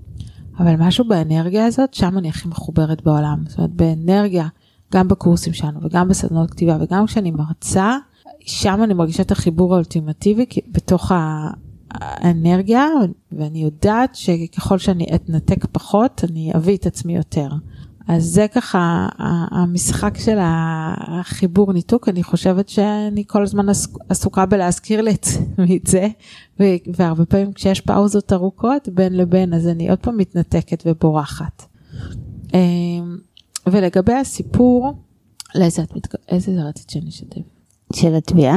אבל 0.59 0.75
משהו 0.79 1.05
באנרגיה 1.09 1.67
הזאת, 1.67 1.95
שם 1.95 2.19
אני 2.19 2.29
הכי 2.29 2.49
מחוברת 2.49 3.03
בעולם, 3.03 3.39
זאת 3.49 3.59
אומרת 3.59 3.71
באנרגיה, 3.71 4.49
גם 4.93 5.09
בקורסים 5.09 5.53
שלנו 5.53 5.81
וגם 5.83 6.09
בסדנות 6.09 6.51
כתיבה 6.51 6.77
וגם 6.81 7.07
כשאני 7.07 7.31
מרצה, 7.31 7.97
שם 8.41 8.81
אני 8.85 8.95
מרגישה 8.95 9.23
את 9.23 9.31
החיבור 9.31 9.75
האולטימטיבי 9.75 10.47
בתוך 10.69 11.13
האנרגיה, 11.91 12.87
ואני 13.33 13.63
יודעת 13.63 14.15
שככל 14.15 14.79
שאני 14.79 15.07
אתנתק 15.15 15.67
פחות, 15.73 16.25
אני 16.31 16.53
אביא 16.57 16.77
את 16.77 16.87
עצמי 16.87 17.17
יותר. 17.17 17.49
אז 18.11 18.25
זה 18.25 18.47
ככה 18.55 19.09
המשחק 19.51 20.19
של 20.19 20.39
החיבור 20.41 21.73
ניתוק, 21.73 22.09
אני 22.09 22.23
חושבת 22.23 22.69
שאני 22.69 23.25
כל 23.27 23.43
הזמן 23.43 23.69
עסוק- 23.69 23.99
עסוקה 24.09 24.47
בלהזכיר 24.47 25.01
לעצמי 25.01 25.77
את 25.83 25.87
זה, 25.87 26.09
והרבה 26.97 27.25
פעמים 27.27 27.53
כשיש 27.53 27.81
פאוזות 27.81 28.33
ארוכות 28.33 28.89
בין 28.89 29.17
לבין, 29.17 29.55
אז 29.55 29.69
אני 29.69 29.91
עוד 29.91 29.99
פעם 29.99 30.17
מתנתקת 30.17 30.83
ובורחת. 30.87 31.67
אמ, 32.55 33.19
ולגבי 33.67 34.15
הסיפור, 34.15 34.93
לאיזה 35.55 35.83
את 35.83 35.97
מתכוונת? 35.97 36.29
איזה 36.29 36.55
זה 36.55 36.63
רצית 36.63 36.91
שאני 36.91 37.09
אשתף? 37.09 37.41
של 37.93 38.15
התביעה? 38.15 38.57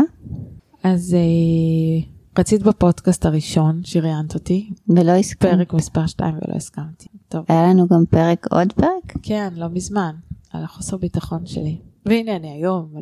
אז 0.83 1.13
אה, 1.13 2.09
רצית 2.39 2.63
בפודקאסט 2.63 3.25
הראשון 3.25 3.81
שראיינת 3.83 4.33
אותי, 4.33 4.69
ולא 4.89 5.11
הסכמת. 5.11 5.51
פרק 5.51 5.73
מספר 5.73 6.07
2 6.07 6.33
ולא 6.35 6.55
הסכמתי. 6.55 7.07
טוב, 7.33 7.45
היה 7.47 7.63
לנו 7.63 7.87
גם 7.87 8.03
פרק, 8.09 8.47
עוד 8.51 8.73
פרק? 8.73 9.13
כן, 9.23 9.53
לא 9.55 9.67
מזמן, 9.69 10.15
על 10.51 10.63
החוסר 10.63 10.97
ביטחון 10.97 11.45
שלי. 11.45 11.77
והנה 12.05 12.35
אני 12.35 12.51
היום. 12.51 12.93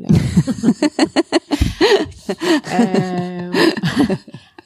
אמ, 2.71 3.51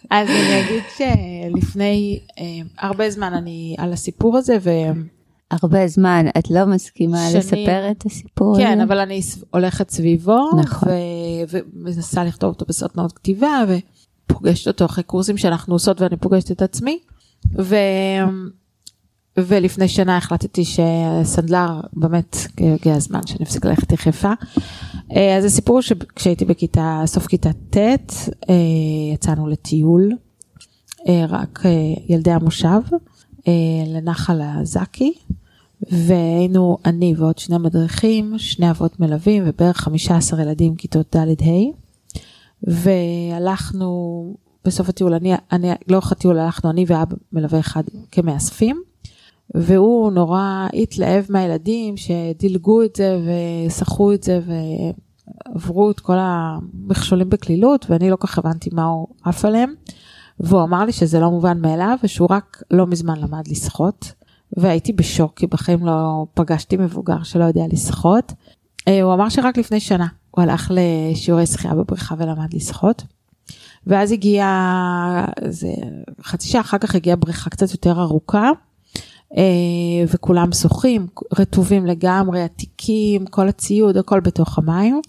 אז 0.10 0.30
אני 0.30 0.62
אגיד 0.62 0.84
שלפני 0.98 2.20
אה, 2.40 2.44
הרבה 2.80 3.10
זמן 3.10 3.34
אני 3.34 3.76
על 3.78 3.94
הסיפור 3.94 4.38
הזה, 4.38 4.58
וכן, 4.62 4.94
הרבה 5.52 5.88
זמן, 5.88 6.26
את 6.38 6.52
לא 6.52 6.66
מסכימה 6.66 7.18
שנים. 7.30 7.40
לספר 7.40 7.92
את 7.92 8.06
הסיפור 8.06 8.56
הזה? 8.56 8.84
אבל 8.84 9.00
אני 9.00 9.22
הולכת 9.52 9.90
סביבו, 9.90 10.50
נכון. 10.60 10.90
ו- 10.90 11.58
ומנסה 11.76 12.24
לכתוב 12.24 12.50
אותו 12.50 12.66
בסדנאות 12.66 13.14
כתיבה, 13.14 13.64
ופוגשת 14.28 14.68
אותו 14.68 14.86
אחרי 14.86 15.04
קורסים 15.04 15.38
שאנחנו 15.38 15.76
עושות 15.76 16.02
ואני 16.02 16.18
פוגשת 16.18 16.52
את 16.52 16.62
עצמי. 16.62 17.00
ו... 17.60 17.76
ולפני 19.38 19.88
שנה 19.88 20.18
החלטתי 20.18 20.64
שסנדלר 20.66 21.82
באמת 21.94 22.38
הגיע 22.58 22.96
הזמן 22.96 23.28
שאני 23.28 23.44
אפסיק 23.44 23.66
ללכת 23.66 23.92
יחפה. 23.92 24.32
אה, 25.16 25.38
אז 25.38 25.46
הסיפור 25.46 25.82
שכשהייתי 25.82 26.46
בכיתה, 26.46 27.02
סוף 27.06 27.28
כיתה 27.28 27.50
ט', 27.70 27.78
אה, 27.78 28.56
יצאנו 29.14 29.48
לטיול, 29.48 30.12
אה, 31.08 31.26
רק 31.30 31.64
ילדי 32.10 32.32
המושב, 32.32 32.82
לנחל 33.88 34.42
הזקי, 34.42 35.14
והיינו 35.92 36.78
אני 36.86 37.14
ועוד 37.18 37.38
שני 37.38 37.58
מדריכים, 37.58 38.34
שני 38.38 38.70
אבות 38.70 39.00
מלווים 39.00 39.44
ובערך 39.46 39.78
15 39.78 40.42
ילדים 40.42 40.76
כיתות 40.76 41.16
ד'-ה', 41.16 41.72
והלכנו 42.64 44.36
בסוף 44.66 44.90
הטיול, 44.90 45.14
אני, 45.14 45.34
אני, 45.52 45.72
לאורך 45.88 46.12
הטיול 46.12 46.40
הלכנו 46.40 46.70
אני 46.70 46.86
ואבא 46.88 47.16
מלווה 47.34 47.60
אחד 47.60 47.84
כמאספים. 48.12 48.95
והוא 49.54 50.12
נורא 50.12 50.68
התלהב 50.74 51.26
מהילדים 51.30 51.96
שדילגו 51.98 52.84
את 52.84 52.96
זה 52.96 53.20
ושחו 53.68 54.14
את 54.14 54.24
זה 54.24 54.40
ועברו 54.46 55.92
את 55.92 56.00
כל 56.00 56.18
המכשולים 56.20 57.30
בקלילות 57.30 57.86
ואני 57.90 58.10
לא 58.10 58.16
כל 58.16 58.28
כך 58.28 58.38
הבנתי 58.38 58.70
מה 58.74 58.84
הוא 58.84 59.08
עף 59.24 59.46
עליהם. 59.46 59.74
והוא 60.40 60.64
אמר 60.64 60.86
לי 60.86 60.92
שזה 60.92 61.20
לא 61.20 61.32
מובן 61.32 61.62
מאליו 61.62 61.98
ושהוא 62.04 62.28
רק 62.32 62.64
לא 62.72 62.88
מזמן 62.88 63.20
למד 63.20 63.48
לשחות 63.48 64.12
והייתי 64.58 64.94
בשוק 64.94 65.34
כי 65.40 65.48
בחיים 65.48 65.86
לא 65.86 66.26
פגשתי 66.34 66.78
מבוגר 66.78 67.24
שלא 67.24 67.44
יודע 67.44 67.64
לשחות. 67.72 68.34
אה, 68.88 69.02
הוא 69.02 69.14
אמר 69.14 69.30
שרק 69.30 69.58
לפני 69.58 69.80
שנה 69.80 70.08
הוא 70.32 70.44
הלך 70.44 70.72
לשיעורי 70.76 71.46
שחייה 71.46 71.74
בבריכה 71.74 72.16
ולמד 72.18 72.54
לשחות. 72.54 73.04
ואז 73.88 74.12
הגיע, 74.12 74.46
זה 75.48 75.74
חצי 76.24 76.48
שעה 76.48 76.62
אחר 76.62 76.78
כך 76.78 76.96
הגיעה 76.96 77.16
בריכה 77.16 77.50
קצת 77.50 77.72
יותר 77.72 78.02
ארוכה. 78.02 78.50
אה, 79.38 79.44
וכולם 80.08 80.52
שוחים, 80.52 81.08
רטובים 81.40 81.86
לגמרי, 81.86 82.42
עתיקים, 82.42 83.26
כל 83.26 83.48
הציוד, 83.48 83.98
הכל 83.98 84.20
בתוך 84.20 84.58
המים. 84.58 85.02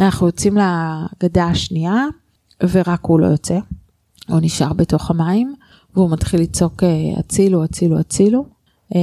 אנחנו 0.00 0.26
יוצאים 0.26 0.56
לגדה 0.56 1.44
השנייה, 1.44 2.04
ורק 2.62 3.04
הוא 3.04 3.20
לא 3.20 3.26
יוצא. 3.26 3.58
הוא 4.28 4.38
נשאר 4.42 4.72
בתוך 4.72 5.10
המים, 5.10 5.54
והוא 5.94 6.10
מתחיל 6.10 6.40
לצעוק 6.40 6.82
אה, 6.82 6.88
הצילו, 7.18 7.64
הצילו, 7.64 7.98
הצילו. 7.98 8.46
אה, 8.94 9.00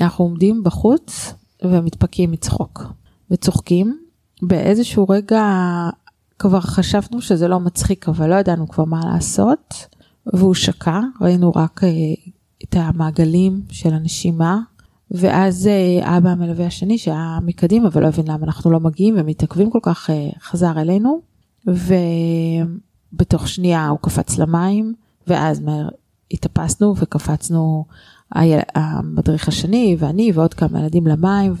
אנחנו 0.00 0.24
עומדים 0.24 0.64
בחוץ 0.64 1.34
ומתפקים 1.64 2.30
מצחוק, 2.30 2.82
וצוחקים. 3.30 3.98
באיזשהו 4.42 5.06
רגע 5.08 5.44
כבר 6.38 6.60
חשבנו 6.60 7.20
שזה 7.22 7.48
לא 7.48 7.60
מצחיק, 7.60 8.08
אבל 8.08 8.30
לא 8.30 8.34
ידענו 8.34 8.68
כבר 8.68 8.84
מה 8.84 9.00
לעשות, 9.04 9.86
והוא 10.34 10.54
שקע, 10.54 11.00
ראינו 11.20 11.52
רק 11.56 11.80
את 12.68 12.76
המעגלים 12.78 13.62
של 13.70 13.94
הנשימה, 13.94 14.60
ואז 15.10 15.66
אה, 15.66 16.16
אבא 16.18 16.30
המלווה 16.30 16.66
השני 16.66 16.98
שהיה 16.98 17.38
מקדימה 17.42 17.88
ולא 17.92 18.06
הבין 18.06 18.28
למה 18.28 18.46
אנחנו 18.46 18.70
לא 18.70 18.80
מגיעים 18.80 19.14
ומתעכבים 19.18 19.70
כל 19.70 19.78
כך, 19.82 20.10
אה, 20.10 20.28
חזר 20.40 20.80
אלינו, 20.80 21.20
ובתוך 21.66 23.48
שנייה 23.48 23.88
הוא 23.88 23.98
קפץ 24.02 24.38
למים, 24.38 24.94
ואז 25.26 25.60
מהר 25.60 25.88
התאפסנו 26.30 26.94
וקפצנו 26.96 27.84
המדריך 28.74 29.48
השני 29.48 29.96
ואני 29.98 30.32
ועוד 30.34 30.54
כמה 30.54 30.80
ילדים 30.80 31.06
למים, 31.06 31.54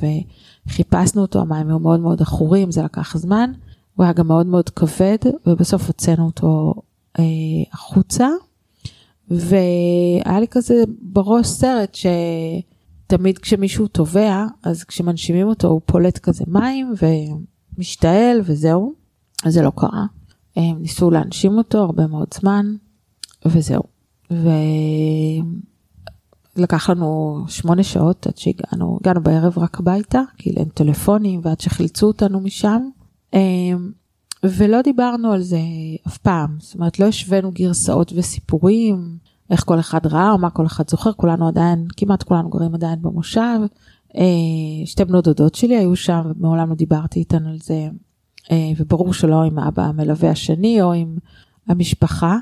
חיפשנו 0.68 1.22
אותו, 1.22 1.40
המים 1.40 1.68
היו 1.68 1.78
מאוד 1.78 2.00
מאוד 2.00 2.22
עכורים, 2.22 2.70
זה 2.70 2.82
לקח 2.82 3.16
זמן. 3.16 3.52
הוא 3.94 4.04
היה 4.04 4.12
גם 4.12 4.26
מאוד 4.26 4.46
מאוד 4.46 4.70
כבד, 4.70 5.18
ובסוף 5.46 5.86
הוצאנו 5.86 6.26
אותו 6.26 6.74
אה, 7.18 7.24
החוצה. 7.72 8.28
והיה 9.30 10.40
לי 10.40 10.48
כזה 10.48 10.84
בראש 11.02 11.46
סרט 11.46 11.96
שתמיד 13.06 13.38
כשמישהו 13.38 13.88
טובע, 13.88 14.46
אז 14.62 14.84
כשמנשימים 14.84 15.48
אותו 15.48 15.68
הוא 15.68 15.80
פולט 15.86 16.18
כזה 16.18 16.44
מים 16.48 16.94
ומשתעל 17.76 18.40
וזהו. 18.44 18.94
אז 19.44 19.54
זה 19.54 19.62
לא 19.62 19.72
קרה. 19.76 20.06
הם 20.56 20.78
ניסו 20.78 21.10
להנשים 21.10 21.58
אותו 21.58 21.78
הרבה 21.78 22.06
מאוד 22.06 22.28
זמן, 22.34 22.66
וזהו. 23.46 23.82
ולקח 26.56 26.90
לנו 26.90 27.40
שמונה 27.48 27.82
שעות 27.82 28.26
עד 28.26 28.36
שהגענו, 28.36 28.98
הגענו 29.00 29.20
בערב 29.22 29.58
רק 29.58 29.80
הביתה, 29.80 30.22
כי 30.36 30.50
אין 30.50 30.68
טלפונים 30.68 31.40
ועד 31.42 31.60
שחילצו 31.60 32.06
אותנו 32.06 32.40
משם. 32.40 32.88
ולא 34.44 34.82
דיברנו 34.82 35.32
על 35.32 35.42
זה 35.42 35.60
אף 36.06 36.18
פעם, 36.18 36.56
זאת 36.58 36.74
אומרת 36.74 36.98
לא 36.98 37.04
השווינו 37.04 37.50
גרסאות 37.52 38.12
וסיפורים, 38.16 39.18
איך 39.50 39.64
כל 39.64 39.80
אחד 39.80 40.06
ראה 40.06 40.30
או 40.32 40.38
מה 40.38 40.50
כל 40.50 40.66
אחד 40.66 40.90
זוכר, 40.90 41.12
כולנו 41.12 41.48
עדיין, 41.48 41.86
כמעט 41.96 42.22
כולנו 42.22 42.50
גרים 42.50 42.74
עדיין 42.74 43.02
במושב. 43.02 43.58
אה, 44.16 44.22
שתי 44.84 45.04
בנות 45.04 45.24
דודות 45.24 45.54
שלי 45.54 45.76
היו 45.76 45.96
שם 45.96 46.32
ומעולם 46.36 46.68
לא 46.68 46.74
דיברתי 46.74 47.18
איתן 47.18 47.46
על 47.46 47.58
זה, 47.62 47.88
אה, 48.50 48.70
וברור 48.76 49.12
שלא 49.12 49.42
עם 49.42 49.58
האבא 49.58 49.82
המלווה 49.82 50.30
השני 50.30 50.82
או 50.82 50.92
עם 50.92 51.16
המשפחה. 51.68 52.36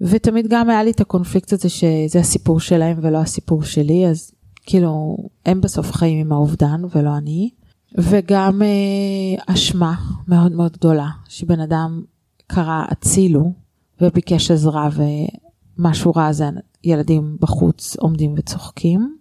ותמיד 0.00 0.46
גם 0.48 0.70
היה 0.70 0.82
לי 0.84 0.90
את 0.90 1.00
הקונפליקט 1.00 1.52
הזה 1.52 1.68
שזה 1.68 2.20
הסיפור 2.20 2.60
שלהם 2.60 2.98
ולא 3.02 3.18
הסיפור 3.18 3.62
שלי, 3.62 4.06
אז 4.06 4.32
כאילו 4.66 5.16
הם 5.46 5.60
בסוף 5.60 5.92
חיים 5.92 6.18
עם 6.18 6.32
האובדן 6.32 6.82
ולא 6.94 7.16
אני. 7.16 7.50
וגם 7.94 8.62
אה, 8.62 9.54
אשמה 9.54 9.94
מאוד 10.28 10.52
מאוד 10.52 10.72
גדולה, 10.72 11.08
שבן 11.28 11.60
אדם 11.60 12.02
קרא 12.46 12.84
הצילו 12.88 13.52
וביקש 14.00 14.50
עזרה 14.50 14.88
ומשהו 15.78 16.12
רע 16.16 16.32
זה 16.32 16.48
ילדים 16.84 17.36
בחוץ 17.40 17.96
עומדים 17.96 18.34
וצוחקים. 18.36 19.16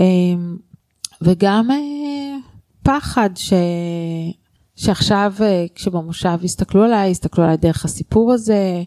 אה, 0.00 0.04
וגם 1.22 1.70
אה, 1.70 2.36
פחד 2.82 3.30
ש... 3.34 3.52
שעכשיו 4.76 5.32
אה, 5.40 5.66
כשבמושב 5.74 6.38
יסתכלו 6.42 6.84
עליי, 6.84 7.10
יסתכלו 7.10 7.44
עליי 7.44 7.56
דרך 7.56 7.84
הסיפור 7.84 8.32
הזה, 8.32 8.82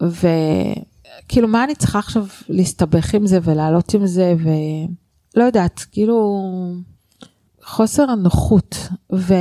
וכאילו 0.00 1.48
מה 1.48 1.64
אני 1.64 1.74
צריכה 1.74 1.98
עכשיו 1.98 2.26
להסתבך 2.48 3.14
עם 3.14 3.26
זה 3.26 3.38
ולעלות 3.42 3.94
עם 3.94 4.06
זה, 4.06 4.34
ולא 4.38 5.44
יודעת, 5.44 5.86
כאילו 5.92 6.42
חוסר 7.66 8.10
הנוחות. 8.10 8.88
ו... 9.12 9.34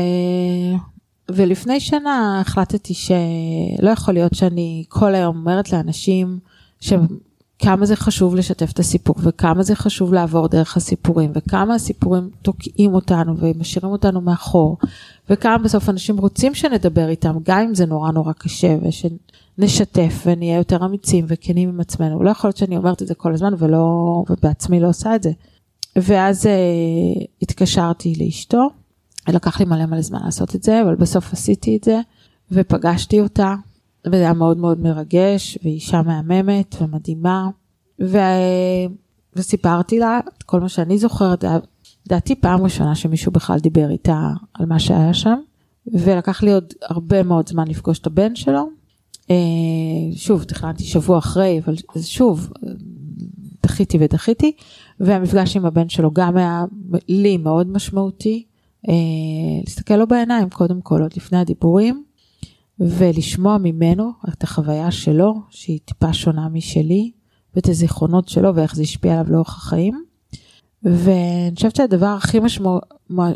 ולפני 1.32 1.80
שנה 1.80 2.42
החלטתי 2.42 2.94
שלא 2.94 3.90
יכול 3.90 4.14
להיות 4.14 4.34
שאני 4.34 4.84
כל 4.90 5.16
היום 5.16 5.38
אומרת 5.38 5.74
לאנשים 5.74 6.40
שכמה 6.80 7.86
זה 7.86 7.96
חשוב 7.96 8.36
לשתף 8.36 8.72
את 8.72 8.80
הסיפור 8.80 9.16
וכמה 9.20 9.64
זה 9.64 9.76
חשוב 9.76 10.14
לעבור 10.14 10.48
דרך 10.48 10.78
הסיפורים 10.78 11.32
וכמה 11.36 11.76
הסיפורים 11.76 12.30
תוקעים 12.42 12.94
אותנו 12.94 13.38
ומשאירים 13.38 13.92
אותנו 13.92 14.22
מאחור 14.22 14.78
וכמה 15.30 15.58
בסוף 15.58 15.90
אנשים 15.90 16.18
רוצים 16.18 16.56
שנדבר 16.56 17.10
איתם 17.10 17.36
גם 17.44 17.60
אם 17.60 17.76
זה 17.76 17.86
נורא 17.86 18.12
נורא 18.12 18.34
קשה 18.34 18.78
ושנשתף 18.82 20.24
ונהיה 20.26 20.58
יותר 20.58 20.86
אמיצים 20.86 21.26
וכנים 21.28 21.70
עם 21.70 21.80
עצמנו. 21.80 22.24
לא 22.24 22.30
יכול 22.30 22.48
להיות 22.48 22.58
שאני 22.58 22.78
אומרת 22.78 23.02
את 23.02 23.08
זה 23.08 23.16
כל 23.16 23.34
הזמן 23.34 23.54
ולא, 23.58 24.24
ובעצמי 24.30 24.80
לא 24.80 24.90
עושה 24.90 25.16
את 25.16 25.24
זה. 25.24 25.32
ואז 25.96 26.46
uh, 26.46 26.50
התקשרתי 27.42 28.14
לאשתו, 28.20 28.70
לקח 29.28 29.60
לי 29.60 29.66
מלא 29.66 29.86
מלא 29.86 30.02
זמן 30.02 30.20
לעשות 30.26 30.56
את 30.56 30.64
זה, 30.64 30.82
אבל 30.82 30.96
בסוף 30.96 31.34
עשיתי 31.34 31.78
את 31.78 31.84
זה, 31.84 32.00
ופגשתי 32.52 33.22
אותה, 33.22 33.56
וזה 34.08 34.18
היה 34.18 34.34
מאוד 34.34 34.58
מאוד 34.58 34.80
מרגש, 34.80 35.58
והיא 35.64 35.74
אישה 35.74 36.02
מהממת 36.02 36.76
ומדהימה, 36.82 37.50
ו... 38.02 38.18
וסיפרתי 39.36 40.00
לה 40.00 40.20
את 40.38 40.44
כל 40.44 40.60
מה 40.60 40.70
שאני 40.70 40.98
זוכרת, 40.98 41.44
לדעתי 42.06 42.36
פעם 42.36 42.64
ראשונה 42.64 42.96
שמישהו 42.96 43.32
בכלל 43.32 43.60
דיבר 43.60 43.90
איתה 43.90 44.30
על 44.54 44.66
מה 44.66 44.80
שהיה 44.80 45.14
שם, 45.14 45.36
ולקח 45.94 46.44
לי 46.44 46.54
עוד 46.54 46.74
הרבה 46.82 47.24
מאוד 47.24 47.50
זמן 47.50 47.68
לפגוש 47.68 48.00
את 48.00 48.08
הבן 48.08 48.36
שלו. 48.36 48.70
אה, 49.30 49.36
שוב, 50.16 50.44
תכננתי 50.44 50.84
שבוע 50.84 51.18
אחרי, 51.18 51.62
אבל 51.66 51.76
שוב, 52.02 52.50
דחיתי 53.66 53.98
ודחיתי, 54.02 54.52
והמפגש 55.00 55.58
עם 55.58 55.66
הבן 55.66 55.90
שלו 55.90 56.12
גם 56.12 56.38
היה 56.38 56.66
לי 57.08 57.38
מאוד 57.38 57.68
משמעותי. 57.70 58.46
אה, 58.90 58.94
להסתכל 59.64 59.96
לו 59.96 60.08
בעיניים 60.08 60.50
קודם 60.50 60.82
כל, 60.82 61.02
עוד 61.02 61.12
לפני 61.18 61.38
הדיבורים, 61.38 62.04
ולשמוע 62.80 63.58
ממנו 63.58 64.12
את 64.30 64.44
החוויה 64.44 64.92
שלו, 64.92 65.34
שהיא 65.50 65.80
טיפה 65.86 66.14
שונה 66.14 66.50
משלי, 66.50 67.12
ואת 67.56 67.70
הזיכרונות 67.70 68.30
שלו 68.30 68.56
ואיך 68.56 68.76
זה 68.76 68.82
השפיע 68.82 69.14
עליו 69.14 69.34
לאורך 69.34 69.58
החיים. 69.58 70.04
ואני 70.84 71.56
חושבת 71.56 71.76
שהדבר 71.76 72.06
הכי 72.06 72.40
משמע, 72.40 72.78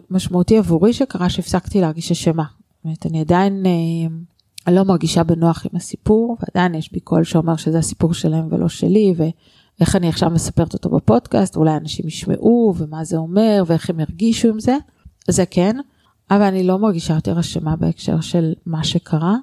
משמעותי 0.10 0.58
עבורי 0.58 0.94
שקרה 0.94 1.30
שהפסקתי 1.30 1.82
להרגיש 1.82 2.12
אשמה. 2.12 2.44
זאת 2.44 2.86
אומרת, 2.86 3.06
אני 3.06 3.22
עדיין 3.22 3.64
אה, 3.66 4.72
לא 4.72 4.84
מרגישה 4.84 5.24
בנוח 5.24 5.66
עם 5.66 5.78
הסיפור, 5.78 6.38
ועדיין 6.40 6.76
יש 6.76 6.92
בי 6.92 7.00
קול 7.00 7.24
שאומר 7.24 7.56
שזה 7.56 7.78
הסיפור 7.78 8.14
שלהם 8.14 8.48
ולא 8.52 8.70
שלי, 8.70 9.14
איך 9.82 9.96
אני 9.96 10.10
עכשיו 10.10 10.30
מספרת 10.30 10.74
אותו 10.74 10.90
בפודקאסט, 10.90 11.56
אולי 11.56 11.78
אנשים 11.78 12.08
ישמעו 12.08 12.74
ומה 12.78 13.04
זה 13.04 13.18
אומר 13.18 13.64
ואיך 13.68 13.90
הם 13.90 14.00
ירגישו 14.00 14.48
עם 14.48 14.60
זה, 14.60 14.78
זה 15.28 15.46
כן, 15.46 15.76
אבל 16.32 16.42
אני 16.42 16.64
לא 16.64 16.80
מרגישה 16.80 17.14
יותר 17.14 17.40
אשמה 17.40 17.76
בהקשר 17.76 18.22
של 18.22 18.54
מה 18.66 18.84
שקרה. 18.84 19.36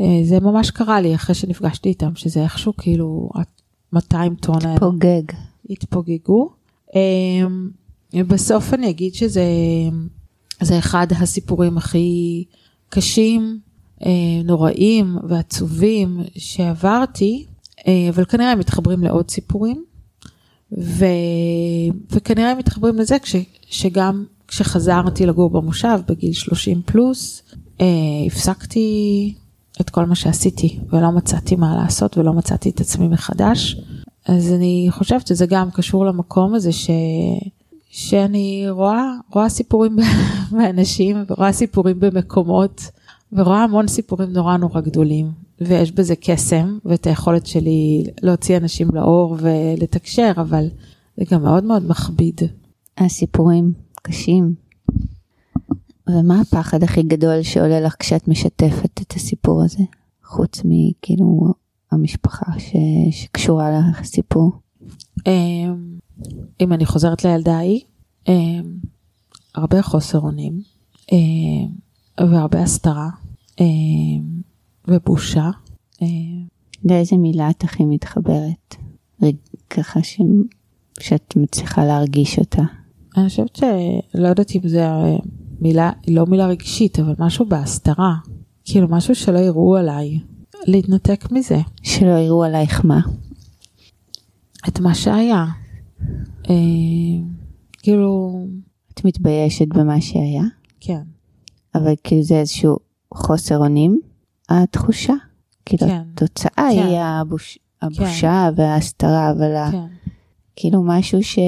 אה, 0.00 0.20
זה 0.24 0.40
ממש 0.40 0.70
קרה 0.70 1.00
לי 1.00 1.14
אחרי 1.14 1.34
שנפגשתי 1.34 1.88
איתם, 1.88 2.16
שזה 2.16 2.42
איכשהו 2.42 2.76
כאילו 2.76 3.30
200 3.92 4.34
טון 4.34 4.58
האלה. 4.62 4.74
התפוגג. 4.74 5.22
התפוגגו. 5.70 6.50
אה, 6.94 8.22
בסוף 8.24 8.74
אני 8.74 8.90
אגיד 8.90 9.14
שזה 9.14 9.44
זה 10.60 10.78
אחד 10.78 11.06
הסיפורים 11.10 11.78
הכי 11.78 12.44
קשים, 12.88 13.58
אה, 14.06 14.42
נוראים 14.44 15.18
ועצובים 15.28 16.20
שעברתי, 16.38 17.46
אבל 18.10 18.24
כנראה 18.24 18.52
הם 18.52 18.58
מתחברים 18.58 19.02
לעוד 19.02 19.30
סיפורים, 19.30 19.84
ו... 20.78 21.04
וכנראה 22.10 22.50
הם 22.50 22.58
מתחברים 22.58 22.98
לזה 22.98 23.18
כש... 23.18 23.36
שגם 23.66 24.24
כשחזרתי 24.48 25.26
לגור 25.26 25.50
במושב 25.50 25.98
בגיל 26.08 26.32
30 26.32 26.82
פלוס, 26.82 27.42
אה, 27.80 27.86
הפסקתי 28.26 29.34
את 29.80 29.90
כל 29.90 30.04
מה 30.06 30.14
שעשיתי 30.14 30.78
ולא 30.92 31.10
מצאתי 31.10 31.56
מה 31.56 31.76
לעשות 31.76 32.18
ולא 32.18 32.32
מצאתי 32.32 32.70
את 32.70 32.80
עצמי 32.80 33.08
מחדש. 33.08 33.76
אז 34.26 34.52
אני 34.52 34.86
חושבת 34.90 35.26
שזה 35.26 35.46
גם 35.46 35.70
קשור 35.70 36.06
למקום 36.06 36.54
הזה 36.54 36.72
ש... 36.72 36.90
שאני 37.90 38.64
רואה, 38.70 39.12
רואה 39.32 39.48
סיפורים 39.48 39.96
באנשים 40.52 41.24
ורואה 41.28 41.52
סיפורים 41.52 42.00
במקומות 42.00 42.82
ורואה 43.32 43.64
המון 43.64 43.88
סיפורים 43.88 44.32
נורא 44.32 44.56
נורא 44.56 44.80
גדולים 44.80 45.30
ויש 45.60 45.92
בזה 45.92 46.14
קסם 46.16 46.78
ואת 46.84 47.06
היכולת 47.06 47.46
שלי 47.46 48.04
להוציא 48.22 48.56
אנשים 48.56 48.88
לאור 48.92 49.36
ולתקשר, 49.40 50.32
אבל 50.36 50.68
זה 51.16 51.24
גם 51.30 51.42
מאוד 51.42 51.64
מאוד 51.64 51.88
מכביד. 51.88 52.40
הסיפורים 52.98 53.72
קשים. 54.02 54.54
ומה 56.08 56.40
הפחד 56.40 56.82
הכי 56.82 57.02
גדול 57.02 57.42
שעולה 57.42 57.80
לך 57.80 57.96
כשאת 57.98 58.28
משתפת 58.28 59.00
את 59.02 59.12
הסיפור 59.12 59.62
הזה? 59.64 59.84
חוץ 60.24 60.62
מכאילו 60.64 61.54
המשפחה 61.92 62.52
ש... 62.58 62.72
שקשורה 63.10 63.70
לסיפור. 64.00 64.52
אמ, 65.26 65.98
אם 66.60 66.72
אני 66.72 66.86
חוזרת 66.86 67.24
לילדה 67.24 67.56
ההיא, 67.56 67.80
אמ, 68.28 68.78
הרבה 69.54 69.82
חוסר 69.82 70.18
אונים 70.18 70.60
אמ, 71.12 71.68
והרבה 72.18 72.62
הסתרה. 72.62 73.08
ובושה. 74.90 75.50
אה, 76.02 76.06
לאיזה 76.84 77.16
מילה 77.16 77.50
את 77.50 77.64
הכי 77.64 77.84
מתחברת? 77.84 78.76
ככה 79.70 80.02
ש... 80.02 80.20
שאת 81.00 81.36
מצליחה 81.36 81.84
להרגיש 81.84 82.38
אותה. 82.38 82.62
אני 83.16 83.28
חושבת 83.28 83.56
שלא 83.56 84.28
יודעת 84.28 84.56
אם 84.56 84.68
זה 84.68 84.86
מילה, 85.60 85.90
לא 86.08 86.26
מילה 86.26 86.46
רגשית, 86.46 86.98
אבל 86.98 87.14
משהו 87.18 87.46
בהסתרה. 87.46 88.14
כאילו 88.64 88.88
משהו 88.88 89.14
שלא 89.14 89.38
יראו 89.38 89.76
עליי. 89.76 90.18
להתנתק 90.66 91.32
מזה. 91.32 91.58
שלא 91.82 92.18
יראו 92.18 92.44
עלייך 92.44 92.84
מה? 92.84 93.00
את 94.68 94.80
מה 94.80 94.94
שהיה. 94.94 95.46
אה, 96.50 96.54
כאילו... 97.78 98.40
את 98.94 99.04
מתביישת 99.04 99.68
במה 99.68 100.00
שהיה? 100.00 100.42
כן. 100.80 101.02
אבל 101.74 101.94
כאילו 102.04 102.22
זה 102.22 102.40
איזשהו 102.40 102.76
חוסר 103.14 103.58
אונים? 103.58 104.00
התחושה. 104.50 105.14
כאילו 105.66 105.86
כן. 105.86 106.02
התוצאה 106.12 106.50
כן. 106.56 106.86
היא 106.86 106.98
הבוש, 106.98 107.58
הבושה 107.82 108.48
כן. 108.56 108.62
וההסתרה, 108.62 109.30
אבל 109.30 109.70
כן. 109.72 109.86
כאילו 110.56 110.82
משהו 110.82 111.22
ש... 111.22 111.38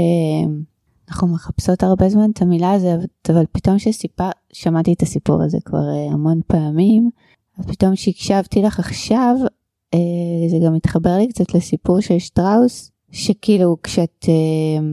אנחנו 1.08 1.28
מחפשות 1.28 1.82
הרבה 1.82 2.08
זמן 2.08 2.30
את 2.30 2.42
המילה 2.42 2.72
הזאת, 2.72 3.30
אבל 3.30 3.44
פתאום 3.52 3.78
שסיפר, 3.78 4.30
שמעתי 4.52 4.92
את 4.92 5.02
הסיפור 5.02 5.42
הזה 5.42 5.58
כבר 5.64 5.88
אה, 5.88 6.12
המון 6.12 6.40
פעמים, 6.46 7.10
אז 7.58 7.66
פתאום 7.66 7.96
שהקשבתי 7.96 8.62
לך 8.62 8.78
עכשיו, 8.78 9.36
אה, 9.94 10.48
זה 10.48 10.56
גם 10.66 10.74
מתחבר 10.74 11.16
לי 11.16 11.28
קצת 11.28 11.54
לסיפור 11.54 12.00
של 12.00 12.18
שטראוס, 12.18 12.90
שכאילו 13.10 13.76
כשאת, 13.82 14.26
אה, 14.28 14.84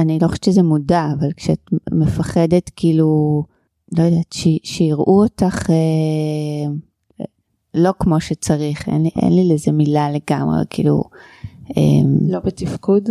אני 0.00 0.18
לא 0.22 0.28
חושבת 0.28 0.44
שזה 0.44 0.62
מודע, 0.62 1.06
אבל 1.18 1.32
כשאת 1.32 1.70
מפחדת 1.92 2.70
כאילו, 2.76 3.42
לא 3.98 4.02
יודעת, 4.02 4.32
ש, 4.32 4.48
שיראו 4.62 5.22
אותך 5.22 5.70
לא 7.74 7.92
כמו 7.98 8.20
שצריך, 8.20 8.88
אין 8.88 9.02
לי, 9.02 9.10
אין 9.22 9.36
לי 9.36 9.54
לזה 9.54 9.72
מילה 9.72 10.10
לגמרי, 10.10 10.58
כאילו... 10.70 11.02
לא 12.28 12.38
בתפקוד? 12.44 13.08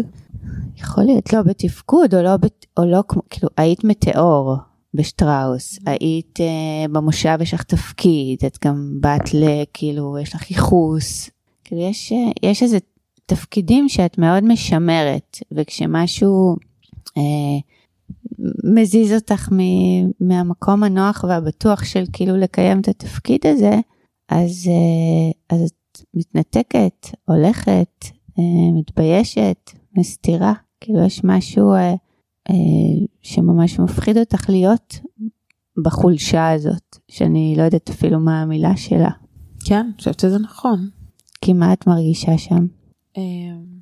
יכול 0.78 1.04
להיות 1.04 1.34
לא 1.34 1.42
בתפקוד, 1.42 2.16
או 2.16 2.22
לא, 2.22 2.36
או 2.78 2.86
לא 2.86 3.04
כמו, 3.08 3.22
כאילו, 3.30 3.50
היית 3.58 3.84
מטאור 3.84 4.56
בשטראוס, 4.94 5.80
היית 5.86 6.40
uh, 6.40 6.92
במושב 6.92 7.38
יש 7.42 7.54
לך 7.54 7.64
תפקיד, 7.64 8.40
את 8.46 8.58
גם 8.66 8.98
באת 9.02 9.34
ל... 9.34 9.46
כאילו, 9.74 10.18
יש 10.20 10.36
לך 10.36 10.52
ייחוס, 10.52 11.30
כאילו, 11.64 11.82
יש, 11.82 12.14
יש 12.44 12.64
איזה 12.64 12.78
תפקידים 13.26 13.90
שאת 13.90 14.18
מאוד 14.18 14.44
משמרת, 14.44 15.38
וכשמשהו 15.52 16.56
uh, 17.10 17.22
מזיז 18.64 19.14
אותך 19.14 19.50
מ, 19.52 19.58
מהמקום 20.20 20.84
הנוח 20.84 21.26
והבטוח 21.28 21.84
של 21.84 22.04
כאילו 22.14 22.38
לקיים 22.38 22.80
את 22.80 22.88
התפקיד 22.88 23.48
הזה, 23.48 23.80
אז, 24.32 24.68
uh, 24.68 25.56
אז 25.56 25.62
את 25.62 26.00
מתנתקת, 26.14 27.08
הולכת, 27.26 28.06
uh, 28.30 28.42
מתביישת, 28.80 29.72
מסתירה, 29.98 30.54
כאילו 30.80 31.06
יש 31.06 31.22
משהו 31.24 31.74
uh, 31.76 32.54
שממש 33.22 33.80
מפחיד 33.80 34.18
אותך 34.18 34.50
להיות 34.50 35.00
בחולשה 35.84 36.52
הזאת, 36.52 36.98
שאני 37.12 37.54
לא 37.58 37.64
יודעת 37.64 37.90
אפילו 37.90 38.20
מה 38.20 38.42
המילה 38.42 38.78
שלה. 38.78 39.10
כן, 39.66 39.86
אני 39.86 39.94
חושבת 39.98 40.20
שזה 40.20 40.40
נכון. 40.40 40.90
כי 41.42 41.54
מה 41.54 41.74
את 41.74 41.88
מרגישה 41.88 42.38
שם? 42.38 42.66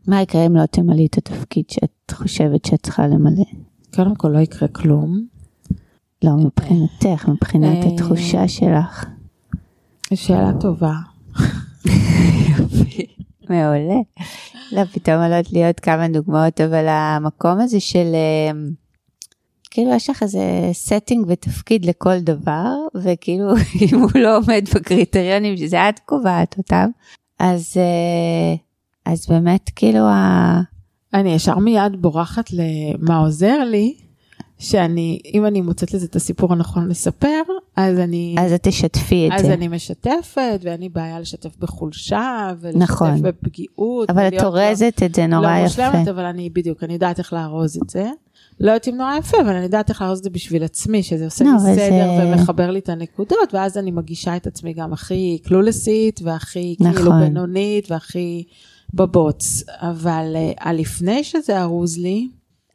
מה 0.08 0.22
יקרה 0.22 0.46
אם 0.46 0.56
לא 0.56 0.66
תמלאי 0.66 1.06
את 1.06 1.18
התפקיד 1.18 1.70
שאת 1.70 2.12
חושבת 2.12 2.66
שאת 2.66 2.84
צריכה 2.84 3.08
למלא? 3.08 3.44
קודם 3.96 4.16
כל 4.16 4.28
לא 4.28 4.40
יקרה 4.40 4.68
כלום. 4.68 5.26
לא, 6.24 6.32
מבחינתך, 6.36 7.28
מבחינת 7.28 7.86
התחושה 7.86 8.48
שלך. 8.48 9.06
שאלה 10.16 10.52
טובה. 10.62 10.94
מעולה. 13.50 14.00
לא, 14.72 14.86
פתאום 14.86 15.22
עולות 15.22 15.52
לי 15.52 15.66
עוד 15.66 15.80
כמה 15.80 16.08
דוגמאות, 16.08 16.62
אבל 16.62 16.86
המקום 16.88 17.60
הזה 17.60 17.80
של, 17.80 18.16
כאילו 19.72 19.94
יש 19.94 20.10
לך 20.10 20.24
איזה 20.24 20.72
setting 20.88 21.20
ותפקיד 21.28 21.86
לכל 21.86 22.20
דבר, 22.20 22.74
וכאילו 22.96 23.54
אם 23.82 24.00
הוא 24.00 24.10
לא 24.16 24.38
עומד 24.38 24.66
בקריטריונים 24.76 25.58
שזה 25.58 25.90
את 25.90 26.00
קובעת 26.00 26.58
אותם, 26.58 26.90
אז, 27.40 27.78
אז 29.06 29.28
באמת 29.30 29.70
כאילו 29.76 30.00
ה... 30.00 30.62
אני 31.14 31.34
ישר 31.34 31.60
מיד 31.60 32.02
בורחת 32.02 32.50
למה 32.52 33.18
עוזר 33.18 33.64
לי, 33.64 34.09
שאני, 34.60 35.20
אם 35.34 35.46
אני 35.46 35.62
מוצאת 35.62 35.94
לזה 35.94 36.06
את 36.06 36.16
הסיפור 36.16 36.54
הנכון 36.54 36.88
לספר, 36.88 37.42
אז 37.76 38.00
אני... 38.00 38.36
אז 38.40 38.54
את 38.54 38.64
תשתפי 38.64 39.28
את 39.28 39.32
אז 39.34 39.42
זה. 39.42 39.48
אז 39.48 39.54
אני 39.54 39.68
משתפת, 39.68 40.60
ואין 40.62 40.80
לי 40.80 40.90
בעיה 40.90 41.20
לשתף 41.20 41.58
בחולשה, 41.60 42.54
ולשתף 42.60 42.82
נכון. 42.82 43.22
בפגיעות. 43.22 44.10
אבל 44.10 44.28
את 44.28 44.44
אורזת 44.44 45.02
לא, 45.02 45.06
את 45.06 45.16
זה 45.16 45.28
נורא 45.28 45.60
לא 45.60 45.66
יפה. 45.66 45.82
לא 45.82 45.90
מושלמת, 45.90 46.08
אבל 46.08 46.26
אני 46.26 46.50
בדיוק, 46.50 46.84
אני 46.84 46.94
יודעת 46.94 47.20
איך 47.20 47.34
לארוז 47.34 47.78
את 47.84 47.90
זה. 47.90 48.10
לא 48.60 48.72
יודעת 48.72 48.88
אם 48.88 48.96
נורא 48.96 49.18
יפה, 49.18 49.42
אבל 49.42 49.50
אני 49.50 49.64
יודעת 49.64 49.90
איך 49.90 50.02
לארוז 50.02 50.18
את 50.18 50.24
זה 50.24 50.30
בשביל 50.30 50.64
עצמי, 50.64 51.04
שזה 51.04 51.26
עושה 51.26 51.46
לא, 51.46 51.52
לי 51.52 51.60
סדר 51.60 52.18
זה... 52.18 52.28
ומחבר 52.28 52.72
לי 52.72 52.80
את 52.80 52.90
הנקודות, 52.90 53.54
ואז 53.54 53.78
אני 53.78 53.92
מגישה 53.92 54.36
את 54.36 54.48
עצמי 54.48 54.74
גם 54.74 54.94
הכי 54.94 55.40
קלולסית, 55.44 56.20
והכי 56.24 56.76
כאילו 56.78 56.92
נכון. 56.92 57.04
כאילו 57.04 57.20
בינונית, 57.20 57.92
והכי 57.92 58.44
בבוץ. 58.94 59.64
אבל 59.68 60.36
הלפני 60.60 61.18
אה, 61.18 61.24
שזה 61.24 61.62
ארוז 61.62 61.98
לי, 61.98 62.28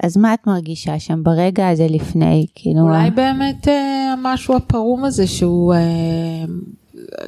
אז 0.03 0.17
מה 0.17 0.35
את 0.35 0.47
מרגישה 0.47 0.99
שם 0.99 1.23
ברגע 1.23 1.69
הזה 1.69 1.87
לפני, 1.91 2.47
כאילו? 2.55 2.81
אולי. 2.81 3.11
באמת 3.11 3.69
אה, 3.69 4.15
משהו 4.19 4.57
הפרום 4.57 5.05
הזה 5.05 5.27
שהוא 5.27 5.75
אה, 5.75 6.45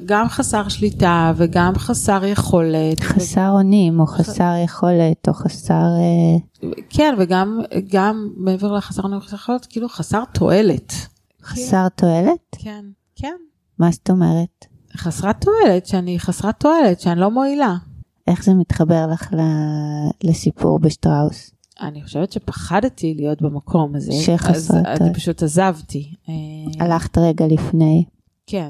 גם 0.07 0.29
חסר 0.29 0.69
שליטה 0.69 1.33
וגם 1.37 1.73
חסר 1.79 2.25
יכולת. 2.25 3.01
חסר 3.01 3.49
אונים, 3.51 4.01
או 4.01 4.07
חסר 4.07 4.53
יכולת, 4.65 5.29
או 5.29 5.35
חסר... 5.35 5.75
אה... 5.75 6.69
כן, 6.91 7.15
וגם 7.19 7.61
גם 7.91 8.29
מעבר 8.37 8.73
לחסר 8.73 9.03
אונים 9.03 9.19
וחסר 9.19 9.37
יכולת, 9.37 9.67
כאילו 9.67 9.89
חסר 9.89 10.23
תועלת. 10.33 10.93
חסר 11.43 11.87
כן. 11.89 11.89
תועלת? 11.97 12.57
כן, 12.59 12.85
כן. 13.17 13.37
מה 13.79 13.91
זאת 13.91 14.11
אומרת? 14.11 14.67
חסרת 14.97 15.45
תועלת, 15.45 15.87
שאני 15.87 16.19
חסרת 16.19 16.61
תועלת, 16.61 17.01
שאני 17.01 17.21
לא 17.21 17.31
מועילה. 17.31 17.77
איך 18.27 18.45
זה 18.45 18.55
מתחבר 18.55 19.07
לך 19.13 19.31
לסיפור 20.25 20.79
בשטראוס? 20.79 21.51
אני 21.81 22.03
חושבת 22.03 22.33
שפחדתי 22.33 23.15
להיות 23.17 23.43
במקום 23.43 23.95
הזה. 23.95 24.13
שחסרת. 24.13 24.87
אז 24.87 25.01
אני 25.01 25.15
פשוט 25.15 25.43
עזבתי. 25.43 26.15
אה, 26.29 26.35
הלכת 26.85 27.19
רגע 27.19 27.47
לפני. 27.47 28.05
כן. 28.47 28.69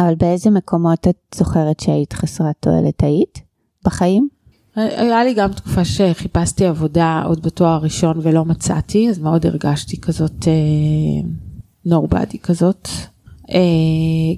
אבל 0.00 0.14
באיזה 0.14 0.50
מקומות 0.50 1.08
את 1.08 1.16
זוכרת 1.34 1.80
שהיית 1.80 2.12
חסרת 2.12 2.54
תועלת? 2.60 3.02
היית? 3.02 3.40
בחיים? 3.84 4.28
היה 4.76 5.24
לי 5.24 5.34
גם 5.34 5.52
תקופה 5.52 5.84
שחיפשתי 5.84 6.66
עבודה 6.66 7.22
עוד 7.26 7.42
בתואר 7.42 7.70
הראשון 7.70 8.18
ולא 8.22 8.44
מצאתי, 8.44 9.10
אז 9.10 9.18
מאוד 9.18 9.46
הרגשתי 9.46 10.00
כזאת 10.00 10.48
נורבדי 11.84 12.36
uh, 12.36 12.46
כזאת. 12.46 12.88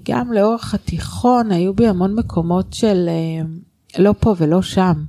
גם 0.09 0.33
לאורך 0.33 0.75
התיכון 0.75 1.53
היו 1.53 1.75
בי 1.75 1.89
המון 1.89 2.15
מקומות 2.15 2.73
של 2.73 3.09
לא 3.99 4.15
פה 4.21 4.35
ולא 4.39 4.63
שם. 4.63 5.05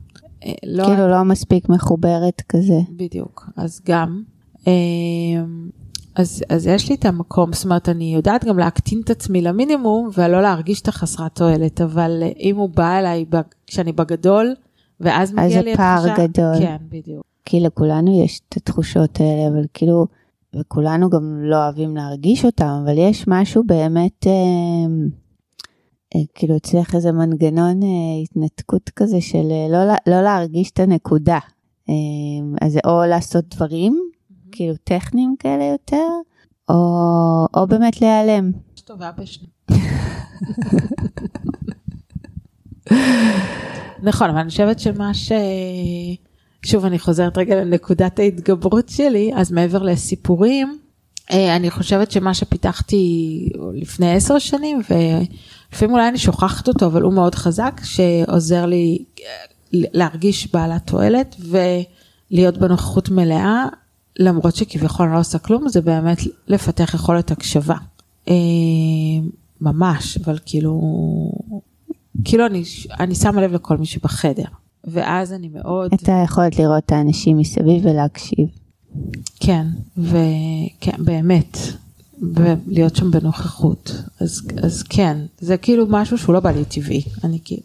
לא... 0.65 0.85
כאילו 0.85 1.07
לא 1.07 1.23
מספיק 1.23 1.69
מחוברת 1.69 2.41
כזה. 2.49 2.79
בדיוק, 2.89 3.49
אז 3.57 3.81
גם. 3.85 4.23
אמ, 4.67 5.69
אז, 6.15 6.43
אז 6.49 6.67
יש 6.67 6.89
לי 6.89 6.95
את 6.95 7.05
המקום, 7.05 7.53
זאת 7.53 7.63
אומרת, 7.63 7.89
אני 7.89 8.13
יודעת 8.15 8.45
גם 8.45 8.59
להקטין 8.59 9.01
את 9.03 9.09
עצמי 9.09 9.41
למינימום 9.41 10.09
ולא 10.17 10.41
להרגיש 10.41 10.81
את 10.81 10.87
החסרת 10.87 11.35
תועלת, 11.35 11.81
אבל 11.81 12.23
אם 12.39 12.57
הוא 12.57 12.69
בא 12.69 12.99
אליי 12.99 13.25
כשאני 13.67 13.91
בגדול, 13.91 14.55
ואז 14.99 15.33
מגיע 15.33 15.61
לי 15.61 15.73
התחושה... 15.73 15.95
אז 15.95 16.03
זה 16.03 16.09
פער 16.15 16.27
גדול. 16.27 16.55
כן, 16.59 16.77
בדיוק. 16.89 17.23
כי 17.45 17.59
לכולנו 17.59 18.23
יש 18.23 18.41
את 18.49 18.57
התחושות 18.57 19.19
האלה, 19.19 19.47
אבל 19.47 19.65
כאילו, 19.73 20.05
וכולנו 20.55 21.09
גם 21.09 21.39
לא 21.43 21.55
אוהבים 21.55 21.95
להרגיש 21.95 22.45
אותם, 22.45 22.81
אבל 22.83 22.97
יש 22.97 23.25
משהו 23.27 23.63
באמת... 23.63 24.27
אה, 24.27 24.31
אה, 24.31 25.20
כאילו 26.35 26.57
אצלך 26.57 26.95
איזה 26.95 27.11
מנגנון 27.11 27.83
אה, 27.83 27.87
התנתקות 28.23 28.89
כזה 28.89 29.21
של 29.21 29.51
אה, 29.51 29.67
לא, 29.69 29.93
לא 30.07 30.21
להרגיש 30.21 30.71
את 30.71 30.79
הנקודה. 30.79 31.39
אז 32.61 32.71
זה 32.71 32.79
או 32.85 33.01
לעשות 33.09 33.45
דברים, 33.55 33.93
mm-hmm. 33.93 34.33
כאילו 34.51 34.73
טכניים 34.83 35.35
כאלה 35.39 35.63
יותר, 35.63 36.07
או, 36.69 36.75
או 37.53 37.67
באמת 37.67 38.01
להיעלם. 38.01 38.51
טובה 38.85 39.11
בשני. 39.17 39.47
נכון, 44.03 44.29
אבל 44.29 44.39
אני 44.39 44.49
חושבת 44.49 44.79
שמה 44.79 45.13
ש... 45.13 45.31
שוב, 46.65 46.85
אני 46.85 46.99
חוזרת 46.99 47.37
רגע 47.37 47.55
לנקודת 47.55 48.19
ההתגברות 48.19 48.89
שלי, 48.89 49.31
אז 49.35 49.51
מעבר 49.51 49.83
לסיפורים, 49.83 50.77
אני 51.31 51.71
חושבת 51.71 52.11
שמה 52.11 52.33
שפיתחתי 52.33 53.49
לפני 53.73 54.13
עשר 54.13 54.39
שנים, 54.39 54.81
לפעמים 55.73 55.93
אולי 55.95 56.07
אני 56.07 56.17
שוכחת 56.17 56.67
אותו, 56.67 56.85
אבל 56.85 57.01
הוא 57.01 57.13
מאוד 57.13 57.35
חזק, 57.35 57.81
שעוזר 57.83 58.65
לי 58.65 59.03
אה, 59.19 59.25
להרגיש 59.73 60.51
בעלת 60.53 60.87
תועלת 60.87 61.35
ולהיות 61.39 62.57
בנוכחות 62.57 63.09
מלאה, 63.09 63.65
למרות 64.19 64.55
שכביכול 64.55 65.05
אני 65.05 65.15
לא 65.15 65.19
עושה 65.19 65.39
כלום, 65.39 65.69
זה 65.69 65.81
באמת 65.81 66.17
לפתח 66.47 66.93
יכולת 66.93 67.31
הקשבה. 67.31 67.75
אה, 68.27 68.33
ממש, 69.61 70.17
אבל 70.17 70.37
כאילו, 70.45 70.81
כאילו 72.23 72.45
אני, 72.45 72.63
אני 72.99 73.15
שמה 73.15 73.41
לב 73.41 73.53
לכל 73.53 73.77
מי 73.77 73.85
שבחדר, 73.85 74.43
ואז 74.83 75.33
אני 75.33 75.49
מאוד... 75.53 75.93
את 75.93 76.09
היכולת 76.09 76.59
לראות 76.59 76.85
את 76.85 76.91
האנשים 76.91 77.37
מסביב 77.37 77.85
ולהקשיב. 77.85 78.47
כן, 79.39 79.67
וכן, 79.97 80.97
באמת. 80.99 81.57
ולהיות 82.21 82.95
שם 82.95 83.11
בנוכחות. 83.11 83.91
אז, 84.19 84.41
אז 84.63 84.83
כן, 84.83 85.17
זה 85.39 85.57
כאילו 85.57 85.85
משהו 85.89 86.17
שהוא 86.17 86.33
לא 86.33 86.39
בא 86.39 86.51
לי 86.51 86.65
טבעי. 86.65 87.03
אני 87.23 87.39
כאילו... 87.45 87.61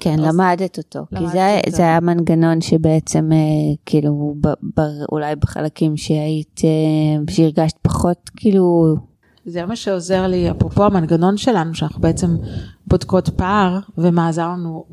כן, 0.00 0.20
אז... 0.20 0.34
למדת 0.34 0.78
אותו. 0.78 1.06
כי 1.10 1.28
זה, 1.32 1.56
אותו. 1.56 1.76
זה 1.76 1.82
היה 1.82 2.00
מנגנון 2.00 2.60
שבעצם, 2.60 3.32
אה, 3.32 3.38
כאילו, 3.86 4.34
ב, 4.40 4.48
ב, 4.48 4.80
אולי 5.12 5.36
בחלקים 5.36 5.96
שהיית, 5.96 6.60
אה, 6.64 7.34
שהרגשת 7.34 7.76
פחות, 7.82 8.30
כאילו... 8.36 8.96
זה 9.46 9.66
מה 9.66 9.76
שעוזר 9.76 10.26
לי, 10.26 10.50
אפרופו 10.50 10.84
המנגנון 10.84 11.36
שלנו, 11.36 11.74
שאנחנו 11.74 12.00
בעצם 12.00 12.36
בודקות 12.86 13.28
פער, 13.28 13.78
ומה 13.98 14.28
עזר 14.28 14.48
לנו 14.48 14.84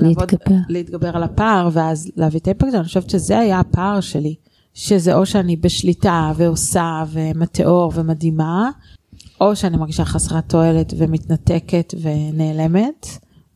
להתגבר. 0.00 0.36
לעבוד, 0.48 0.66
להתגבר 0.68 1.16
על 1.16 1.22
הפער, 1.22 1.68
ואז 1.72 2.10
להביא 2.16 2.40
את 2.40 2.46
האימפקט, 2.46 2.74
אני 2.74 2.84
חושבת 2.84 3.10
שזה 3.10 3.38
היה 3.38 3.60
הפער 3.60 4.00
שלי. 4.00 4.34
שזה 4.80 5.14
או 5.14 5.26
שאני 5.26 5.56
בשליטה 5.56 6.32
ועושה 6.36 7.04
ומטאור 7.10 7.92
ומדהימה, 7.94 8.70
או 9.40 9.56
שאני 9.56 9.76
מרגישה 9.76 10.04
חסרת 10.04 10.48
תועלת 10.48 10.92
ומתנתקת 10.96 11.94
ונעלמת, 12.02 13.06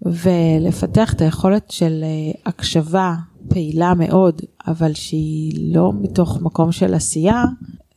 ולפתח 0.02 1.12
את 1.12 1.20
היכולת 1.20 1.70
של 1.70 2.00
אה, 2.02 2.32
הקשבה 2.46 3.14
פעילה 3.48 3.94
מאוד, 3.94 4.42
אבל 4.66 4.94
שהיא 4.94 5.74
לא 5.74 5.92
מתוך 6.00 6.42
מקום 6.42 6.72
של 6.72 6.94
עשייה, 6.94 7.44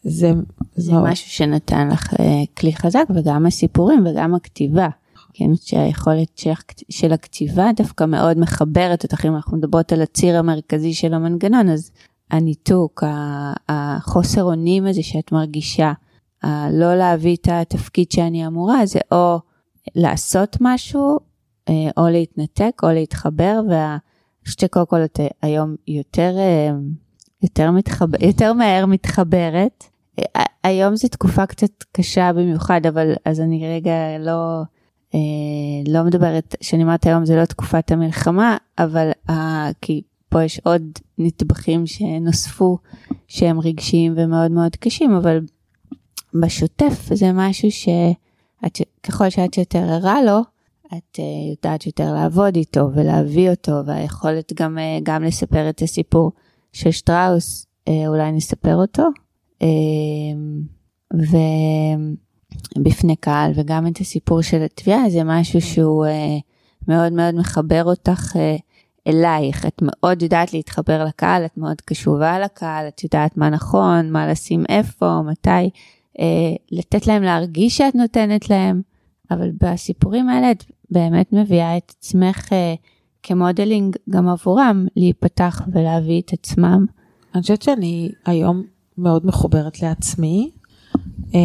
זה... 0.04 0.32
זה 0.76 0.92
מאוד... 0.92 1.04
משהו 1.10 1.30
שנתן 1.30 1.90
לך 1.90 2.14
אה, 2.20 2.44
כלי 2.58 2.76
חזק, 2.76 3.06
וגם 3.16 3.46
הסיפורים 3.46 4.06
וגם 4.06 4.36
הכתיבה. 4.36 4.88
כן, 5.34 5.56
שהיכולת 5.56 6.38
של, 6.38 6.52
של 6.90 7.14
הכתיבה 7.14 7.70
דווקא 7.76 8.04
מאוד 8.04 8.40
מחברת 8.40 9.04
אותך, 9.04 9.26
אם 9.26 9.36
אנחנו 9.36 9.58
מדברות 9.58 9.92
על 9.92 10.02
הציר 10.02 10.38
המרכזי 10.38 10.94
של 10.94 11.14
המנגנון, 11.14 11.70
אז 11.70 11.92
הניתוק, 12.32 13.04
החוסר 13.70 14.44
אונים 14.44 14.86
הזה 14.86 15.04
שאת 15.04 15.32
מרגישה, 15.32 15.94
לא 16.72 16.96
להביא 16.96 17.36
את 17.36 17.48
התפקיד 17.52 18.12
שאני 18.12 18.48
אמורה, 18.48 18.86
זה 18.86 19.00
או 19.12 19.40
לעשות 19.96 20.58
משהו, 20.62 21.20
אה, 21.70 21.90
או 21.98 22.08
להתנתק, 22.08 22.82
או 22.84 22.90
להתחבר, 22.90 23.60
ואני 23.70 23.98
חושבת 24.46 24.60
שקודם 24.60 24.86
כל 24.86 25.04
את 25.04 25.20
היום 25.42 25.76
יותר, 25.88 26.36
אה, 26.38 26.72
יותר, 27.44 27.72
מתחבר, 27.72 28.18
יותר 28.26 28.54
מהר 28.54 28.86
מתחברת. 28.86 29.84
אה, 30.20 30.44
היום 30.64 30.96
זו 30.96 31.08
תקופה 31.08 31.46
קצת 31.46 31.84
קשה 31.92 32.34
במיוחד, 32.34 32.82
אבל 32.86 33.14
אז 33.26 33.40
אני 33.40 33.68
רגע 33.68 33.92
לא, 34.20 34.62
לא 35.88 36.04
מדברת, 36.04 36.56
כשאני 36.60 36.84
אומרת 36.84 37.06
היום 37.06 37.26
זה 37.26 37.36
לא 37.36 37.46
תקופת 37.46 37.92
המלחמה, 37.92 38.58
אבל 38.78 39.12
כי 39.82 40.02
פה 40.30 40.44
יש 40.44 40.60
עוד 40.64 40.82
נטבחים 41.18 41.88
שנוספו 41.88 42.78
שהם 43.28 43.60
רגשיים 43.60 44.14
ומאוד 44.18 44.52
מאוד 44.52 44.76
קשים, 44.76 45.12
אבל 45.12 45.40
בשוטף 46.34 47.10
זה 47.14 47.32
משהו 47.34 47.70
שככל 47.72 49.30
שאת 49.30 49.58
יותר 49.58 49.80
ערה 49.80 50.24
לו, 50.24 50.40
את 50.88 51.16
uh, 51.16 51.22
יודעת 51.50 51.86
יותר 51.86 52.14
לעבוד 52.14 52.56
איתו 52.56 52.90
ולהביא 52.96 53.50
אותו, 53.50 53.72
והיכולת 53.86 54.54
גם, 54.54 54.78
uh, 54.78 55.04
גם 55.04 55.24
לספר 55.24 55.70
את 55.70 55.82
הסיפור 55.82 56.32
של 56.74 56.92
שטראוס, 56.92 57.66
uh, 57.66 57.92
אולי 58.08 58.32
נספר 58.32 58.76
אותו, 58.76 59.04
uh, 59.60 59.66
ובפני 62.78 63.16
קהל, 63.16 63.52
וגם 63.56 63.88
את 63.88 63.98
הסיפור 64.00 64.42
של 64.42 64.62
התביעה, 64.62 65.10
זה 65.10 65.24
משהו 65.24 65.62
שהוא 65.62 66.06
מאוד 66.88 67.14
מאוד 67.14 67.36
מחבר 67.36 67.84
אותך 67.84 68.36
אלייך, 69.08 69.66
את 69.66 69.82
מאוד 69.82 70.22
יודעת 70.22 70.54
להתחבר 70.54 71.04
לקהל, 71.04 71.46
את 71.46 71.58
מאוד 71.58 71.82
קשובה 71.82 72.40
לקהל, 72.40 72.88
את 72.88 73.04
יודעת 73.04 73.38
מה 73.38 73.50
נכון, 73.50 74.12
מה 74.12 74.28
לשים 74.28 74.64
איפה, 74.70 75.22
מתי, 75.22 75.70
אה, 76.20 76.26
לתת 76.72 77.08
להם 77.08 77.24
להרגיש 77.24 77.78
שאת 77.78 77.96
נותנת 77.96 78.50
להם, 78.50 78.82
אבל 79.32 79.52
בסיפורים 79.62 80.30
האלה 80.30 80.52
את 80.52 80.64
באמת 80.92 81.34
מביאה 81.34 81.78
את 81.78 81.94
עצמך 82.00 82.54
אה, 82.54 82.76
כמודלינג 83.24 83.96
גם 84.10 84.30
עבורם, 84.30 84.88
להיפתח 84.96 85.62
ולהביא 85.72 86.22
את 86.22 86.34
עצמם. 86.34 86.86
אני 87.36 87.42
חושבת 87.42 87.62
שאני 87.62 88.10
היום 88.26 88.64
מאוד 88.98 89.26
מחוברת 89.26 89.82
לעצמי, 89.82 90.52
אה, 91.36 91.40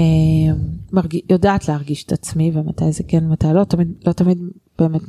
מרג... 0.92 1.18
יודעת 1.30 1.68
להרגיש 1.68 2.04
את 2.04 2.12
עצמי 2.12 2.50
ומתי 2.54 2.92
זה 2.92 3.02
כן 3.08 3.24
ומתי 3.24 3.46
לא, 3.54 3.64
תמיד, 3.64 3.92
לא 4.06 4.12
תמיד 4.12 4.38
באמת 4.78 5.02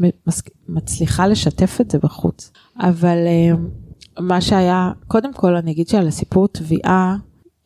מצליחה 0.68 1.28
לשתף 1.28 1.78
את 1.82 1.92
זה 1.92 1.98
בחוץ. 2.00 2.52
אבל 2.80 3.18
אה, 3.28 3.52
מה 4.20 4.42
שהיה, 4.42 4.92
קודם 5.08 5.34
כל 5.34 5.56
אני 5.56 5.72
אגיד 5.72 5.88
שעל 5.88 6.08
הסיפור 6.08 6.48
תביעה, 6.48 7.18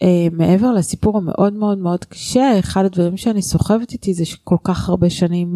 אה, 0.02 0.28
מעבר 0.32 0.72
לסיפור 0.72 1.18
המאוד 1.18 1.54
מאוד 1.54 1.78
מאוד 1.78 2.06
קשה, 2.06 2.60
אחד 2.60 2.86
הדברים 2.86 3.18
שאני 3.18 3.42
סוחבת 3.42 3.92
איתי 3.92 4.14
זה 4.14 4.26
שכל 4.26 4.58
כך 4.64 4.90
הרבה 4.90 5.10
שנים 5.10 5.56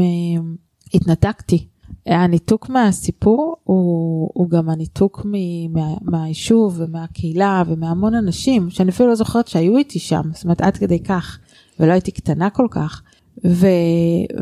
התנתקתי. 0.94 1.68
הניתוק 2.06 2.70
מהסיפור 2.70 3.56
הוא, 3.64 4.30
הוא 4.34 4.50
גם 4.50 4.70
הניתוק 4.70 5.26
מ, 5.26 5.34
מה, 5.74 5.94
מהיישוב 6.02 6.76
ומהקהילה 6.78 7.64
ומהמון 7.68 8.16
אנשים 8.16 8.70
שאני 8.70 8.90
אפילו 8.90 9.10
לא 9.10 9.16
זוכרת 9.16 9.48
שהיו 9.48 9.78
איתי 9.78 10.00
שם, 10.00 10.22
זאת 10.34 10.44
אומרת 10.44 10.62
עד 10.62 10.78
כדי 10.78 11.00
כך, 11.00 11.40
ולא 11.80 11.92
הייתי 11.92 12.12
קטנה 12.12 12.50
כל 12.50 12.68
כך. 12.72 13.02
ו, 13.46 13.68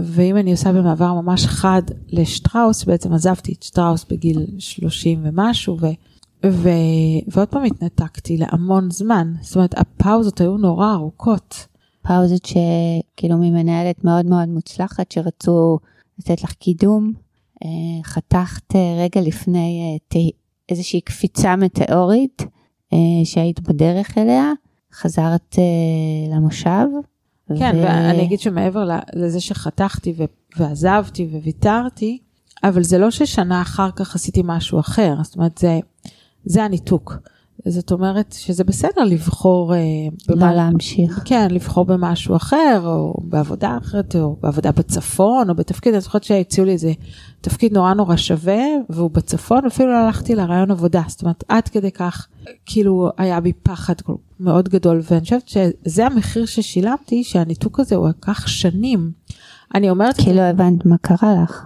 ואם 0.04 0.38
אני 0.38 0.52
עושה 0.52 0.74
במעבר 0.74 1.14
ממש 1.14 1.45
חד 1.45 1.82
לשטראוס, 2.10 2.84
בעצם 2.84 3.14
עזבתי 3.14 3.54
את 3.54 3.64
שטראוס 3.64 4.06
בגיל 4.10 4.45
30 4.60 5.20
ומשהו, 5.24 5.78
ו, 5.82 5.88
ו, 6.45 6.70
ועוד 7.28 7.47
פעם 7.47 7.64
התנתקתי 7.64 8.38
להמון 8.38 8.91
זמן, 8.91 9.34
זאת 9.41 9.56
אומרת 9.56 9.78
הפאוזות 9.78 10.41
היו 10.41 10.58
נורא 10.58 10.93
ארוכות. 10.93 11.68
פאוזות 12.02 12.45
שכאילו 12.45 13.38
ממנהלת 13.38 14.04
מאוד 14.04 14.26
מאוד 14.26 14.50
מוצלחת 14.50 15.12
שרצו 15.12 15.80
לתת 16.20 16.43
לך 16.43 16.54
קידום, 16.54 17.14
אה, 17.64 18.04
חתכת 18.04 18.76
אה, 18.76 18.95
רגע 19.04 19.22
לפני 19.22 20.00
אה, 20.16 20.20
איזושהי 20.70 21.02
קפיצה 21.02 21.56
מטאורית 21.56 22.45
שהיית 23.24 23.60
בדרך 23.60 24.18
אליה, 24.18 24.52
חזרת 24.93 25.56
למושב. 26.32 26.86
כן, 27.58 27.76
ו... 27.76 27.84
ואני 27.84 28.24
אגיד 28.24 28.39
שמעבר 28.39 28.89
לזה 29.14 29.41
שחתכתי 29.41 30.14
ועזבתי 30.58 31.28
וויתרתי, 31.32 32.18
אבל 32.64 32.84
זה 32.84 32.97
לא 32.97 33.12
ששנה 33.12 33.62
אחר 33.62 33.91
כך 33.95 34.16
עשיתי 34.16 34.41
משהו 34.45 34.80
אחר, 34.80 35.16
זאת 35.24 35.36
אומרת, 35.36 35.58
זה, 35.58 35.80
זה 36.45 36.64
הניתוק. 36.64 37.14
זאת 37.68 37.91
אומרת 37.91 38.36
שזה 38.39 38.64
בסדר 38.64 39.03
לבחור... 39.03 39.76
אה, 39.76 39.80
לא 40.30 40.36
במה, 40.36 40.53
להמשיך. 40.53 41.22
כן, 41.26 41.47
לבחור 41.51 41.86
במשהו 41.86 42.36
אחר, 42.36 42.82
או 42.86 43.14
בעבודה 43.24 43.78
אחרת, 43.78 44.16
או 44.16 44.36
בעבודה 44.41 44.72
בצפון, 44.72 45.49
או 45.49 45.55
בתפקיד, 45.55 45.93
אני 45.93 46.01
זוכרת 46.01 46.24
שהציעו 46.24 46.66
לי 46.66 46.72
איזה 46.72 46.93
תפקיד 47.41 47.74
נורא 47.74 47.93
נורא 47.93 48.16
שווה, 48.16 48.64
והוא 48.89 49.12
בצפון, 49.12 49.66
אפילו 49.66 49.91
לא 49.91 49.97
הלכתי 49.97 50.36
לרעיון 50.36 50.72
עבודה, 50.72 51.01
זאת 51.07 51.22
אומרת, 51.22 51.43
עד 51.47 51.68
כדי 51.68 51.91
כך, 51.91 52.28
כאילו, 52.66 53.10
היה 53.18 53.39
בי 53.39 53.53
פחד 53.53 53.93
מאוד 54.39 54.70
גדול, 54.70 55.01
ואני 55.03 55.22
חושבת 55.22 55.47
שזה 55.47 56.05
המחיר 56.05 56.45
ששילמתי, 56.45 57.24
שהניתוק 57.24 57.80
הזה 57.80 57.95
הוא 57.95 58.10
לקח 58.10 58.47
שנים. 58.47 59.12
אני 59.76 59.89
אומרת... 59.89 60.18
כי 60.18 60.34
לא 60.34 60.41
הבנת 60.41 60.86
מה 60.86 60.97
קרה 60.97 61.43
לך. 61.43 61.66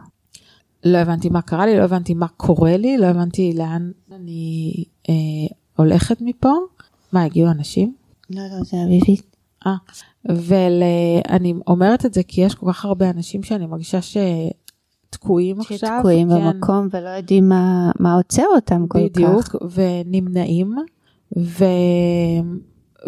לא 0.85 0.97
הבנתי 0.97 1.29
מה 1.29 1.41
קרה 1.41 1.65
לי, 1.65 1.77
לא 1.77 1.83
הבנתי 1.83 2.13
מה 2.13 2.27
קורה 2.27 2.77
לי, 2.77 2.97
לא 2.97 3.05
הבנתי 3.05 3.53
לאן 3.57 3.91
אני... 4.11 4.73
אה, 5.09 5.55
הולכת 5.75 6.17
מפה. 6.21 6.53
מה, 7.13 7.23
הגיעו 7.23 7.51
אנשים? 7.51 7.93
לא, 8.29 8.41
לא, 8.41 8.63
זה 8.63 8.77
אביבית. 8.83 9.35
אה, 9.65 9.75
ואני 10.25 11.53
אומרת 11.67 12.05
את 12.05 12.13
זה 12.13 12.23
כי 12.23 12.41
יש 12.41 12.55
כל 12.55 12.73
כך 12.73 12.85
הרבה 12.85 13.09
אנשים 13.09 13.43
שאני 13.43 13.65
מרגישה 13.65 13.99
שתקועים 14.01 15.59
עכשיו. 15.59 15.77
שתקועים 15.77 16.29
כן. 16.29 16.51
במקום 16.51 16.87
ולא 16.91 17.09
יודעים 17.09 17.49
מה, 17.49 17.91
מה 17.99 18.13
עוצר 18.13 18.45
אותם 18.55 18.87
כל 18.87 18.99
בדיוק, 18.99 19.41
כך. 19.41 19.55
בדיוק, 19.55 19.73
ונמנעים, 19.73 20.75
ו... 21.37 21.65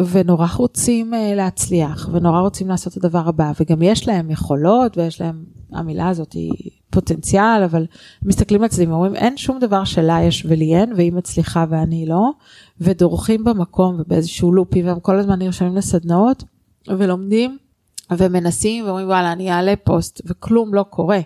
ונורא 0.00 0.46
רוצים 0.56 1.14
אה, 1.14 1.34
להצליח, 1.34 2.08
ונורא 2.12 2.40
רוצים 2.40 2.68
לעשות 2.68 2.96
את 2.96 3.04
הדבר 3.04 3.28
הבא, 3.28 3.52
וגם 3.60 3.82
יש 3.82 4.08
להם 4.08 4.30
יכולות, 4.30 4.98
ויש 4.98 5.20
להם, 5.20 5.44
המילה 5.72 6.08
הזאת 6.08 6.32
היא 6.32 6.52
פוטנציאל, 6.90 7.62
אבל 7.64 7.86
מסתכלים 8.22 8.62
על 8.62 8.68
צדדים 8.68 8.90
ואומרים, 8.90 9.14
אין 9.14 9.36
שום 9.36 9.58
דבר 9.58 9.84
שלה 9.84 10.22
יש 10.22 10.46
ולי 10.48 10.76
אין, 10.76 10.92
והיא 10.92 11.12
מצליחה 11.12 11.64
ואני 11.68 12.06
לא, 12.06 12.30
ודורכים 12.80 13.44
במקום 13.44 13.96
ובאיזשהו 13.98 14.52
לופים, 14.52 14.86
והם 14.86 15.00
כל 15.00 15.18
הזמן 15.18 15.38
נרשמים 15.38 15.76
לסדנאות, 15.76 16.44
ולומדים, 16.88 17.58
ומנסים, 18.10 18.84
ואומרים, 18.84 19.06
וואלה, 19.06 19.32
אני 19.32 19.52
אעלה 19.52 19.74
פוסט, 19.84 20.20
וכלום 20.26 20.74
לא 20.74 20.82
קורה. 20.90 21.20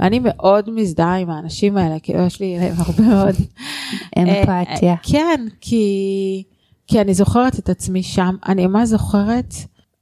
ואני 0.00 0.20
מאוד 0.22 0.70
מזדהה 0.70 1.16
עם 1.16 1.30
האנשים 1.30 1.76
האלה, 1.76 1.98
כי 1.98 2.12
יש 2.12 2.40
לי 2.40 2.58
הרבה 2.76 3.02
מאוד... 3.02 3.34
אמפתיה. 4.18 4.92
אה, 4.92 4.96
כן, 5.02 5.46
כי... 5.60 6.44
כי 6.86 7.00
אני 7.00 7.14
זוכרת 7.14 7.58
את 7.58 7.68
עצמי 7.68 8.02
שם, 8.02 8.36
אני 8.46 8.66
ממש 8.66 8.88
זוכרת, 8.88 9.54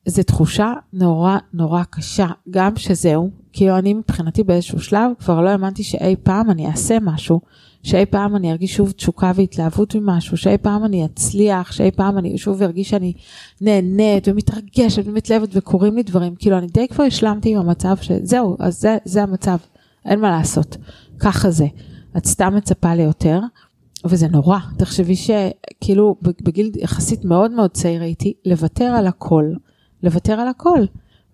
זו 0.07 0.23
תחושה 0.23 0.73
נורא 0.93 1.39
נורא 1.55 1.83
קשה, 1.91 2.27
גם 2.51 2.77
שזהו, 2.77 3.31
כאילו 3.53 3.79
אני 3.79 3.95
מבחינתי 3.95 4.43
באיזשהו 4.45 4.81
שלב 4.81 5.11
כבר 5.19 5.41
לא 5.41 5.49
האמנתי 5.49 5.83
שאי 5.83 6.17
פעם 6.23 6.51
אני 6.51 6.67
אעשה 6.67 6.99
משהו, 7.03 7.41
שאי 7.83 8.07
פעם 8.07 8.37
אני 8.37 8.53
ארגיש 8.53 8.75
שוב 8.75 8.91
תשוקה 8.91 9.33
והתלהבות 9.35 9.95
ממשהו, 9.95 10.37
שאי 10.37 10.59
פעם 10.59 10.85
אני 10.85 11.05
אצליח, 11.05 11.73
שאי 11.73 11.91
פעם 11.91 12.19
אני 12.19 12.39
שוב 12.39 12.63
ארגיש 12.63 12.91
שאני 12.91 13.13
נהנית 13.61 14.29
ומתרגשת 14.29 15.03
ומתלהבת 15.07 15.49
וקורים 15.53 15.97
לי 15.97 16.03
דברים, 16.03 16.35
כאילו 16.35 16.59
אני 16.59 16.67
די 16.67 16.89
כבר 16.89 17.05
השלמתי 17.05 17.53
עם 17.55 17.59
המצב 17.59 17.97
שזהו, 18.01 18.57
אז 18.59 18.81
זה, 18.81 18.97
זה 19.05 19.23
המצב, 19.23 19.57
אין 20.05 20.21
מה 20.21 20.31
לעשות, 20.31 20.77
ככה 21.19 21.51
זה. 21.51 21.67
את 22.17 22.27
סתם 22.27 22.55
מצפה 22.57 22.95
ליותר. 22.95 23.41
וזה 24.05 24.29
נורא, 24.29 24.59
תחשבי 24.79 25.17
שכאילו 25.17 26.17
בגיל 26.23 26.71
יחסית 26.77 27.25
מאוד 27.25 27.51
מאוד 27.51 27.71
צעיר 27.71 28.03
הייתי 28.03 28.35
לוותר 28.45 28.85
על 28.85 29.07
הכל, 29.07 29.45
לוותר 30.03 30.33
על 30.33 30.49
הכל 30.49 30.81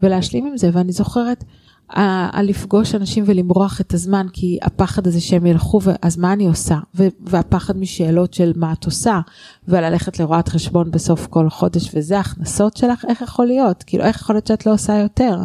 ולהשלים 0.02 0.46
עם 0.46 0.56
זה, 0.56 0.70
ואני 0.72 0.92
זוכרת, 0.92 1.44
על 1.88 2.46
לפגוש 2.46 2.94
אנשים 2.94 3.24
ולמרוח 3.26 3.80
את 3.80 3.94
הזמן, 3.94 4.26
כי 4.32 4.58
הפחד 4.62 5.06
הזה 5.06 5.20
שהם 5.20 5.46
ילכו, 5.46 5.80
אז 6.02 6.16
מה 6.16 6.32
אני 6.32 6.46
עושה? 6.46 6.78
והפחד 7.20 7.76
משאלות 7.76 8.34
של 8.34 8.52
מה 8.56 8.72
את 8.72 8.84
עושה, 8.84 9.20
וללכת 9.68 10.20
לרואת 10.20 10.48
חשבון 10.48 10.90
בסוף 10.90 11.26
כל 11.26 11.50
חודש, 11.50 11.90
וזה 11.94 12.16
ההכנסות 12.16 12.76
שלך, 12.76 13.04
איך 13.08 13.22
יכול 13.22 13.46
להיות? 13.46 13.82
כאילו, 13.82 14.04
איך 14.04 14.20
יכול 14.20 14.36
להיות 14.36 14.46
שאת 14.46 14.66
לא 14.66 14.72
עושה 14.72 14.96
יותר? 14.96 15.38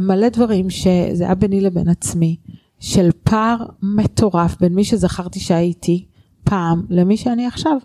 מלא 0.00 0.28
דברים 0.28 0.70
שזה 0.70 1.24
היה 1.24 1.34
ביני 1.34 1.60
לבין 1.60 1.88
עצמי, 1.88 2.36
של 2.80 3.10
פער 3.22 3.56
מטורף 3.82 4.56
בין 4.60 4.74
מי 4.74 4.84
שזכרתי 4.84 5.40
שהייתי 5.40 6.04
פעם 6.50 6.82
למי 6.90 7.16
שאני 7.16 7.46
עכשיו. 7.46 7.76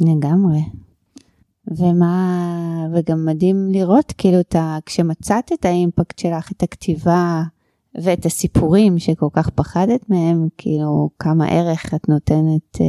לגמרי. 0.00 0.60
ומה, 1.66 2.86
וגם 2.94 3.26
מדהים 3.26 3.68
לראות 3.70 4.12
כאילו 4.18 4.40
את 4.40 4.54
ה... 4.54 4.78
כשמצאת 4.86 5.52
את 5.52 5.64
האימפקט 5.64 6.18
שלך, 6.18 6.52
את 6.52 6.62
הכתיבה 6.62 7.42
ואת 7.94 8.26
הסיפורים 8.26 8.98
שכל 8.98 9.28
כך 9.32 9.50
פחדת 9.50 10.10
מהם, 10.10 10.48
כאילו 10.58 11.10
כמה 11.18 11.48
ערך 11.48 11.94
את 11.94 12.08
נותנת 12.08 12.80
אה, 12.80 12.86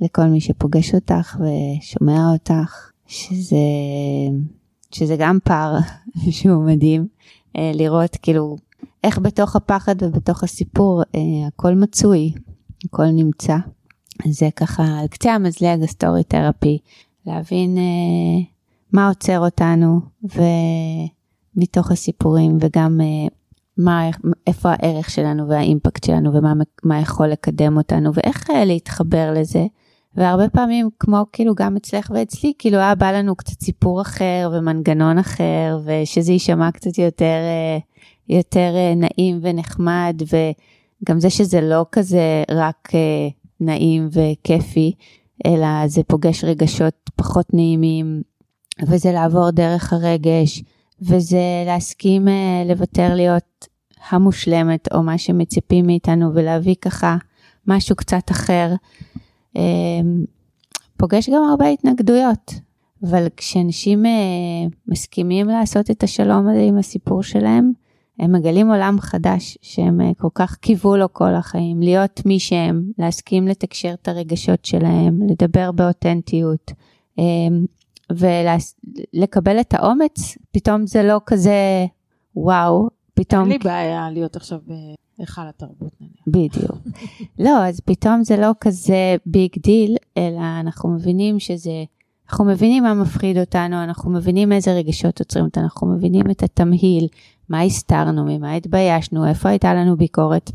לכל 0.00 0.24
מי 0.24 0.40
שפוגש 0.40 0.94
אותך 0.94 1.36
ושומע 1.40 2.32
אותך, 2.32 2.90
שזה, 3.06 3.56
שזה 4.90 5.16
גם 5.18 5.38
פער 5.44 5.78
שהוא 6.30 6.64
מדהים, 6.64 7.06
אה, 7.56 7.70
לראות 7.74 8.16
כאילו 8.22 8.56
איך 9.04 9.18
בתוך 9.18 9.56
הפחד 9.56 10.02
ובתוך 10.02 10.44
הסיפור 10.44 11.02
אה, 11.14 11.46
הכל 11.46 11.74
מצוי, 11.74 12.32
הכל 12.84 13.06
נמצא. 13.06 13.56
זה 14.28 14.48
ככה 14.56 14.82
על 15.00 15.06
קצה 15.06 15.34
המזלג 15.34 15.82
הסטורי 15.82 16.24
תרפי. 16.24 16.78
להבין 17.26 17.76
uh, 17.76 18.44
מה 18.92 19.08
עוצר 19.08 19.38
אותנו 19.38 20.00
ומתוך 21.54 21.90
הסיפורים 21.90 22.58
וגם 22.60 23.00
uh, 23.00 23.32
מה, 23.78 24.10
איפה 24.46 24.68
הערך 24.72 25.10
שלנו 25.10 25.48
והאימפקט 25.48 26.04
שלנו 26.04 26.30
ומה 26.84 27.00
יכול 27.00 27.28
לקדם 27.28 27.76
אותנו 27.76 28.10
ואיך 28.14 28.50
uh, 28.50 28.52
להתחבר 28.64 29.32
לזה. 29.36 29.66
והרבה 30.14 30.48
פעמים 30.48 30.88
כמו 30.98 31.24
כאילו 31.32 31.54
גם 31.54 31.76
אצלך 31.76 32.10
ואצלי 32.14 32.52
כאילו 32.58 32.78
היה 32.78 32.94
בא 32.94 33.12
לנו 33.12 33.36
קצת 33.36 33.60
סיפור 33.60 34.02
אחר 34.02 34.50
ומנגנון 34.52 35.18
אחר 35.18 35.80
ושזה 35.84 36.32
יישמע 36.32 36.70
קצת 36.70 36.98
יותר 36.98 37.38
יותר 38.28 38.74
נעים 38.96 39.38
ונחמד 39.42 40.22
וגם 40.22 41.20
זה 41.20 41.30
שזה 41.30 41.60
לא 41.60 41.86
כזה 41.92 42.42
רק 42.50 42.88
נעים 43.62 44.08
וכיפי 44.12 44.92
אלא 45.46 45.66
זה 45.86 46.02
פוגש 46.02 46.44
רגשות 46.44 47.10
פחות 47.16 47.54
נעימים, 47.54 48.22
וזה 48.82 49.12
לעבור 49.12 49.50
דרך 49.50 49.92
הרגש, 49.92 50.62
וזה 51.00 51.42
להסכים 51.66 52.28
אה, 52.28 52.64
לוותר 52.68 53.14
להיות 53.14 53.68
המושלמת, 54.10 54.88
או 54.92 55.02
מה 55.02 55.18
שמצפים 55.18 55.86
מאיתנו, 55.86 56.34
ולהביא 56.34 56.74
ככה 56.80 57.16
משהו 57.66 57.96
קצת 57.96 58.30
אחר. 58.30 58.74
אמ, 59.56 60.24
פוגש 60.96 61.28
גם 61.28 61.42
הרבה 61.50 61.68
התנגדויות, 61.68 62.54
אבל 63.02 63.26
כשאנשים 63.36 64.06
אה, 64.06 64.10
מסכימים 64.88 65.48
לעשות 65.48 65.90
את 65.90 66.02
השלום 66.02 66.48
הזה 66.48 66.60
עם 66.60 66.78
הסיפור 66.78 67.22
שלהם, 67.22 67.72
הם 68.18 68.32
מגלים 68.32 68.70
עולם 68.70 68.96
חדש 69.00 69.58
שהם 69.62 70.00
אה, 70.00 70.10
כל 70.18 70.28
כך 70.34 70.56
קיוו 70.56 70.96
לו 70.96 71.12
כל 71.12 71.34
החיים, 71.34 71.82
להיות 71.82 72.20
מי 72.26 72.40
שהם, 72.40 72.84
להסכים 72.98 73.48
לתקשר 73.48 73.94
את 73.94 74.08
הרגשות 74.08 74.64
שלהם, 74.64 75.18
לדבר 75.30 75.72
באותנטיות, 75.72 76.72
אמ, 77.18 77.64
ולקבל 78.12 79.60
את 79.60 79.74
האומץ, 79.74 80.38
פתאום 80.50 80.86
זה 80.86 81.02
לא 81.02 81.20
כזה 81.26 81.86
וואו, 82.36 82.88
פתאום... 83.14 83.42
אין 83.42 83.52
לי 83.52 83.58
בעיה 83.58 84.10
להיות 84.10 84.36
עכשיו 84.36 84.58
בהיכל 85.18 85.42
התרבות 85.48 85.92
נניח. 86.00 86.24
בדיוק. 86.26 86.78
לא, 87.44 87.66
אז 87.66 87.80
פתאום 87.80 88.24
זה 88.24 88.36
לא 88.36 88.50
כזה 88.60 89.16
big 89.26 89.50
deal, 89.58 89.96
אלא 90.16 90.40
אנחנו 90.60 90.88
מבינים 90.90 91.38
שזה... 91.38 91.84
אנחנו 92.32 92.44
מבינים 92.44 92.82
מה 92.82 92.94
מפחיד 92.94 93.38
אותנו, 93.38 93.82
אנחנו 93.84 94.10
מבינים 94.10 94.52
איזה 94.52 94.72
רגשות 94.72 95.20
עוצרים 95.20 95.44
אותנו, 95.44 95.64
אנחנו 95.64 95.86
מבינים 95.86 96.30
את 96.30 96.42
התמהיל, 96.42 97.08
מה 97.48 97.60
הסתרנו, 97.62 98.24
ממה 98.24 98.54
התביישנו, 98.54 99.26
איפה 99.26 99.48
הייתה 99.48 99.74
לנו 99.74 99.96
ביקורת. 99.96 100.50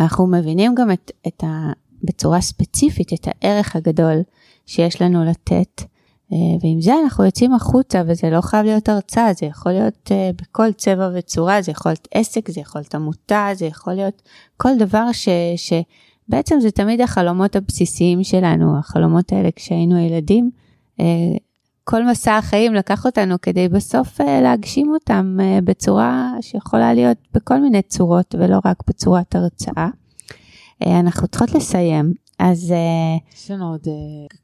אנחנו 0.00 0.26
מבינים 0.26 0.74
גם 0.74 0.92
את, 0.92 1.10
את 1.26 1.44
ה, 1.44 1.72
בצורה 2.04 2.40
ספציפית 2.40 3.12
את 3.12 3.28
הערך 3.28 3.76
הגדול 3.76 4.22
שיש 4.66 5.02
לנו 5.02 5.24
לתת, 5.24 5.82
אה, 6.32 6.36
ועם 6.62 6.80
זה 6.80 6.94
אנחנו 7.04 7.24
יוצאים 7.24 7.54
החוצה, 7.54 8.02
וזה 8.06 8.30
לא 8.30 8.40
חייב 8.40 8.66
להיות 8.66 8.88
הרצאה, 8.88 9.32
זה 9.32 9.46
יכול 9.46 9.72
להיות 9.72 10.08
אה, 10.10 10.30
בכל 10.42 10.72
צבע 10.72 11.10
וצורה, 11.14 11.62
זה 11.62 11.70
יכול 11.70 11.90
להיות 11.92 12.08
עסק, 12.14 12.50
זה 12.50 12.60
יכול 12.60 12.80
להיות 12.80 12.94
עמותה, 12.94 13.48
זה 13.52 13.66
יכול 13.66 13.92
להיות 13.92 14.22
כל 14.56 14.78
דבר 14.78 15.12
ש... 15.12 15.28
שבעצם 15.56 16.60
זה 16.60 16.70
תמיד 16.70 17.00
החלומות 17.00 17.56
הבסיסיים 17.56 18.24
שלנו, 18.24 18.78
החלומות 18.78 19.32
האלה 19.32 19.48
כשהיינו 19.56 19.98
ילדים. 19.98 20.50
אה, 21.00 21.04
כל 21.84 22.04
מסע 22.10 22.36
החיים 22.36 22.74
לקח 22.74 23.06
אותנו 23.06 23.40
כדי 23.42 23.68
בסוף 23.68 24.20
להגשים 24.20 24.92
אותם 24.94 25.38
בצורה 25.64 26.32
שיכולה 26.40 26.94
להיות 26.94 27.18
בכל 27.34 27.60
מיני 27.60 27.82
צורות 27.82 28.34
ולא 28.38 28.58
רק 28.64 28.76
בצורת 28.88 29.34
הרצאה. 29.34 29.88
אנחנו 30.86 31.28
צריכות 31.28 31.54
לסיים, 31.54 32.12
אז... 32.38 32.72
אה, 32.72 33.16
יש 33.34 33.50
לנו 33.50 33.70
עוד 33.70 33.80
אה, 33.86 33.92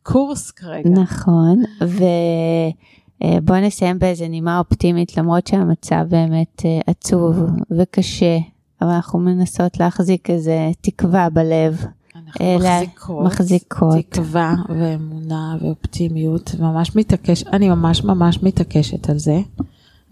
קורס 0.03 0.51
כרגע. 0.51 0.91
נכון, 0.91 1.63
ובוא 1.83 3.55
אה, 3.57 3.61
נסיים 3.61 3.99
באיזה 3.99 4.29
נימה 4.29 4.59
אופטימית, 4.59 5.17
למרות 5.17 5.47
שהמצב 5.47 6.05
באמת 6.09 6.63
עצוב 6.87 7.37
וקשה, 7.79 8.39
אבל 8.83 8.91
אנחנו 8.91 9.19
מנסות 9.19 9.81
להחזיק 9.81 10.31
איזה 10.31 10.71
תקווה 10.81 11.31
בלב. 11.31 11.85
אנחנו 12.29 12.57
מחזיקות, 12.59 13.27
מחזיקות 13.27 13.97
תקווה 14.11 14.55
ואמונה 14.69 15.57
ואופטימיות, 15.61 16.55
ממש 16.59 16.97
מתעקש, 16.97 17.45
אני 17.45 17.69
ממש 17.69 18.05
ממש 18.05 18.43
מתעקשת 18.43 19.11
על 19.11 19.19
זה, 19.19 19.41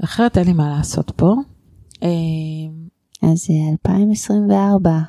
אחרת 0.05 0.39
אין 0.39 0.47
לי 0.47 0.53
מה 0.53 0.69
לעשות 0.69 1.11
פה. 1.17 1.35
אז 3.23 3.47
2024, 3.73 5.01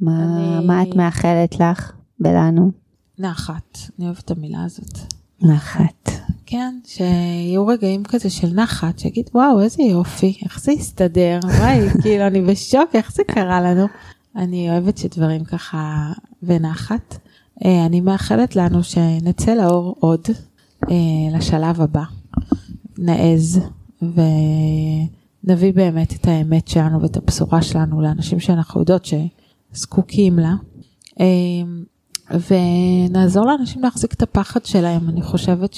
מה, 0.00 0.24
אני... 0.24 0.66
מה 0.66 0.82
את 0.82 0.94
מאחלת 0.96 1.60
לך? 1.60 1.92
בלנו? 2.20 2.70
נחת, 3.18 3.78
אני 3.98 4.06
אוהבת 4.06 4.24
את 4.24 4.30
המילה 4.30 4.64
הזאת. 4.64 4.98
נחת. 5.42 6.10
כן, 6.46 6.78
שיהיו 6.84 7.66
רגעים 7.66 8.04
כזה 8.04 8.30
של 8.30 8.54
נחת, 8.54 8.98
שיגיד 8.98 9.30
וואו 9.34 9.60
איזה 9.60 9.82
יופי, 9.82 10.38
איך 10.44 10.60
זה 10.60 10.72
הסתדר, 10.72 11.38
וואי, 11.44 11.88
כאילו 12.02 12.26
אני 12.26 12.42
בשוק, 12.42 12.90
איך 12.94 13.12
זה 13.12 13.22
קרה 13.28 13.60
לנו. 13.60 13.86
אני 14.36 14.70
אוהבת 14.70 14.98
שדברים 14.98 15.44
ככה 15.44 16.12
בנחת. 16.46 17.18
אה, 17.64 17.86
אני 17.86 18.00
מאחלת 18.00 18.56
לנו 18.56 18.82
שנצא 18.82 19.54
לאור 19.54 19.96
עוד 20.00 20.20
אה, 20.90 21.36
לשלב 21.38 21.80
הבא, 21.80 22.04
נעז 22.98 23.60
ונביא 24.02 25.72
באמת 25.72 26.12
את 26.12 26.28
האמת 26.28 26.68
שלנו 26.68 27.02
ואת 27.02 27.16
הבשורה 27.16 27.62
שלנו 27.62 28.00
לאנשים 28.00 28.40
שאנחנו 28.40 28.80
יודעות 28.80 29.06
שזקוקים 29.72 30.38
לה. 30.38 30.54
אה, 31.20 31.26
ונעזור 32.30 33.46
לאנשים 33.46 33.82
להחזיק 33.82 34.12
את 34.12 34.22
הפחד 34.22 34.64
שלהם, 34.64 35.08
אני 35.08 35.22
חושבת 35.22 35.74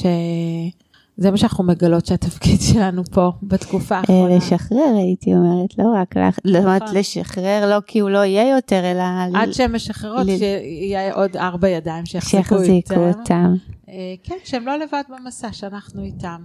שזה 1.18 1.30
מה 1.30 1.36
שאנחנו 1.36 1.64
מגלות 1.64 2.06
שהתפקיד 2.06 2.60
שלנו 2.60 3.04
פה 3.04 3.32
בתקופה 3.42 3.94
אה, 3.94 4.00
האחרונה. 4.00 4.36
לשחרר 4.36 4.94
הייתי 4.96 5.34
אומרת, 5.34 5.78
לא 5.78 5.84
רק 5.94 6.16
לך, 6.16 6.38
זאת 6.44 6.56
אומרת 6.56 6.82
נכון. 6.82 6.96
לשחרר 6.96 7.70
לא 7.70 7.80
כי 7.86 7.98
הוא 7.98 8.10
לא 8.10 8.24
יהיה 8.24 8.56
יותר, 8.56 8.92
אלא... 8.92 9.02
עד 9.34 9.52
שהן 9.52 9.72
משחררות, 9.72 10.26
שיהיה 10.38 11.14
עוד 11.14 11.36
ארבע 11.36 11.68
ידיים 11.68 12.06
שיחזיקו 12.06 12.94
אותם. 12.94 13.54
אה, 13.88 14.14
כן, 14.22 14.34
שהם 14.44 14.66
לא 14.66 14.76
לבד 14.78 15.02
במסע, 15.08 15.52
שאנחנו 15.52 16.02
איתם. 16.02 16.40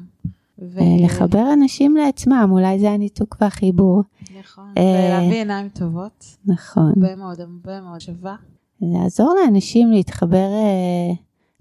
ו... 0.60 0.80
לחבר 1.04 1.54
אנשים 1.54 1.98
לעצמם, 1.98 2.50
אולי 2.52 2.80
זה 2.80 2.92
הניתוק 2.92 3.38
והחיבור. 3.42 4.04
נכון, 4.40 4.74
ולהביא 4.80 5.38
עיניים 5.38 5.70
טובות. 5.70 6.26
נכון. 6.46 6.94
הרבה 6.96 7.16
מאוד, 7.16 7.40
הרבה 7.40 7.82
מאוד 7.82 8.02
שווה. 8.02 8.36
לעזור 8.82 9.36
לאנשים 9.44 9.92
להתחבר 9.92 10.48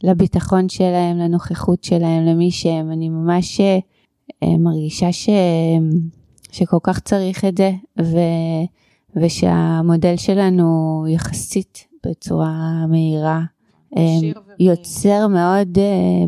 לביטחון 0.02 0.68
שלהם, 0.68 1.18
לנוכחות 1.18 1.84
שלהם, 1.84 2.24
למי 2.24 2.50
שהם. 2.50 2.92
אני 2.92 3.08
ממש 3.08 3.60
uh, 3.60 4.46
מרגישה 4.58 5.12
ש, 5.12 5.28
שכל 6.52 6.78
כך 6.82 7.00
צריך 7.00 7.44
את 7.44 7.56
זה, 7.56 7.70
ו, 8.02 8.18
ושהמודל 9.16 10.16
שלנו 10.16 11.04
יחסית 11.08 11.86
בצורה 12.06 12.86
מהירה. 12.88 13.40
יוצר 14.60 15.26
מאוד 15.28 15.78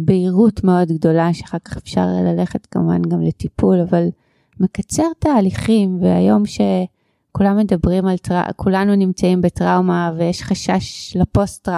בהירות 0.01 0.65
מאוד 0.65 0.89
גדולה 0.89 1.35
שאחר 1.35 1.59
כך 1.59 1.77
אפשר 1.77 2.07
ללכת 2.07 2.67
כמובן 2.67 3.03
גם 3.03 3.21
לטיפול 3.21 3.81
אבל 3.81 4.09
מקצר 4.61 5.07
תהליכים 5.19 5.99
והיום 6.03 6.47
ש... 6.47 6.61
כולם 7.33 7.57
מדברים 7.57 8.07
על, 8.07 8.17
טראומה, 8.17 8.53
כולנו 8.57 8.95
נמצאים 8.95 9.41
בטראומה 9.41 10.13
ויש 10.17 10.43
חשש 10.43 11.17
לפוסט 11.17 11.69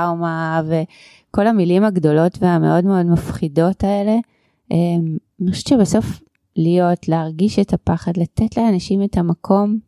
וכל 1.34 1.46
המילים 1.46 1.84
הגדולות 1.84 2.38
והמאוד 2.40 2.84
מאוד 2.84 3.06
מפחידות 3.06 3.84
האלה. 3.84 4.16
אמ, 4.70 5.16
אני 5.42 5.50
חושבת 5.50 5.66
שבסוף 5.66 6.22
להיות, 6.56 7.08
להרגיש 7.08 7.58
את 7.58 7.72
הפחד, 7.72 8.12
לתת 8.16 8.56
לאנשים 8.56 9.02
את 9.02 9.16
המקום 9.16 9.78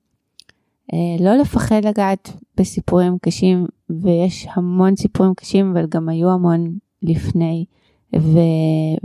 אה, 0.92 1.24
לא 1.24 1.36
לפחד 1.36 1.84
לגעת 1.84 2.32
בסיפורים 2.56 3.18
קשים, 3.22 3.66
ויש 3.90 4.46
המון 4.54 4.96
סיפורים 4.96 5.34
קשים, 5.34 5.70
אבל 5.70 5.86
גם 5.86 6.08
היו 6.08 6.30
המון 6.30 6.78
לפני, 7.02 7.64
ו, 8.16 8.38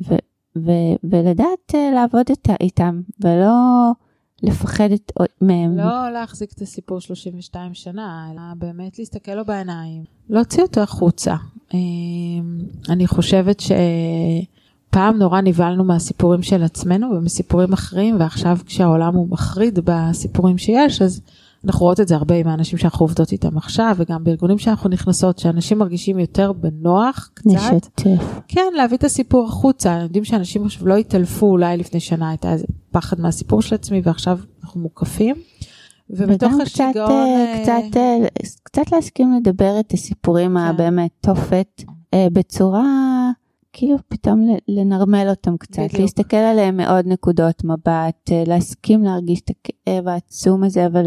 ו, 0.08 0.16
ו, 0.58 0.72
ולדעת 1.04 1.76
אה, 1.76 1.92
לעבוד 1.96 2.26
איתם, 2.62 3.02
ולא 3.24 3.52
לפחד 4.44 4.92
את, 4.92 5.12
מהם. 5.42 5.78
לא 5.78 6.10
להחזיק 6.14 6.52
את 6.54 6.62
הסיפור 6.62 7.00
32 7.00 7.74
שנה, 7.74 8.30
אלא 8.32 8.42
באמת 8.58 9.00
להסתכל 9.00 9.36
לו 9.36 9.46
בעיניים, 9.46 10.04
להוציא 10.30 10.64
אותו 10.64 10.82
החוצה. 10.82 11.36
אה, 11.74 11.80
אני 12.90 13.08
חושבת 13.08 13.60
ש... 13.60 13.72
פעם 14.92 15.18
נורא 15.18 15.42
נבהלנו 15.42 15.84
מהסיפורים 15.84 16.44
של 16.44 16.64
עצמנו 16.64 17.08
ומסיפורים 17.12 17.74
אחרים, 17.74 18.16
ועכשיו 18.20 18.58
כשהעולם 18.66 19.16
הוא 19.16 19.28
מחריד 19.30 19.80
בסיפורים 19.84 20.58
שיש, 20.58 21.02
אז 21.02 21.22
אנחנו 21.66 21.80
רואות 21.86 22.00
את 22.00 22.08
זה 22.08 22.16
הרבה 22.16 22.36
עם 22.36 22.48
האנשים 22.48 22.78
שאנחנו 22.78 23.04
עובדות 23.04 23.32
איתם 23.32 23.58
עכשיו, 23.58 23.96
וגם 23.98 24.24
בארגונים 24.24 24.58
שאנחנו 24.58 24.90
נכנסות, 24.90 25.40
שאנשים 25.40 25.80
מרגישים 25.80 26.20
יותר 26.20 26.52
בנוח 26.52 27.30
קצת. 27.34 27.46
נשתף. 27.48 28.40
כן, 28.48 28.68
להביא 28.76 28.98
את 28.98 29.04
הסיפור 29.04 29.46
החוצה. 29.48 30.00
יודעים 30.02 30.24
שאנשים 30.26 30.66
עכשיו 30.66 30.88
לא 30.88 30.96
התעלפו, 30.96 31.46
אולי 31.46 31.78
לפני 31.78 32.00
שנה 32.00 32.30
הייתה 32.30 32.54
איזה 32.54 32.66
פחד 32.92 33.20
מהסיפור 33.20 33.62
של 33.62 33.76
עצמי, 33.76 34.02
ועכשיו 34.04 34.40
אנחנו 34.64 34.82
מוקפים. 34.82 35.36
ובתוך 36.10 36.54
השיגעון... 36.62 36.94
קצת, 37.64 37.70
אה, 37.70 37.88
קצת, 37.90 37.98
אה, 37.98 38.18
קצת 38.64 38.92
להסכים 38.92 39.34
לדבר 39.34 39.80
את 39.80 39.94
הסיפורים 39.94 40.52
כן. 40.52 40.58
הבאמת 40.58 41.12
תופת 41.22 41.84
אה, 42.14 42.28
בצורה... 42.34 42.86
כאילו 43.74 43.98
פתאום 44.08 44.48
לנרמל 44.68 45.28
אותם 45.30 45.58
קצת, 45.58 45.80
בדיוק. 45.80 46.00
להסתכל 46.00 46.38
עליהם 46.38 46.78
מעוד 46.78 47.08
נקודות 47.08 47.64
מבט, 47.64 48.32
להסכים 48.48 49.04
להרגיש 49.04 49.42
את 49.42 49.50
הכאב 49.50 50.08
העצום 50.08 50.64
הזה, 50.64 50.86
אבל 50.86 51.06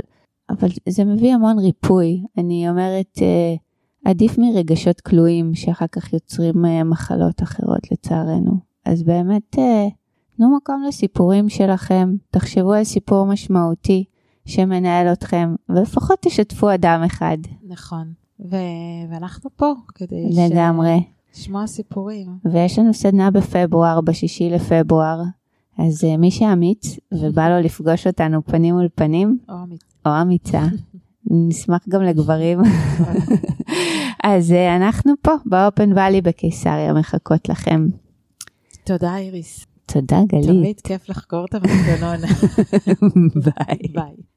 אבל 0.50 0.68
זה 0.88 1.04
מביא 1.04 1.34
המון 1.34 1.58
ריפוי. 1.58 2.22
אני 2.38 2.70
אומרת, 2.70 3.18
אה, 3.22 3.54
עדיף 4.04 4.38
מרגשות 4.38 5.00
כלואים 5.00 5.54
שאחר 5.54 5.86
כך 5.86 6.12
יוצרים 6.12 6.64
אה, 6.64 6.84
מחלות 6.84 7.42
אחרות 7.42 7.92
לצערנו. 7.92 8.52
אז 8.84 9.02
באמת, 9.02 9.58
אה, 9.58 9.88
תנו 10.36 10.56
מקום 10.56 10.84
לסיפורים 10.88 11.48
שלכם, 11.48 12.14
תחשבו 12.30 12.72
על 12.72 12.84
סיפור 12.84 13.26
משמעותי 13.26 14.04
שמנהל 14.46 15.12
אתכם, 15.12 15.54
ולפחות 15.68 16.18
תשתפו 16.20 16.74
אדם 16.74 17.02
אחד. 17.06 17.38
נכון, 17.68 18.12
ו- 18.40 19.10
ואנחנו 19.10 19.50
פה 19.56 19.72
כדי 19.94 20.28
לגמרי. 20.30 21.02
ש... 21.32 21.38
לשמוע 21.38 21.66
סיפורים. 21.66 22.38
ויש 22.44 22.78
לנו 22.78 22.94
סדנה 22.94 23.30
בפברואר, 23.30 24.00
בשישי 24.00 24.50
לפברואר, 24.50 25.22
אז 25.78 26.04
מי 26.18 26.30
שאמיץ 26.30 26.98
ובא 27.12 27.48
לו 27.48 27.60
לפגוש 27.60 28.06
אותנו 28.06 28.44
פנים 28.44 28.74
מול 28.74 28.88
פנים, 28.94 29.38
או 29.48 29.54
אמיץ. 29.62 29.93
או 30.06 30.10
אמיצה, 30.22 30.62
נשמח 31.30 31.88
גם 31.88 32.02
לגברים. 32.02 32.58
אז 34.24 34.52
אה, 34.52 34.76
אנחנו 34.76 35.12
פה 35.22 35.32
באופן 35.46 35.90
ואלי 35.96 36.20
בקיסריה 36.20 36.92
מחכות 36.92 37.48
לכם. 37.48 37.86
תודה 38.84 39.16
איריס. 39.16 39.66
תודה 39.86 40.18
גלית. 40.26 40.46
תמיד 40.46 40.80
כיף 40.80 41.08
לחקור 41.08 41.44
את 41.44 41.54
המנגנון. 41.54 42.16
ביי. 43.44 43.78
ביי. 43.92 44.33